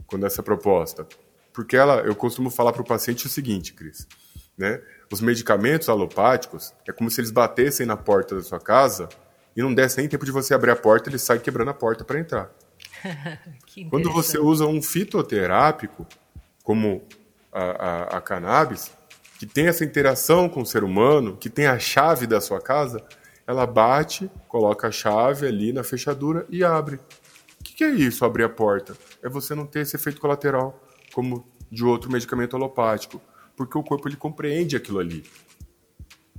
quando 0.05 0.23
essa 0.23 0.43
proposta. 0.43 1.07
Porque 1.51 1.75
ela, 1.75 2.01
eu 2.01 2.15
costumo 2.15 2.51
falar 2.51 2.71
para 2.71 2.83
o 2.83 2.85
paciente 2.85 3.25
o 3.25 3.29
seguinte, 3.29 3.73
Cris, 3.73 4.07
né? 4.55 4.79
Os 5.11 5.19
medicamentos 5.19 5.89
alopáticos 5.89 6.75
é 6.87 6.91
como 6.91 7.09
se 7.09 7.19
eles 7.19 7.31
batessem 7.31 7.87
na 7.87 7.97
porta 7.97 8.35
da 8.35 8.43
sua 8.43 8.59
casa 8.59 9.09
e 9.57 9.63
não 9.63 9.73
desse 9.73 9.97
nem 9.97 10.07
tempo 10.07 10.25
de 10.25 10.31
você 10.31 10.53
abrir 10.53 10.69
a 10.69 10.75
porta, 10.75 11.09
ele 11.09 11.17
sai 11.17 11.39
quebrando 11.39 11.71
a 11.71 11.73
porta 11.73 12.05
para 12.05 12.19
entrar. 12.19 12.51
Quando 13.89 14.11
você 14.11 14.37
usa 14.37 14.67
um 14.67 14.79
fitoterápico, 14.79 16.05
como 16.63 17.01
a, 17.51 17.63
a, 17.63 18.03
a 18.17 18.21
cannabis, 18.21 18.91
que 19.39 19.47
tem 19.47 19.65
essa 19.65 19.83
interação 19.83 20.47
com 20.47 20.61
o 20.61 20.65
ser 20.67 20.83
humano, 20.83 21.35
que 21.35 21.49
tem 21.49 21.65
a 21.65 21.79
chave 21.79 22.27
da 22.27 22.39
sua 22.39 22.61
casa, 22.61 23.03
ela 23.47 23.65
bate, 23.65 24.29
coloca 24.47 24.89
a 24.89 24.91
chave 24.91 25.47
ali 25.47 25.73
na 25.73 25.83
fechadura 25.83 26.45
e 26.47 26.63
abre. 26.63 26.99
Que 27.79 27.85
é 27.85 27.91
isso, 27.91 28.25
abrir 28.25 28.43
a 28.43 28.49
porta? 28.49 28.93
É 29.23 29.29
você 29.29 29.55
não 29.55 29.65
ter 29.65 29.79
esse 29.79 29.95
efeito 29.95 30.19
colateral, 30.19 30.83
como 31.13 31.47
de 31.71 31.85
outro 31.85 32.11
medicamento 32.11 32.53
alopático, 32.53 33.21
porque 33.55 33.77
o 33.77 33.81
corpo 33.81 34.05
ele 34.09 34.17
compreende 34.17 34.75
aquilo 34.75 34.99
ali. 34.99 35.23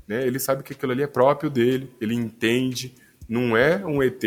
Né? 0.06 0.26
Ele 0.26 0.38
sabe 0.38 0.62
que 0.62 0.74
aquilo 0.74 0.92
ali 0.92 1.02
é 1.02 1.06
próprio 1.06 1.48
dele, 1.48 1.90
ele 1.98 2.14
entende, 2.14 2.94
não 3.26 3.56
é 3.56 3.82
um 3.86 4.02
ET, 4.02 4.22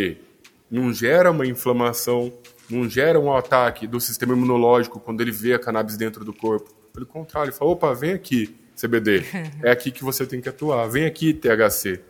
não 0.72 0.91
gera 0.91 1.30
uma 1.30 1.45
inflamação, 1.45 2.34
não 2.68 2.89
gera 2.89 3.20
um 3.20 3.32
ataque 3.32 3.86
do 3.86 4.01
sistema 4.01 4.34
imunológico 4.34 4.99
quando 4.99 5.22
ele 5.22 5.32
vê 5.32 5.53
a 5.53 5.59
cannabis 5.59 5.95
dentro 5.95 6.26
do 6.26 6.34
corpo. 6.34 6.74
Pelo 6.91 7.05
contrário, 7.05 7.51
ele 7.51 7.55
fala: 7.55 7.70
opa, 7.70 7.93
vem 7.93 8.14
aqui, 8.14 8.57
CBD. 8.76 9.24
É 9.61 9.70
aqui 9.70 9.91
que 9.91 10.03
você 10.03 10.26
tem 10.26 10.41
que 10.41 10.49
atuar. 10.49 10.88
Vem 10.88 11.05
aqui, 11.05 11.32
THC. 11.32 12.01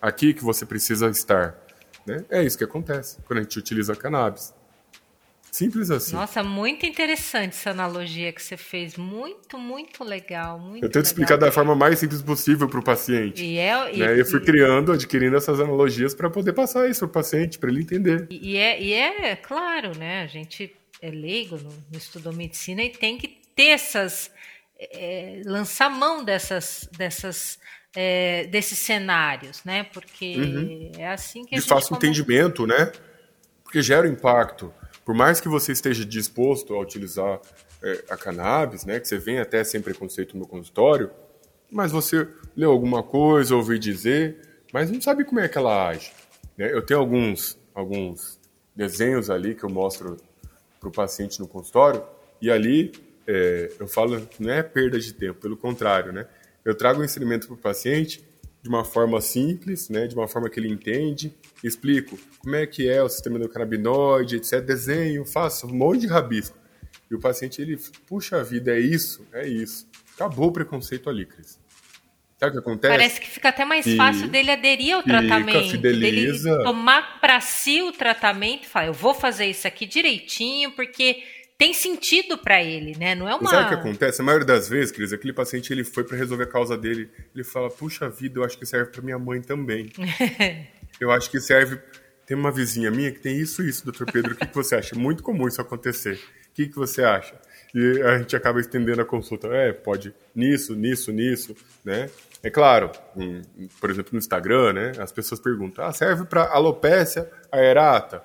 Aqui 0.00 0.32
que 0.32 0.44
você 0.44 0.64
precisa 0.64 1.10
estar. 1.10 1.61
Né? 2.06 2.24
É 2.30 2.42
isso 2.42 2.58
que 2.58 2.64
acontece 2.64 3.18
quando 3.26 3.40
a 3.40 3.42
gente 3.42 3.58
utiliza 3.58 3.94
cannabis. 3.94 4.54
Simples 5.52 5.90
assim. 5.90 6.16
Nossa, 6.16 6.42
muito 6.42 6.86
interessante 6.86 7.50
essa 7.50 7.70
analogia 7.70 8.32
que 8.32 8.42
você 8.42 8.56
fez. 8.56 8.96
Muito, 8.96 9.58
muito 9.58 10.02
legal. 10.02 10.58
Muito 10.58 10.82
eu 10.82 10.90
tento 10.90 11.04
explicar 11.04 11.36
da 11.36 11.52
forma 11.52 11.74
mais 11.74 11.98
simples 11.98 12.22
possível 12.22 12.66
para 12.66 12.80
o 12.80 12.82
paciente. 12.82 13.44
E 13.44 13.58
é, 13.58 13.94
e, 13.94 13.98
né? 13.98 14.18
eu 14.18 14.24
fui 14.24 14.40
criando, 14.40 14.92
adquirindo 14.92 15.36
essas 15.36 15.60
analogias 15.60 16.14
para 16.14 16.30
poder 16.30 16.54
passar 16.54 16.88
isso 16.88 17.00
para 17.00 17.08
o 17.08 17.10
paciente, 17.10 17.58
para 17.58 17.68
ele 17.68 17.82
entender. 17.82 18.26
E 18.30 18.56
é, 18.56 18.82
e 18.82 18.94
é 18.94 19.36
claro, 19.36 19.96
né? 19.98 20.22
A 20.22 20.26
gente 20.26 20.74
é 21.02 21.10
leigo, 21.10 21.58
no, 21.58 21.68
no 21.68 21.98
estudou 21.98 22.32
medicina 22.32 22.82
e 22.82 22.88
tem 22.88 23.18
que 23.18 23.28
ter 23.54 23.72
essas 23.72 24.30
é, 24.78 25.42
lançar 25.44 25.90
mão 25.90 26.24
dessas, 26.24 26.88
dessas 26.96 27.58
é, 27.94 28.46
desses 28.46 28.78
cenários, 28.78 29.62
né? 29.64 29.84
Porque 29.84 30.36
uhum. 30.36 30.92
é 30.98 31.08
assim 31.08 31.44
que 31.44 31.54
a 31.54 31.58
de 31.58 31.62
gente... 31.62 31.68
Fácil 31.68 31.96
entendimento, 31.96 32.66
né? 32.66 32.92
Porque 33.62 33.82
gera 33.82 34.08
impacto. 34.08 34.72
Por 35.04 35.14
mais 35.14 35.40
que 35.40 35.48
você 35.48 35.72
esteja 35.72 36.04
disposto 36.04 36.74
a 36.74 36.80
utilizar 36.80 37.40
é, 37.82 38.04
a 38.08 38.16
cannabis, 38.16 38.84
né? 38.84 39.00
Que 39.00 39.08
você 39.08 39.18
vem 39.18 39.38
até 39.38 39.62
sem 39.64 39.80
preconceito 39.80 40.36
no 40.36 40.46
consultório, 40.46 41.10
mas 41.70 41.90
você 41.90 42.28
leu 42.56 42.70
alguma 42.70 43.02
coisa, 43.02 43.56
ouviu 43.56 43.78
dizer, 43.78 44.36
mas 44.72 44.90
não 44.90 45.00
sabe 45.00 45.24
como 45.24 45.40
é 45.40 45.48
que 45.48 45.58
ela 45.58 45.88
age. 45.88 46.12
Né? 46.56 46.72
Eu 46.72 46.82
tenho 46.82 47.00
alguns, 47.00 47.58
alguns 47.74 48.38
desenhos 48.74 49.30
ali 49.30 49.54
que 49.54 49.64
eu 49.64 49.70
mostro 49.70 50.16
para 50.78 50.88
o 50.88 50.92
paciente 50.92 51.40
no 51.40 51.48
consultório, 51.48 52.02
e 52.40 52.50
ali 52.50 52.92
é, 53.26 53.72
eu 53.78 53.86
falo 53.86 54.20
que 54.26 54.42
não 54.42 54.52
é 54.52 54.62
perda 54.62 54.98
de 54.98 55.12
tempo, 55.12 55.40
pelo 55.40 55.56
contrário, 55.56 56.12
né? 56.12 56.26
Eu 56.64 56.76
trago 56.76 57.00
o 57.00 57.04
ensinamento 57.04 57.46
para 57.46 57.54
o 57.54 57.58
paciente 57.58 58.24
de 58.62 58.68
uma 58.68 58.84
forma 58.84 59.20
simples, 59.20 59.88
né, 59.88 60.06
de 60.06 60.14
uma 60.14 60.28
forma 60.28 60.48
que 60.48 60.60
ele 60.60 60.68
entende, 60.68 61.34
explico 61.64 62.16
como 62.38 62.54
é 62.54 62.64
que 62.64 62.88
é 62.88 63.02
o 63.02 63.08
sistema 63.08 63.36
endocannabinoide, 63.36 64.36
etc, 64.36 64.60
desenho, 64.60 65.24
faço 65.24 65.66
um 65.66 65.74
monte 65.74 66.02
de 66.02 66.06
rabisco. 66.06 66.56
E 67.10 67.14
o 67.14 67.18
paciente, 67.18 67.60
ele, 67.60 67.76
puxa 68.06 68.42
vida, 68.42 68.74
é 68.74 68.80
isso, 68.80 69.26
é 69.32 69.46
isso. 69.46 69.86
Acabou 70.14 70.48
o 70.48 70.52
preconceito 70.52 71.10
ali, 71.10 71.26
Cris. 71.26 71.60
Sabe 72.38 72.50
o 72.50 72.52
que 72.54 72.58
acontece? 72.58 72.92
Parece 72.96 73.20
que 73.20 73.28
fica 73.28 73.48
até 73.50 73.64
mais 73.64 73.86
fácil 73.94 74.28
dele 74.28 74.50
aderir 74.50 74.94
ao 74.94 75.02
tratamento, 75.02 75.70
fideliza. 75.70 76.50
dele 76.50 76.64
tomar 76.64 77.20
para 77.20 77.40
si 77.40 77.82
o 77.82 77.92
tratamento 77.92 78.64
e 78.64 78.68
falar, 78.68 78.86
eu 78.86 78.92
vou 78.92 79.14
fazer 79.14 79.46
isso 79.46 79.66
aqui 79.66 79.86
direitinho, 79.86 80.72
porque 80.72 81.22
tem 81.58 81.72
sentido 81.72 82.38
para 82.38 82.62
ele, 82.62 82.96
né? 82.98 83.14
Não 83.14 83.28
é 83.28 83.34
uma. 83.34 83.50
Sabe 83.50 83.66
o 83.66 83.68
que 83.68 83.74
acontece? 83.74 84.20
A 84.20 84.24
maioria 84.24 84.46
das 84.46 84.68
vezes, 84.68 84.90
Cris, 84.90 85.12
aquele 85.12 85.32
paciente 85.32 85.72
ele 85.72 85.84
foi 85.84 86.04
para 86.04 86.16
resolver 86.16 86.44
a 86.44 86.46
causa 86.48 86.76
dele, 86.76 87.10
ele 87.34 87.44
fala: 87.44 87.70
puxa 87.70 88.08
vida, 88.08 88.40
eu 88.40 88.44
acho 88.44 88.58
que 88.58 88.66
serve 88.66 88.90
para 88.90 89.02
minha 89.02 89.18
mãe 89.18 89.40
também. 89.40 89.92
eu 91.00 91.10
acho 91.10 91.30
que 91.30 91.40
serve. 91.40 91.78
Tem 92.26 92.36
uma 92.36 92.52
vizinha 92.52 92.90
minha 92.90 93.10
que 93.10 93.20
tem 93.20 93.36
isso, 93.36 93.62
isso, 93.62 93.84
doutor 93.84 94.10
Pedro. 94.10 94.32
O 94.32 94.36
que, 94.36 94.46
que 94.46 94.54
você 94.54 94.76
acha? 94.76 94.94
Muito 94.94 95.22
comum 95.22 95.48
isso 95.48 95.60
acontecer. 95.60 96.14
O 96.50 96.54
que, 96.54 96.68
que 96.68 96.76
você 96.76 97.02
acha? 97.02 97.34
E 97.74 98.02
a 98.02 98.18
gente 98.18 98.36
acaba 98.36 98.60
estendendo 98.60 99.00
a 99.00 99.04
consulta. 99.04 99.48
É, 99.48 99.72
pode 99.72 100.14
nisso, 100.34 100.74
nisso, 100.74 101.10
nisso, 101.10 101.56
né? 101.84 102.08
É 102.42 102.50
claro, 102.50 102.90
por 103.80 103.88
exemplo, 103.88 104.10
no 104.12 104.18
Instagram, 104.18 104.72
né? 104.72 104.92
As 104.98 105.12
pessoas 105.12 105.40
perguntam: 105.40 105.84
ah, 105.84 105.92
serve 105.92 106.24
para 106.24 106.48
alopécia 106.52 107.30
aerata? 107.50 108.22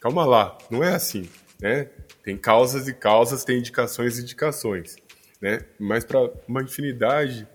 Calma 0.00 0.24
lá, 0.24 0.56
não 0.70 0.82
é 0.82 0.94
assim, 0.94 1.28
né? 1.60 1.88
Tem 2.28 2.36
causas 2.36 2.86
e 2.86 2.92
causas, 2.92 3.42
tem 3.42 3.58
indicações 3.58 4.18
e 4.18 4.22
indicações, 4.22 4.96
né? 5.40 5.60
Mas 5.78 6.04
para 6.04 6.30
uma 6.46 6.62
infinidade 6.62 7.48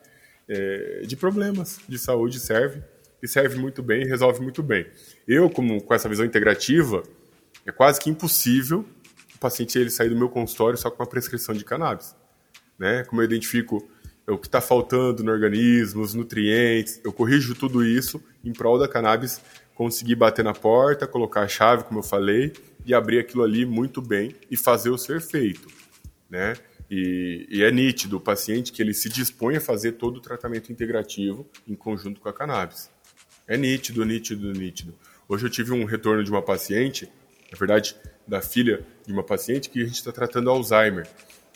é, 0.49 1.03
de 1.05 1.15
problemas 1.15 1.79
de 1.87 1.99
saúde 1.99 2.39
serve 2.39 2.81
e 3.21 3.27
serve 3.27 3.59
muito 3.59 3.83
bem, 3.83 4.03
resolve 4.03 4.41
muito 4.41 4.63
bem. 4.63 4.87
Eu, 5.27 5.47
como 5.47 5.79
com 5.79 5.93
essa 5.93 6.09
visão 6.09 6.25
integrativa, 6.25 7.03
é 7.67 7.71
quase 7.71 8.01
que 8.01 8.09
impossível 8.09 8.83
o 9.35 9.37
paciente 9.37 9.77
ele 9.77 9.91
sair 9.91 10.09
do 10.09 10.15
meu 10.15 10.27
consultório 10.27 10.75
só 10.75 10.89
com 10.89 11.03
uma 11.03 11.07
prescrição 11.07 11.53
de 11.53 11.63
cannabis, 11.63 12.15
né? 12.79 13.03
Como 13.03 13.21
eu 13.21 13.25
identifico 13.25 13.87
o 14.27 14.39
que 14.39 14.47
está 14.47 14.59
faltando 14.59 15.23
no 15.23 15.31
organismo, 15.31 16.01
os 16.01 16.15
nutrientes, 16.15 16.99
eu 17.03 17.13
corrijo 17.13 17.53
tudo 17.53 17.85
isso 17.85 18.19
em 18.43 18.51
prol 18.51 18.79
da 18.79 18.87
cannabis 18.87 19.39
conseguir 19.75 20.15
bater 20.15 20.43
na 20.43 20.53
porta, 20.53 21.05
colocar 21.05 21.41
a 21.41 21.47
chave, 21.47 21.83
como 21.83 21.99
eu 21.99 22.03
falei, 22.03 22.53
e 22.85 22.93
abrir 22.93 23.19
aquilo 23.19 23.43
ali 23.43 23.65
muito 23.65 24.01
bem 24.01 24.35
e 24.49 24.57
fazer 24.57 24.89
o 24.89 24.97
ser 24.97 25.21
feito, 25.21 25.67
né? 26.29 26.53
E, 26.89 27.47
e, 27.49 27.63
é 27.63 27.71
nítido 27.71 28.17
o 28.17 28.19
paciente 28.19 28.71
que 28.71 28.81
ele 28.81 28.93
se 28.93 29.09
dispõe 29.09 29.55
a 29.55 29.61
fazer 29.61 29.93
todo 29.93 30.17
o 30.17 30.21
tratamento 30.21 30.71
integrativo 30.71 31.47
em 31.67 31.73
conjunto 31.73 32.19
com 32.19 32.29
a 32.29 32.33
cannabis. 32.33 32.91
É 33.47 33.57
nítido, 33.57 34.05
nítido, 34.05 34.51
nítido. 34.51 34.93
Hoje 35.27 35.45
eu 35.45 35.49
tive 35.49 35.71
um 35.71 35.85
retorno 35.85 36.23
de 36.23 36.29
uma 36.29 36.41
paciente, 36.41 37.09
na 37.51 37.57
verdade, 37.57 37.95
da 38.27 38.41
filha 38.41 38.85
de 39.07 39.13
uma 39.13 39.23
paciente 39.23 39.69
que 39.69 39.81
a 39.81 39.85
gente 39.85 39.95
está 39.95 40.11
tratando 40.11 40.49
Alzheimer, 40.49 41.07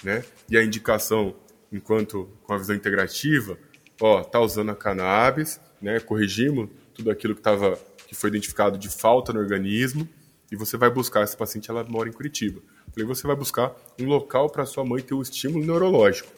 né? 0.04 0.24
E 0.50 0.58
a 0.58 0.64
indicação 0.64 1.36
enquanto 1.72 2.30
com 2.44 2.54
a 2.54 2.58
visão 2.58 2.76
integrativa, 2.76 3.58
ó, 4.02 4.24
tá 4.24 4.40
usando 4.40 4.72
a 4.72 4.76
cannabis, 4.76 5.60
né? 5.82 6.00
Corrigimos 6.00 6.70
tudo 6.94 7.12
aquilo 7.12 7.34
que 7.34 7.42
estava 7.42 7.78
que 8.08 8.16
foi 8.16 8.30
identificado 8.30 8.78
de 8.78 8.90
falta 8.90 9.34
no 9.34 9.40
organismo 9.40 10.08
e 10.52 10.56
você 10.56 10.78
vai 10.78 10.89
buscar 10.89 11.22
essa 11.22 11.36
paciente, 11.36 11.70
ela 11.70 11.84
mora 11.84 12.08
em 12.10 12.12
Curitiba. 12.12 12.62
Falei, 12.91 13.06
você 13.06 13.28
vai 13.28 13.36
buscar 13.36 13.76
um 14.00 14.06
local 14.06 14.50
para 14.50 14.66
sua 14.66 14.86
mãe 14.86 15.02
ter 15.02 15.14
um 15.14 15.22
estímulo 15.22 15.66
neurológico. 15.66 16.30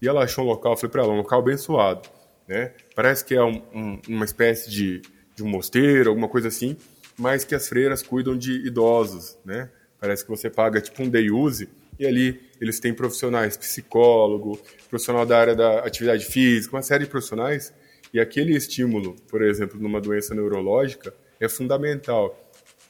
E 0.00 0.08
ela 0.08 0.24
achou 0.24 0.44
um 0.44 0.48
local, 0.48 0.76
falei 0.76 0.90
para 0.90 1.02
ela, 1.02 1.12
um 1.12 1.18
local 1.18 1.40
abençoado, 1.40 2.08
né? 2.48 2.72
Parece 2.94 3.24
que 3.24 3.34
é 3.34 3.42
um, 3.42 3.62
um, 3.74 4.00
uma 4.08 4.24
espécie 4.24 4.70
de, 4.70 5.02
de 5.36 5.42
um 5.42 5.48
mosteiro, 5.48 6.10
alguma 6.10 6.28
coisa 6.28 6.48
assim, 6.48 6.76
mas 7.16 7.44
que 7.44 7.54
as 7.54 7.68
freiras 7.68 8.02
cuidam 8.02 8.36
de 8.36 8.66
idosos, 8.66 9.38
né? 9.44 9.70
Parece 10.00 10.24
que 10.24 10.30
você 10.30 10.50
paga 10.50 10.80
tipo 10.80 11.02
um 11.02 11.08
day 11.08 11.30
use 11.30 11.68
e 11.98 12.06
ali 12.06 12.40
eles 12.60 12.80
têm 12.80 12.92
profissionais, 12.92 13.56
psicólogo, 13.56 14.58
profissional 14.88 15.24
da 15.24 15.38
área 15.38 15.54
da 15.54 15.80
atividade 15.80 16.24
física, 16.24 16.74
uma 16.74 16.82
série 16.82 17.04
de 17.04 17.10
profissionais. 17.10 17.72
E 18.12 18.20
aquele 18.20 18.56
estímulo, 18.56 19.14
por 19.28 19.40
exemplo, 19.42 19.80
numa 19.80 20.00
doença 20.00 20.34
neurológica, 20.34 21.14
é 21.40 21.48
fundamental. 21.48 22.41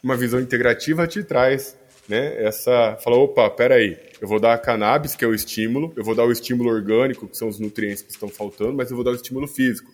Uma 0.02 0.16
visão 0.16 0.40
integrativa 0.40 1.06
te 1.06 1.22
traz 1.22 1.76
né, 2.08 2.42
essa. 2.42 2.96
Fala, 3.02 3.16
opa, 3.16 3.48
peraí, 3.50 3.96
eu 4.20 4.26
vou 4.26 4.40
dar 4.40 4.54
a 4.54 4.58
cannabis, 4.58 5.14
que 5.14 5.24
é 5.24 5.28
o 5.28 5.34
estímulo, 5.34 5.92
eu 5.96 6.02
vou 6.02 6.14
dar 6.14 6.24
o 6.24 6.32
estímulo 6.32 6.70
orgânico, 6.70 7.28
que 7.28 7.36
são 7.36 7.48
os 7.48 7.60
nutrientes 7.60 8.02
que 8.02 8.10
estão 8.10 8.28
faltando, 8.28 8.74
mas 8.74 8.90
eu 8.90 8.96
vou 8.96 9.04
dar 9.04 9.12
o 9.12 9.14
estímulo 9.14 9.46
físico. 9.46 9.90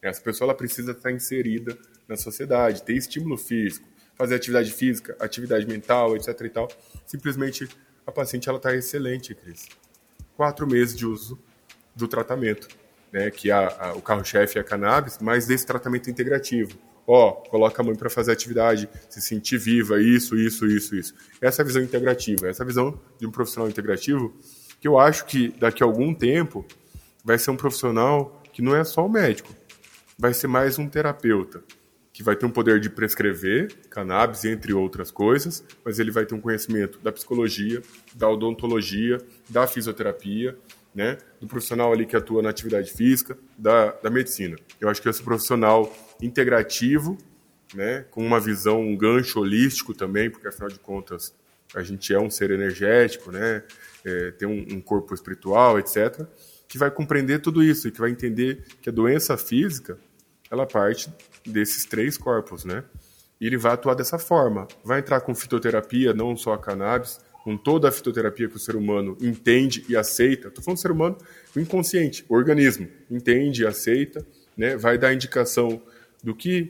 Essa 0.00 0.20
pessoa 0.20 0.46
ela 0.46 0.54
precisa 0.54 0.92
estar 0.92 1.10
inserida 1.10 1.76
na 2.06 2.16
sociedade, 2.16 2.82
ter 2.82 2.94
estímulo 2.94 3.36
físico, 3.36 3.88
fazer 4.14 4.36
atividade 4.36 4.72
física, 4.72 5.16
atividade 5.18 5.66
mental, 5.66 6.16
etc. 6.16 6.40
e 6.40 6.48
tal. 6.48 6.68
Simplesmente 7.04 7.68
a 8.06 8.12
paciente 8.12 8.48
ela 8.48 8.58
está 8.58 8.74
excelente, 8.74 9.34
Cris. 9.34 9.66
Quatro 10.36 10.66
meses 10.66 10.96
de 10.96 11.04
uso 11.04 11.38
do 11.94 12.06
tratamento, 12.06 12.68
né, 13.12 13.30
que 13.30 13.50
a, 13.50 13.68
a, 13.68 13.92
o 13.94 14.00
carro-chefe 14.00 14.56
é 14.56 14.60
a 14.60 14.64
cannabis, 14.64 15.18
mas 15.20 15.46
desse 15.46 15.66
tratamento 15.66 16.08
integrativo. 16.08 16.78
Ó, 17.10 17.30
coloca 17.32 17.80
a 17.80 17.84
mãe 17.84 17.96
para 17.96 18.10
fazer 18.10 18.32
atividade, 18.32 18.86
se 19.08 19.22
sentir 19.22 19.56
viva, 19.56 19.98
isso, 19.98 20.36
isso, 20.36 20.66
isso, 20.66 20.94
isso. 20.94 21.14
Essa 21.40 21.62
é 21.62 21.64
a 21.64 21.66
visão 21.66 21.82
integrativa, 21.82 22.46
essa 22.46 22.62
é 22.62 22.64
a 22.64 22.66
visão 22.66 23.00
de 23.18 23.26
um 23.26 23.30
profissional 23.30 23.66
integrativo 23.66 24.36
que 24.78 24.86
eu 24.86 24.98
acho 24.98 25.24
que 25.24 25.48
daqui 25.58 25.82
a 25.82 25.86
algum 25.86 26.12
tempo 26.12 26.66
vai 27.24 27.38
ser 27.38 27.50
um 27.50 27.56
profissional 27.56 28.42
que 28.52 28.60
não 28.60 28.76
é 28.76 28.84
só 28.84 29.06
o 29.06 29.08
médico, 29.08 29.48
vai 30.18 30.34
ser 30.34 30.48
mais 30.48 30.78
um 30.78 30.86
terapeuta, 30.86 31.64
que 32.12 32.22
vai 32.22 32.36
ter 32.36 32.44
um 32.44 32.50
poder 32.50 32.78
de 32.78 32.90
prescrever 32.90 33.74
cannabis, 33.88 34.44
entre 34.44 34.74
outras 34.74 35.10
coisas, 35.10 35.64
mas 35.82 35.98
ele 35.98 36.10
vai 36.10 36.26
ter 36.26 36.34
um 36.34 36.40
conhecimento 36.40 36.98
da 36.98 37.10
psicologia, 37.10 37.80
da 38.14 38.28
odontologia, 38.28 39.16
da 39.48 39.66
fisioterapia, 39.66 40.58
né, 40.94 41.16
do 41.40 41.46
profissional 41.46 41.90
ali 41.90 42.04
que 42.04 42.16
atua 42.16 42.42
na 42.42 42.50
atividade 42.50 42.92
física, 42.92 43.38
da, 43.56 43.92
da 43.92 44.10
medicina. 44.10 44.56
Eu 44.78 44.88
acho 44.90 45.00
que 45.00 45.08
esse 45.08 45.22
profissional 45.22 45.90
integrativo, 46.20 47.18
né, 47.74 48.04
com 48.10 48.24
uma 48.24 48.40
visão, 48.40 48.80
um 48.80 48.96
gancho 48.96 49.40
holístico 49.40 49.94
também, 49.94 50.30
porque 50.30 50.48
afinal 50.48 50.68
de 50.68 50.78
contas 50.78 51.34
a 51.74 51.82
gente 51.82 52.14
é 52.14 52.18
um 52.18 52.30
ser 52.30 52.50
energético, 52.50 53.30
né, 53.30 53.62
é, 54.04 54.30
tem 54.32 54.48
um, 54.48 54.76
um 54.76 54.80
corpo 54.80 55.14
espiritual, 55.14 55.78
etc., 55.78 56.26
que 56.66 56.78
vai 56.78 56.90
compreender 56.90 57.40
tudo 57.40 57.62
isso 57.62 57.88
e 57.88 57.90
que 57.90 58.00
vai 58.00 58.10
entender 58.10 58.62
que 58.80 58.90
a 58.90 58.92
doença 58.92 59.36
física 59.36 59.98
ela 60.50 60.66
parte 60.66 61.12
desses 61.46 61.84
três 61.84 62.16
corpos, 62.16 62.64
né? 62.64 62.84
E 63.40 63.46
ele 63.46 63.56
vai 63.56 63.72
atuar 63.72 63.94
dessa 63.94 64.18
forma. 64.18 64.66
Vai 64.84 65.00
entrar 65.00 65.20
com 65.20 65.34
fitoterapia, 65.34 66.12
não 66.12 66.36
só 66.36 66.54
a 66.54 66.58
cannabis, 66.58 67.20
com 67.44 67.56
toda 67.56 67.88
a 67.88 67.92
fitoterapia 67.92 68.48
que 68.48 68.56
o 68.56 68.58
ser 68.58 68.76
humano 68.76 69.16
entende 69.20 69.84
e 69.88 69.96
aceita. 69.96 70.48
Estou 70.48 70.62
falando 70.62 70.78
do 70.78 70.82
ser 70.82 70.90
humano, 70.90 71.18
o 71.54 71.60
inconsciente, 71.60 72.24
o 72.28 72.34
organismo, 72.34 72.88
entende 73.10 73.62
e 73.62 73.66
aceita, 73.66 74.26
né? 74.56 74.76
Vai 74.76 74.98
dar 74.98 75.14
indicação 75.14 75.80
do 76.22 76.34
que 76.34 76.68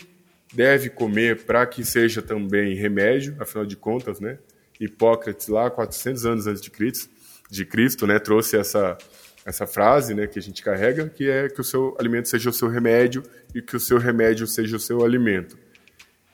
deve 0.53 0.89
comer 0.89 1.45
para 1.45 1.67
que 1.67 1.85
seja 1.85 2.23
também 2.23 2.75
remédio, 2.75 3.37
afinal 3.39 3.67
de 3.67 3.77
contas, 3.77 4.21
né? 4.21 4.39
Hipócrates 4.81 5.49
lá, 5.49 5.71
400 5.71 6.27
anos 6.27 6.47
antes 6.47 6.63
de 6.63 6.71
Cristo, 6.71 7.11
de 7.51 7.65
Cristo, 7.65 8.07
né, 8.07 8.19
trouxe 8.19 8.57
essa 8.57 8.97
essa 9.45 9.67
frase, 9.67 10.15
né, 10.15 10.27
que 10.27 10.39
a 10.39 10.43
gente 10.43 10.63
carrega, 10.63 11.09
que 11.09 11.27
é 11.31 11.49
que 11.49 11.59
o 11.59 11.65
seu 11.65 11.97
alimento 11.99 12.29
seja 12.29 12.51
o 12.51 12.53
seu 12.53 12.69
remédio 12.69 13.23
e 13.55 13.63
que 13.63 13.77
o 13.77 13.81
seu 13.81 13.97
remédio 13.97 14.47
seja 14.47 14.77
o 14.77 14.79
seu 14.79 15.03
alimento. 15.03 15.57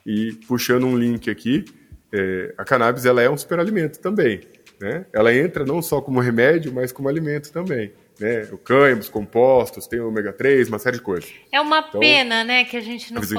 E 0.05 0.33
puxando 0.45 0.85
um 0.85 0.97
link 0.97 1.29
aqui, 1.29 1.63
é, 2.11 2.53
a 2.57 2.65
cannabis 2.65 3.05
ela 3.05 3.21
é 3.21 3.29
um 3.29 3.37
superalimento 3.37 3.99
também, 3.99 4.41
né? 4.81 5.05
Ela 5.13 5.33
entra 5.33 5.63
não 5.65 5.81
só 5.81 6.01
como 6.01 6.19
remédio, 6.19 6.73
mas 6.73 6.91
como 6.91 7.07
alimento 7.07 7.53
também. 7.53 7.93
Né? 8.19 8.47
O 8.51 8.57
cânhamo, 8.57 9.03
compostos, 9.09 9.87
tem 9.87 9.99
o 9.99 10.07
ômega 10.07 10.31
3, 10.31 10.69
uma 10.69 10.79
série 10.79 10.97
de 10.97 11.03
coisas. 11.03 11.31
É 11.51 11.59
uma 11.59 11.79
então, 11.79 11.99
pena, 11.99 12.43
né, 12.43 12.63
que 12.63 12.77
a 12.77 12.81
gente 12.81 13.13
não 13.13 13.21
possa 13.21 13.35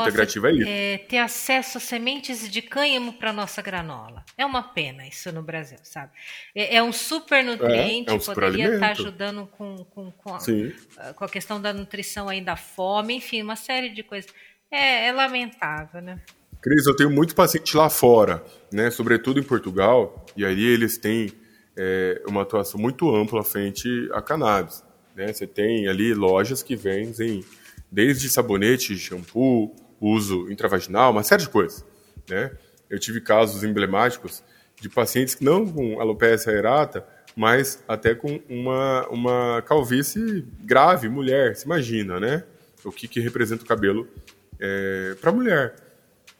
é 0.48 0.94
é, 0.94 0.98
ter 0.98 1.18
acesso 1.18 1.78
a 1.78 1.80
sementes 1.80 2.48
de 2.48 2.62
cânhamo 2.62 3.14
para 3.14 3.32
nossa 3.32 3.62
granola. 3.62 4.24
É 4.36 4.44
uma 4.44 4.62
pena 4.62 5.06
isso 5.06 5.32
no 5.32 5.42
Brasil, 5.42 5.78
sabe? 5.82 6.12
É, 6.54 6.76
é 6.76 6.82
um 6.82 6.92
super 6.92 7.42
nutriente, 7.42 8.10
é, 8.10 8.12
é 8.12 8.16
um 8.16 8.18
poderia 8.18 8.74
estar 8.74 8.86
tá 8.86 8.92
ajudando 8.92 9.46
com, 9.46 9.76
com, 9.84 10.10
com, 10.10 10.34
a, 10.34 11.12
com 11.14 11.24
a 11.24 11.28
questão 11.28 11.60
da 11.60 11.72
nutrição 11.72 12.28
aí 12.28 12.40
da 12.40 12.56
fome, 12.56 13.14
enfim, 13.16 13.42
uma 13.42 13.56
série 13.56 13.88
de 13.88 14.02
coisas. 14.02 14.30
É, 14.70 15.06
é 15.06 15.12
lamentável, 15.12 16.00
né? 16.02 16.20
Cris, 16.60 16.86
eu 16.86 16.96
tenho 16.96 17.10
muito 17.10 17.34
paciente 17.34 17.76
lá 17.76 17.88
fora, 17.88 18.44
né, 18.72 18.90
sobretudo 18.90 19.38
em 19.38 19.42
Portugal, 19.42 20.26
e 20.36 20.44
aí 20.44 20.64
eles 20.64 20.98
têm 20.98 21.30
é, 21.76 22.22
uma 22.26 22.42
atuação 22.42 22.80
muito 22.80 23.14
ampla 23.14 23.42
frente 23.42 24.08
a 24.12 24.22
cannabis. 24.22 24.84
Né? 25.14 25.32
Você 25.32 25.46
tem 25.46 25.88
ali 25.88 26.14
lojas 26.14 26.62
que 26.62 26.74
vendem 26.74 27.44
desde 27.90 28.28
sabonete, 28.28 28.96
shampoo, 28.96 29.74
uso 30.00 30.50
intravaginal, 30.50 31.12
uma 31.12 31.22
série 31.22 31.42
de 31.42 31.48
coisas. 31.48 31.84
Né? 32.28 32.50
Eu 32.88 32.98
tive 32.98 33.20
casos 33.20 33.64
emblemáticos 33.64 34.42
de 34.80 34.88
pacientes 34.88 35.34
que 35.34 35.44
não 35.44 35.66
com 35.66 36.00
alopecia 36.00 36.52
aerata, 36.52 37.06
mas 37.34 37.82
até 37.86 38.14
com 38.14 38.40
uma, 38.48 39.06
uma 39.08 39.62
calvície 39.62 40.46
grave, 40.60 41.08
mulher, 41.08 41.56
se 41.56 41.66
imagina, 41.66 42.18
né? 42.18 42.44
O 42.84 42.90
que, 42.90 43.08
que 43.08 43.20
representa 43.20 43.62
o 43.62 43.66
cabelo 43.66 44.08
é, 44.58 45.14
para 45.20 45.32
mulher. 45.32 45.76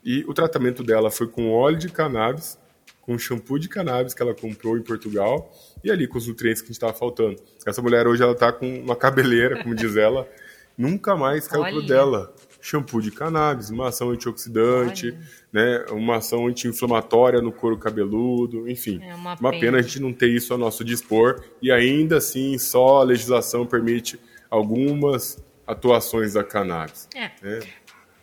E 0.05 0.25
o 0.27 0.33
tratamento 0.33 0.83
dela 0.83 1.11
foi 1.11 1.27
com 1.27 1.51
óleo 1.51 1.77
de 1.77 1.89
cannabis 1.89 2.59
com 3.07 3.17
shampoo 3.17 3.59
de 3.59 3.69
cannabis 3.69 4.13
que 4.13 4.21
ela 4.21 4.35
comprou 4.35 4.77
em 4.77 4.83
Portugal 4.83 5.51
e 5.83 5.91
ali 5.91 6.09
com 6.09 6.19
os 6.19 6.27
nutrientes 6.27 6.61
que 6.61 6.67
a 6.67 6.69
gente 6.69 6.77
estava 6.77 6.93
faltando. 6.93 7.37
Essa 7.65 7.81
mulher 7.81 8.09
hoje 8.09 8.23
ela 8.23 8.33
está 8.33 8.53
com 8.53 8.81
uma 8.81 8.97
cabeleira, 8.97 9.63
como 9.63 9.75
diz 9.77 9.95
ela, 9.97 10.29
nunca 10.77 11.15
mais 11.15 11.47
caiu 11.47 11.65
pro 11.65 11.87
dela. 11.87 12.35
Shampoo 12.59 13.01
de 13.01 13.13
cannabis, 13.13 13.71
uma 13.71 13.91
ação 13.91 14.11
antioxidante, 14.11 15.17
né, 15.53 15.85
uma 15.93 16.17
ação 16.17 16.49
anti-inflamatória 16.49 17.41
no 17.41 17.53
couro 17.53 17.79
cabeludo, 17.79 18.69
enfim. 18.69 18.99
É 19.01 19.15
uma, 19.15 19.35
uma 19.39 19.51
pena. 19.51 19.61
pena 19.61 19.79
a 19.79 19.83
gente 19.83 20.01
não 20.01 20.13
ter 20.13 20.31
isso 20.31 20.53
a 20.53 20.59
nosso 20.59 20.85
dispor 20.85 21.45
e 21.63 21.71
ainda 21.71 22.17
assim 22.17 22.59
só 22.59 23.03
a 23.03 23.05
legislação 23.05 23.65
permite 23.65 24.19
algumas 24.51 25.39
atuações 25.65 26.33
da 26.33 26.43
cannabis. 26.43 27.09
É. 27.15 27.31
Né? 27.41 27.61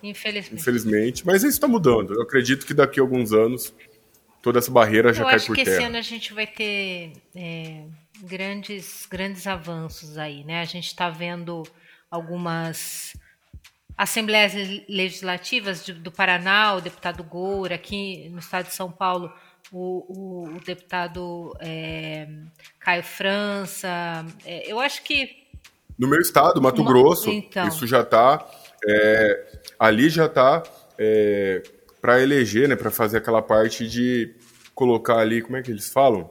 Infelizmente. 0.02 0.62
Infelizmente. 0.62 1.26
Mas 1.26 1.38
isso 1.38 1.54
está 1.54 1.68
mudando. 1.68 2.14
Eu 2.14 2.24
acredito 2.24 2.66
que 2.66 2.74
daqui 2.74 3.00
a 3.00 3.04
alguns 3.04 3.32
anos 3.32 3.74
toda 4.44 4.60
essa 4.60 4.70
barreira 4.70 5.14
já 5.14 5.24
Eu 5.24 5.28
cai 5.28 5.40
por 5.40 5.56
terra. 5.56 5.58
Eu 5.58 5.62
acho 5.62 5.64
que 5.64 5.70
esse 5.70 5.84
ano 5.84 5.98
a 5.98 6.02
gente 6.02 6.34
vai 6.34 6.46
ter 6.46 7.14
é, 7.34 7.86
grandes, 8.22 9.08
grandes 9.10 9.48
avanços 9.48 10.18
aí, 10.18 10.44
né? 10.44 10.62
A 10.62 10.66
gente 10.66 10.88
está 10.88 11.10
vendo 11.10 11.64
algumas 12.12 13.16
assembleias 13.98 14.54
legislativas 14.88 15.86
do 15.88 16.12
Paraná, 16.12 16.76
o 16.76 16.82
deputado 16.82 17.24
Goura, 17.24 17.76
aqui 17.76 18.28
no 18.30 18.40
estado 18.40 18.68
de 18.68 18.76
São 18.76 18.92
Paulo, 18.92 19.32
o, 19.72 20.06
o, 20.10 20.58
o 20.58 20.60
deputado 20.60 21.56
é, 21.62 22.28
Caio 22.80 23.04
França. 23.04 24.26
É, 24.46 24.70
eu 24.70 24.80
acho 24.80 25.04
que. 25.04 25.42
No 25.98 26.08
meu 26.08 26.20
estado, 26.20 26.62
Mato 26.62 26.82
uma, 26.82 26.92
Grosso, 26.92 27.30
então, 27.30 27.68
isso 27.68 27.88
já 27.88 28.02
está. 28.02 28.46
É, 28.86 29.62
ali 29.80 30.10
já 30.10 30.26
está 30.26 30.62
é, 30.98 31.64
para 32.04 32.22
eleger, 32.22 32.68
né, 32.68 32.76
para 32.76 32.92
fazer 32.92 33.20
aquela 33.20 33.42
parte 33.42 33.88
de 33.88 34.36
colocar 34.76 35.20
ali, 35.20 35.42
como 35.42 35.56
é 35.56 35.62
que 35.62 35.72
eles 35.72 35.88
falam? 35.88 36.30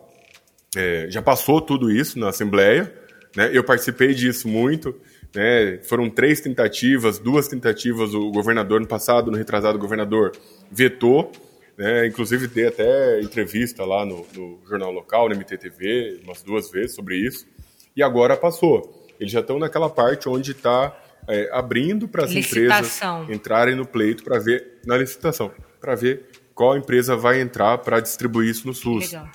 É, 0.76 1.06
já 1.08 1.22
passou 1.22 1.62
tudo 1.62 1.90
isso 1.90 2.18
na 2.18 2.28
Assembleia, 2.28 2.92
né? 3.34 3.48
Eu 3.54 3.64
participei 3.64 4.12
disso 4.12 4.46
muito, 4.46 4.94
né? 5.34 5.78
Foram 5.84 6.10
três 6.10 6.42
tentativas, 6.42 7.18
duas 7.18 7.48
tentativas 7.48 8.12
o 8.12 8.30
governador 8.30 8.82
no 8.82 8.86
passado, 8.86 9.30
no 9.30 9.38
retrasado 9.38 9.78
o 9.78 9.80
governador 9.80 10.32
vetou, 10.70 11.32
né? 11.74 12.06
Inclusive 12.06 12.48
dei 12.48 12.66
até 12.66 13.22
entrevista 13.22 13.82
lá 13.82 14.04
no, 14.04 14.26
no 14.34 14.60
jornal 14.68 14.92
local, 14.92 15.30
no 15.30 15.34
MTTV, 15.34 16.20
umas 16.22 16.42
duas 16.42 16.70
vezes 16.70 16.94
sobre 16.94 17.16
isso. 17.16 17.46
E 17.96 18.02
agora 18.02 18.36
passou. 18.36 19.08
Eles 19.18 19.32
já 19.32 19.40
estão 19.40 19.58
naquela 19.58 19.88
parte 19.88 20.28
onde 20.28 20.50
está 20.50 20.94
é, 21.28 21.48
abrindo 21.52 22.08
para 22.08 22.24
as 22.24 22.32
empresas 22.32 23.00
entrarem 23.28 23.74
no 23.74 23.86
pleito 23.86 24.24
para 24.24 24.38
ver 24.38 24.80
na 24.86 24.96
licitação, 24.96 25.52
para 25.80 25.94
ver 25.94 26.28
qual 26.54 26.76
empresa 26.76 27.16
vai 27.16 27.40
entrar 27.40 27.78
para 27.78 28.00
distribuir 28.00 28.50
isso 28.50 28.66
no 28.66 28.74
SUS. 28.74 29.12
Legal. 29.12 29.28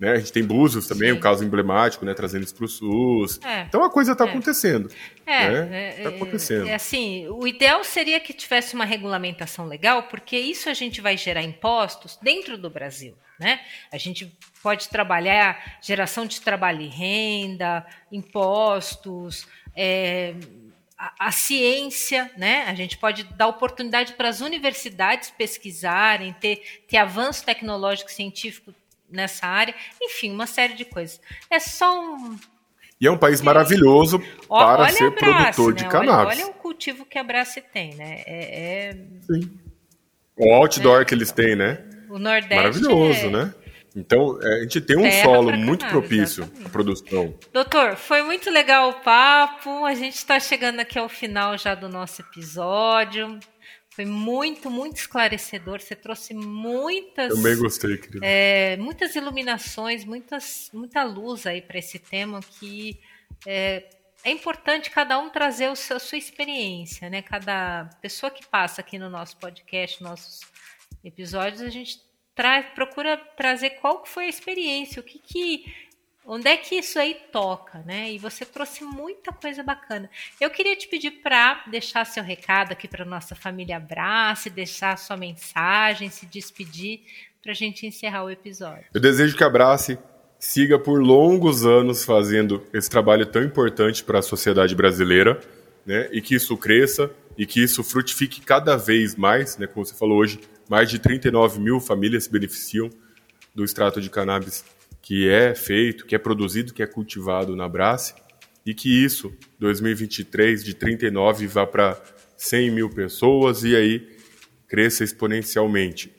Né? 0.00 0.12
A 0.12 0.16
gente 0.16 0.32
tem 0.32 0.42
Búzios 0.42 0.86
também, 0.86 1.10
Sim. 1.10 1.18
um 1.18 1.20
caso 1.20 1.44
emblemático, 1.44 2.06
né? 2.06 2.14
trazendo 2.14 2.42
isso 2.42 2.54
para 2.54 2.64
o 2.64 2.68
SUS. 2.68 3.38
É. 3.44 3.62
Então 3.68 3.84
a 3.84 3.90
coisa 3.90 4.12
está 4.12 4.24
é. 4.24 4.30
acontecendo. 4.30 4.90
É, 5.26 5.50
né? 5.50 5.94
é, 5.98 6.02
tá 6.04 6.08
acontecendo. 6.08 6.66
É, 6.66 6.74
assim, 6.74 7.28
o 7.28 7.46
ideal 7.46 7.84
seria 7.84 8.18
que 8.18 8.32
tivesse 8.32 8.74
uma 8.74 8.86
regulamentação 8.86 9.66
legal, 9.66 10.04
porque 10.04 10.38
isso 10.38 10.70
a 10.70 10.74
gente 10.74 11.02
vai 11.02 11.18
gerar 11.18 11.42
impostos 11.42 12.18
dentro 12.22 12.56
do 12.56 12.70
Brasil. 12.70 13.14
Né? 13.38 13.60
A 13.92 13.98
gente 13.98 14.34
pode 14.62 14.88
trabalhar 14.88 15.78
geração 15.82 16.24
de 16.24 16.40
trabalho 16.40 16.80
e 16.80 16.88
renda, 16.88 17.86
impostos, 18.10 19.46
é, 19.76 20.34
a, 21.18 21.32
ciência, 21.32 22.30
né? 22.36 22.64
A 22.68 22.74
gente 22.74 22.98
pode 22.98 23.24
dar 23.24 23.46
oportunidade 23.48 24.12
para 24.12 24.28
as 24.28 24.42
universidades 24.42 25.30
pesquisarem, 25.30 26.34
ter, 26.34 26.62
ter 26.86 26.98
avanço 26.98 27.44
tecnológico 27.44 28.10
científico 28.10 28.74
nessa 29.08 29.46
área, 29.46 29.74
enfim, 30.00 30.30
uma 30.30 30.46
série 30.46 30.74
de 30.74 30.84
coisas. 30.84 31.18
É 31.48 31.58
só 31.58 31.98
um. 31.98 32.38
E 33.00 33.06
é 33.06 33.10
um 33.10 33.16
país 33.16 33.40
maravilhoso 33.40 34.20
para 34.46 34.82
olha 34.82 34.92
ser 34.92 35.10
produtor 35.12 35.72
de 35.72 35.84
né? 35.84 35.90
cannabis. 35.90 36.36
Olha, 36.36 36.44
olha, 36.44 36.50
o 36.50 36.54
cultivo 36.54 37.06
que 37.06 37.18
a 37.18 37.24
Brace 37.24 37.62
tem, 37.62 37.94
né? 37.94 38.22
É, 38.26 38.90
é... 38.90 38.92
Sim. 39.22 39.58
O 40.36 40.52
outdoor 40.54 41.00
é. 41.00 41.04
que 41.06 41.14
eles 41.14 41.32
têm, 41.32 41.56
né? 41.56 41.82
O 42.10 42.18
Nordeste. 42.18 42.54
Maravilhoso, 42.54 43.26
é... 43.26 43.30
né? 43.30 43.54
Então, 43.94 44.38
é, 44.42 44.54
a 44.54 44.62
gente 44.62 44.80
tem 44.80 44.96
um 44.96 45.02
Terra 45.02 45.24
solo 45.24 45.52
muito 45.56 45.86
propício 45.86 46.50
à 46.64 46.68
produção. 46.68 47.36
Doutor, 47.52 47.96
foi 47.96 48.22
muito 48.22 48.50
legal 48.50 48.90
o 48.90 48.94
papo. 49.00 49.84
A 49.84 49.94
gente 49.94 50.14
está 50.14 50.38
chegando 50.38 50.80
aqui 50.80 50.98
ao 50.98 51.08
final 51.08 51.58
já 51.58 51.74
do 51.74 51.88
nosso 51.88 52.22
episódio. 52.22 53.38
Foi 53.90 54.04
muito, 54.04 54.70
muito 54.70 54.96
esclarecedor. 54.96 55.80
Você 55.80 55.96
trouxe 55.96 56.32
muitas. 56.32 57.34
Também 57.34 57.56
gostei, 57.56 57.96
querido. 57.96 58.20
É, 58.22 58.76
muitas 58.76 59.16
iluminações, 59.16 60.04
muitas, 60.04 60.70
muita 60.72 61.02
luz 61.02 61.46
aí 61.46 61.60
para 61.60 61.78
esse 61.78 61.98
tema 61.98 62.40
que 62.40 63.00
é, 63.46 63.90
é, 64.24 64.30
importante 64.30 64.90
cada 64.90 65.18
um 65.18 65.28
trazer 65.28 65.74
seu, 65.76 65.96
a 65.96 66.00
sua 66.00 66.16
experiência, 66.16 67.10
né? 67.10 67.22
Cada 67.22 67.90
pessoa 68.00 68.30
que 68.30 68.46
passa 68.46 68.80
aqui 68.80 68.98
no 68.98 69.10
nosso 69.10 69.36
podcast, 69.38 70.00
nossos 70.02 70.40
episódios, 71.02 71.60
a 71.60 71.68
gente 71.68 71.98
procura 72.74 73.16
trazer 73.36 73.70
qual 73.70 74.04
foi 74.06 74.24
a 74.24 74.28
experiência, 74.28 75.00
o 75.00 75.02
que 75.02 75.18
que 75.18 75.64
onde 76.26 76.48
é 76.48 76.56
que 76.56 76.76
isso 76.76 76.98
aí 76.98 77.16
toca, 77.32 77.80
né? 77.80 78.12
E 78.12 78.18
você 78.18 78.44
trouxe 78.44 78.84
muita 78.84 79.32
coisa 79.32 79.62
bacana. 79.62 80.08
Eu 80.40 80.50
queria 80.50 80.76
te 80.76 80.86
pedir 80.86 81.10
para 81.22 81.64
deixar 81.66 82.04
seu 82.06 82.22
recado 82.22 82.72
aqui 82.72 82.86
para 82.86 83.04
nossa 83.04 83.34
família 83.34 83.76
Abrace, 83.76 84.48
deixar 84.48 84.96
sua 84.96 85.16
mensagem, 85.16 86.08
se 86.08 86.26
despedir 86.26 87.00
para 87.42 87.52
a 87.52 87.54
gente 87.54 87.86
encerrar 87.86 88.24
o 88.24 88.30
episódio. 88.30 88.84
Eu 88.94 89.00
desejo 89.00 89.36
que 89.36 89.42
Abrace 89.42 89.98
siga 90.38 90.78
por 90.78 91.02
longos 91.02 91.66
anos 91.66 92.04
fazendo 92.04 92.64
esse 92.72 92.88
trabalho 92.88 93.26
tão 93.26 93.42
importante 93.42 94.04
para 94.04 94.20
a 94.20 94.22
sociedade 94.22 94.74
brasileira, 94.74 95.40
né? 95.84 96.08
E 96.12 96.20
que 96.20 96.34
isso 96.34 96.56
cresça 96.56 97.10
e 97.36 97.44
que 97.44 97.62
isso 97.62 97.82
frutifique 97.82 98.40
cada 98.40 98.76
vez 98.76 99.16
mais, 99.16 99.58
né? 99.58 99.66
Como 99.66 99.84
você 99.84 99.94
falou 99.94 100.18
hoje, 100.18 100.38
mais 100.70 100.88
de 100.88 101.00
39 101.00 101.58
mil 101.58 101.80
famílias 101.80 102.24
se 102.24 102.30
beneficiam 102.30 102.88
do 103.52 103.64
extrato 103.64 104.00
de 104.00 104.08
cannabis 104.08 104.64
que 105.02 105.28
é 105.28 105.52
feito, 105.52 106.06
que 106.06 106.14
é 106.14 106.18
produzido, 106.18 106.72
que 106.72 106.80
é 106.80 106.86
cultivado 106.86 107.56
na 107.56 107.68
Brace, 107.68 108.14
e 108.64 108.72
que 108.72 108.88
isso, 109.04 109.34
2023, 109.58 110.62
de 110.62 110.74
39 110.74 111.48
vá 111.48 111.66
para 111.66 112.00
100 112.36 112.70
mil 112.70 112.88
pessoas 112.88 113.64
e 113.64 113.74
aí 113.74 114.16
cresça 114.68 115.02
exponencialmente. 115.02 116.12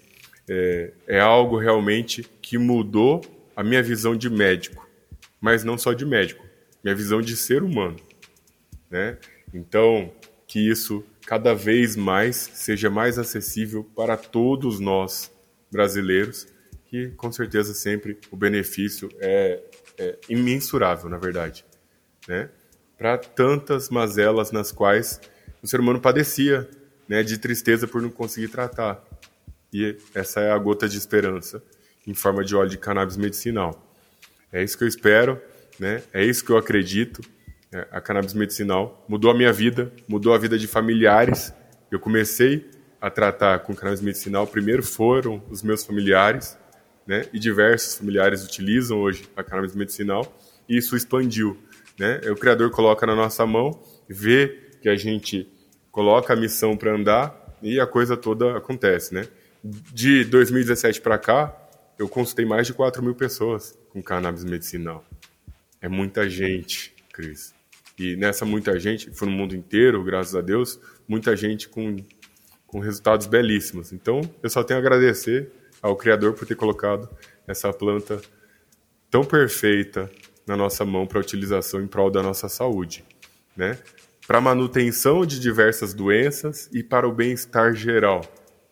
É, 0.49 0.91
é 1.07 1.19
algo 1.21 1.57
realmente 1.57 2.25
que 2.41 2.57
mudou 2.57 3.21
a 3.55 3.63
minha 3.63 3.81
visão 3.81 4.17
de 4.17 4.29
médico, 4.29 4.85
mas 5.39 5.63
não 5.63 5.77
só 5.77 5.93
de 5.93 6.05
médico, 6.05 6.45
minha 6.83 6.95
visão 6.95 7.21
de 7.21 7.37
ser 7.37 7.63
humano. 7.63 7.95
Né? 8.89 9.17
Então, 9.53 10.11
que 10.45 10.59
isso 10.59 11.05
cada 11.31 11.53
vez 11.53 11.95
mais 11.95 12.35
seja 12.35 12.89
mais 12.89 13.17
acessível 13.17 13.85
para 13.95 14.17
todos 14.17 14.81
nós 14.81 15.31
brasileiros, 15.71 16.45
que 16.87 17.07
com 17.11 17.31
certeza 17.31 17.73
sempre 17.73 18.19
o 18.29 18.35
benefício 18.35 19.09
é, 19.17 19.63
é 19.97 20.19
imensurável, 20.27 21.09
na 21.09 21.17
verdade, 21.17 21.63
né? 22.27 22.49
Para 22.97 23.17
tantas 23.17 23.89
mazelas 23.89 24.51
nas 24.51 24.73
quais 24.73 25.21
o 25.63 25.67
ser 25.67 25.79
humano 25.79 26.01
padecia, 26.01 26.69
né, 27.07 27.23
de 27.23 27.37
tristeza 27.37 27.87
por 27.87 28.01
não 28.01 28.09
conseguir 28.09 28.49
tratar. 28.49 29.01
E 29.71 29.95
essa 30.13 30.41
é 30.41 30.51
a 30.51 30.57
gota 30.57 30.89
de 30.89 30.97
esperança 30.97 31.63
em 32.05 32.13
forma 32.13 32.43
de 32.43 32.53
óleo 32.57 32.71
de 32.71 32.77
cannabis 32.77 33.15
medicinal. 33.15 33.89
É 34.51 34.61
isso 34.61 34.77
que 34.77 34.83
eu 34.83 34.87
espero, 34.89 35.41
né? 35.79 36.03
É 36.11 36.25
isso 36.25 36.43
que 36.43 36.51
eu 36.51 36.57
acredito 36.57 37.21
a 37.91 38.01
cannabis 38.01 38.33
medicinal. 38.33 39.03
Mudou 39.07 39.31
a 39.31 39.33
minha 39.33 39.53
vida, 39.53 39.91
mudou 40.07 40.33
a 40.33 40.37
vida 40.37 40.57
de 40.57 40.67
familiares. 40.67 41.53
Eu 41.89 41.99
comecei 41.99 42.69
a 42.99 43.09
tratar 43.09 43.59
com 43.59 43.73
cannabis 43.73 44.01
medicinal. 44.01 44.45
Primeiro 44.45 44.83
foram 44.83 45.41
os 45.49 45.63
meus 45.63 45.85
familiares, 45.85 46.57
né? 47.07 47.25
E 47.33 47.39
diversos 47.39 47.95
familiares 47.95 48.43
utilizam 48.43 48.99
hoje 48.99 49.27
a 49.35 49.43
cannabis 49.43 49.75
medicinal. 49.75 50.37
E 50.67 50.77
isso 50.77 50.95
expandiu, 50.95 51.57
né? 51.97 52.19
O 52.29 52.35
criador 52.35 52.69
coloca 52.71 53.05
na 53.05 53.15
nossa 53.15 53.45
mão, 53.45 53.79
vê 54.07 54.69
que 54.81 54.89
a 54.89 54.95
gente 54.95 55.47
coloca 55.91 56.33
a 56.33 56.35
missão 56.35 56.75
para 56.75 56.93
andar 56.93 57.57
e 57.61 57.79
a 57.79 57.87
coisa 57.87 58.15
toda 58.17 58.57
acontece, 58.57 59.13
né? 59.13 59.27
De 59.63 60.23
2017 60.25 61.01
para 61.01 61.17
cá, 61.17 61.55
eu 61.97 62.09
consultei 62.09 62.45
mais 62.45 62.65
de 62.67 62.73
4 62.73 63.03
mil 63.03 63.13
pessoas 63.13 63.77
com 63.89 64.01
cannabis 64.01 64.43
medicinal. 64.43 65.05
É 65.79 65.87
muita 65.87 66.29
gente, 66.29 66.93
Cris. 67.13 67.53
E 68.01 68.15
nessa 68.15 68.43
muita 68.45 68.79
gente, 68.79 69.11
foi 69.11 69.27
no 69.27 69.33
mundo 69.35 69.55
inteiro, 69.55 70.03
graças 70.03 70.33
a 70.33 70.41
Deus, 70.41 70.79
muita 71.07 71.35
gente 71.35 71.69
com, 71.69 71.97
com 72.65 72.79
resultados 72.79 73.27
belíssimos. 73.27 73.93
Então, 73.93 74.21
eu 74.41 74.49
só 74.49 74.63
tenho 74.63 74.79
a 74.79 74.81
agradecer 74.81 75.51
ao 75.79 75.95
Criador 75.95 76.33
por 76.33 76.47
ter 76.47 76.55
colocado 76.55 77.07
essa 77.47 77.71
planta 77.71 78.19
tão 79.07 79.23
perfeita 79.23 80.09
na 80.47 80.57
nossa 80.57 80.83
mão 80.83 81.05
para 81.05 81.19
utilização 81.19 81.79
em 81.79 81.85
prol 81.85 82.09
da 82.09 82.23
nossa 82.23 82.49
saúde, 82.49 83.05
né? 83.55 83.77
Para 84.25 84.41
manutenção 84.41 85.23
de 85.23 85.39
diversas 85.39 85.93
doenças 85.93 86.67
e 86.73 86.81
para 86.81 87.07
o 87.07 87.11
bem-estar 87.11 87.75
geral, 87.75 88.21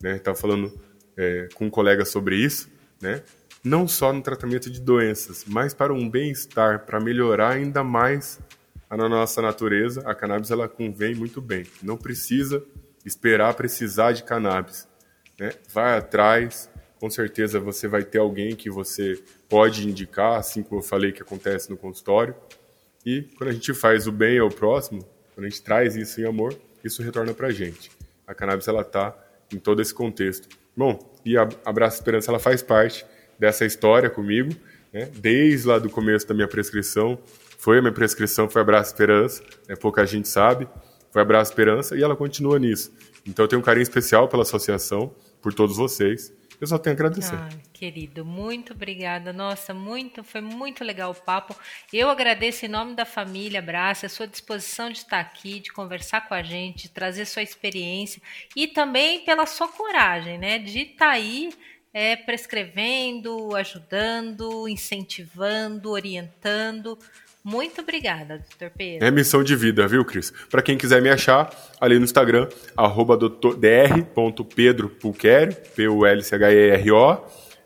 né? 0.01 0.15
Estava 0.15 0.35
falando 0.35 0.73
é, 1.15 1.47
com 1.53 1.67
um 1.67 1.69
colega 1.69 2.03
sobre 2.03 2.35
isso, 2.35 2.67
né? 2.99 3.21
Não 3.63 3.87
só 3.87 4.11
no 4.11 4.23
tratamento 4.23 4.71
de 4.71 4.81
doenças, 4.81 5.45
mas 5.47 5.71
para 5.71 5.93
um 5.93 6.09
bem-estar, 6.09 6.83
para 6.87 6.99
melhorar 6.99 7.51
ainda 7.51 7.83
mais 7.83 8.39
na 8.97 9.07
nossa 9.07 9.41
natureza, 9.41 10.01
a 10.05 10.15
cannabis 10.15 10.49
ela 10.49 10.67
convém 10.67 11.13
muito 11.13 11.41
bem. 11.41 11.65
Não 11.81 11.95
precisa 11.95 12.63
esperar 13.05 13.53
precisar 13.53 14.11
de 14.11 14.23
cannabis. 14.23 14.87
Né? 15.39 15.51
Vai 15.71 15.97
atrás, 15.97 16.69
com 16.99 17.09
certeza 17.09 17.59
você 17.59 17.87
vai 17.87 18.03
ter 18.03 18.17
alguém 18.17 18.55
que 18.55 18.69
você 18.69 19.21
pode 19.47 19.87
indicar, 19.87 20.37
assim 20.37 20.63
como 20.63 20.81
eu 20.81 20.83
falei 20.83 21.11
que 21.11 21.21
acontece 21.21 21.69
no 21.69 21.77
consultório. 21.77 22.35
E 23.05 23.21
quando 23.37 23.49
a 23.49 23.53
gente 23.53 23.73
faz 23.73 24.07
o 24.07 24.11
bem 24.11 24.39
ao 24.39 24.49
próximo, 24.49 25.05
quando 25.33 25.45
a 25.45 25.49
gente 25.49 25.61
traz 25.61 25.95
isso 25.95 26.19
em 26.19 26.25
amor, 26.25 26.53
isso 26.83 27.01
retorna 27.01 27.33
para 27.33 27.47
a 27.47 27.51
gente. 27.51 27.91
A 28.27 28.33
cannabis 28.33 28.67
ela 28.67 28.81
está 28.81 29.15
em 29.53 29.57
todo 29.57 29.81
esse 29.81 29.93
contexto. 29.93 30.47
Bom, 30.75 30.99
e 31.25 31.37
a 31.37 31.47
Abraço 31.65 31.97
Esperança 31.97 32.31
ela 32.31 32.39
faz 32.39 32.61
parte 32.61 33.05
dessa 33.37 33.65
história 33.65 34.09
comigo, 34.09 34.53
né? 34.91 35.09
desde 35.15 35.67
lá 35.67 35.79
do 35.79 35.89
começo 35.89 36.27
da 36.27 36.33
minha 36.33 36.47
prescrição, 36.47 37.17
foi 37.59 37.77
a 37.77 37.81
minha 37.81 37.93
prescrição, 37.93 38.49
foi 38.49 38.61
Abraço 38.61 38.91
Esperança, 38.91 39.43
né? 39.67 39.75
pouca 39.75 40.05
gente 40.05 40.29
sabe, 40.29 40.65
foi 41.11 41.21
Abraço 41.21 41.51
Esperança 41.51 41.95
e 41.97 42.01
ela 42.01 42.15
continua 42.15 42.57
nisso. 42.57 42.91
Então 43.27 43.43
eu 43.43 43.49
tenho 43.49 43.61
um 43.61 43.63
carinho 43.63 43.83
especial 43.83 44.29
pela 44.29 44.43
associação, 44.43 45.13
por 45.41 45.53
todos 45.53 45.75
vocês. 45.75 46.33
Eu 46.59 46.67
só 46.67 46.77
tenho 46.77 46.93
a 46.93 46.95
agradecer. 46.95 47.35
Ah, 47.35 47.49
querido, 47.73 48.23
muito 48.23 48.73
obrigada. 48.73 49.33
Nossa, 49.33 49.73
muito, 49.73 50.23
foi 50.23 50.39
muito 50.39 50.85
legal 50.85 51.11
o 51.11 51.15
papo. 51.15 51.53
Eu 51.91 52.09
agradeço 52.09 52.65
em 52.65 52.69
nome 52.69 52.95
da 52.95 53.05
família 53.05 53.59
Abraço, 53.59 54.05
a 54.05 54.09
sua 54.09 54.27
disposição 54.27 54.89
de 54.89 54.99
estar 54.99 55.19
aqui, 55.19 55.59
de 55.59 55.71
conversar 55.71 56.29
com 56.29 56.33
a 56.33 56.41
gente, 56.41 56.83
de 56.83 56.89
trazer 56.89 57.25
sua 57.25 57.43
experiência 57.43 58.21
e 58.55 58.67
também 58.67 59.25
pela 59.25 59.45
sua 59.45 59.67
coragem, 59.67 60.37
né, 60.37 60.59
de 60.59 60.79
estar 60.79 61.09
aí 61.09 61.49
é, 61.93 62.15
prescrevendo, 62.15 63.53
ajudando, 63.55 64.67
incentivando, 64.67 65.91
orientando. 65.91 66.97
Muito 67.43 67.81
obrigada, 67.81 68.43
doutor 68.49 68.71
Pedro. 68.77 69.07
É 69.07 69.11
missão 69.11 69.43
de 69.43 69.55
vida, 69.55 69.87
viu, 69.87 70.03
Cris? 70.03 70.33
Para 70.49 70.61
quem 70.61 70.77
quiser 70.77 71.01
me 71.01 71.09
achar, 71.09 71.49
ali 71.79 71.97
no 71.97 72.03
Instagram, 72.03 72.49
arroba 72.75 73.15
dr.pedropulquerio, 73.17 75.55
P-U-L-C-H-E-R-O, 75.75 77.17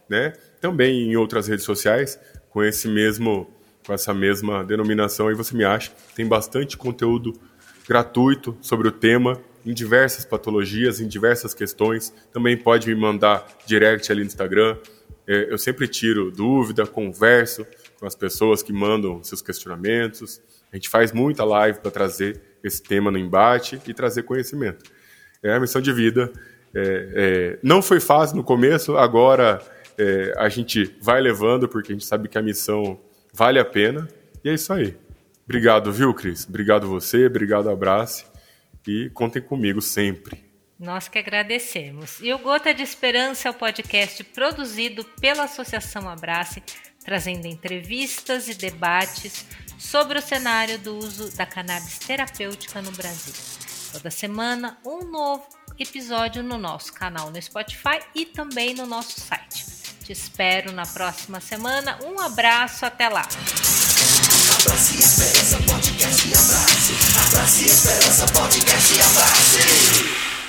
né? 0.08 0.34
Também 0.62 1.12
em 1.12 1.16
outras 1.16 1.48
redes 1.48 1.66
sociais, 1.66 2.20
com 2.50 2.64
esse 2.64 2.88
mesmo, 2.88 3.50
com 3.86 3.94
essa 3.94 4.14
mesma 4.14 4.64
denominação, 4.64 5.28
aí 5.28 5.34
você 5.34 5.58
me 5.58 5.66
acha. 5.66 5.92
Tem 6.16 6.28
bastante 6.28 6.78
conteúdo 6.78 7.34
gratuito 7.88 8.56
sobre 8.62 8.88
o 8.88 8.92
tema, 8.92 9.42
em 9.66 9.74
diversas 9.74 10.24
patologias, 10.24 11.00
em 11.00 11.08
diversas 11.08 11.54
questões. 11.54 12.14
Também 12.32 12.56
pode 12.56 12.88
me 12.88 12.96
mandar 12.96 13.48
direct 13.66 14.12
ali 14.12 14.22
no 14.22 14.28
Instagram. 14.28 14.78
É, 15.28 15.52
eu 15.52 15.58
sempre 15.58 15.88
tiro 15.88 16.30
dúvida, 16.30 16.86
converso 16.86 17.66
com 18.04 18.08
as 18.08 18.16
pessoas 18.16 18.62
que 18.62 18.74
mandam 18.74 19.24
seus 19.24 19.42
questionamentos. 19.42 20.42
A 20.74 20.76
gente 20.76 20.90
faz 20.90 21.14
muita 21.14 21.46
live 21.46 21.80
para 21.80 21.90
trazer 21.90 22.42
esse 22.62 22.84
tema 22.84 23.10
no 23.10 23.18
embate 23.18 23.80
e 23.88 23.94
trazer 23.94 24.24
conhecimento. 24.24 24.92
É 25.42 25.54
a 25.54 25.60
missão 25.60 25.82
de 25.82 25.94
vida. 25.94 26.30
É, 26.76 26.82
é, 27.16 27.60
não 27.64 27.82
foi 27.82 28.02
fácil 28.02 28.36
no 28.36 28.44
começo, 28.44 28.98
agora 28.98 29.62
é, 29.98 30.34
a 30.36 30.50
gente 30.50 30.94
vai 31.02 31.22
levando, 31.22 31.70
porque 31.70 31.94
a 31.94 31.96
gente 31.96 32.06
sabe 32.06 32.28
que 32.28 32.38
a 32.38 32.42
missão 32.42 33.00
vale 33.34 33.58
a 33.58 33.64
pena. 33.64 34.06
E 34.44 34.50
é 34.50 34.54
isso 34.54 34.74
aí. 34.74 34.98
Obrigado, 35.46 35.90
viu, 35.90 36.14
Cris? 36.14 36.46
Obrigado 36.46 36.90
você, 36.90 37.28
obrigado, 37.28 37.70
abraço. 37.70 38.26
E 38.86 39.10
contem 39.12 39.42
comigo 39.42 39.82
sempre. 39.82 40.44
Nós 40.78 41.08
que 41.08 41.18
agradecemos. 41.18 42.20
E 42.22 42.34
o 42.34 42.40
Gota 42.40 42.74
de 42.74 42.84
Esperança 42.84 43.48
é 43.48 43.52
o 43.52 43.54
podcast 43.54 44.22
produzido 44.26 45.06
pela 45.22 45.46
Associação 45.46 46.10
Abrace 46.10 46.62
trazendo 47.04 47.46
entrevistas 47.48 48.48
e 48.48 48.54
debates 48.54 49.46
sobre 49.78 50.18
o 50.18 50.22
cenário 50.22 50.80
do 50.80 50.98
uso 50.98 51.36
da 51.36 51.46
cannabis 51.46 52.00
terapêutica 52.00 52.82
no 52.82 52.92
Brasil. 52.92 53.34
Toda 53.92 54.10
semana, 54.10 54.78
um 54.86 55.04
novo 55.04 55.46
episódio 55.78 56.42
no 56.42 56.58
nosso 56.58 56.94
canal 56.94 57.30
no 57.30 57.42
Spotify 57.42 58.00
e 58.16 58.26
também 58.26 58.74
no 58.74 58.86
nosso 58.86 59.20
site. 59.20 59.66
Te 60.04 60.12
espero 60.12 60.72
na 60.72 60.86
próxima 60.86 61.40
semana. 61.40 62.00
Um 62.04 62.20
abraço, 62.20 62.86
até 62.86 63.08
lá! 63.08 63.28
E 64.66 65.00
esperança, 65.00 65.58
podcast, 65.64 66.28
e 66.28 67.66
esperança, 67.66 68.28
podcast, 68.28 68.94
abraço. 69.02 70.43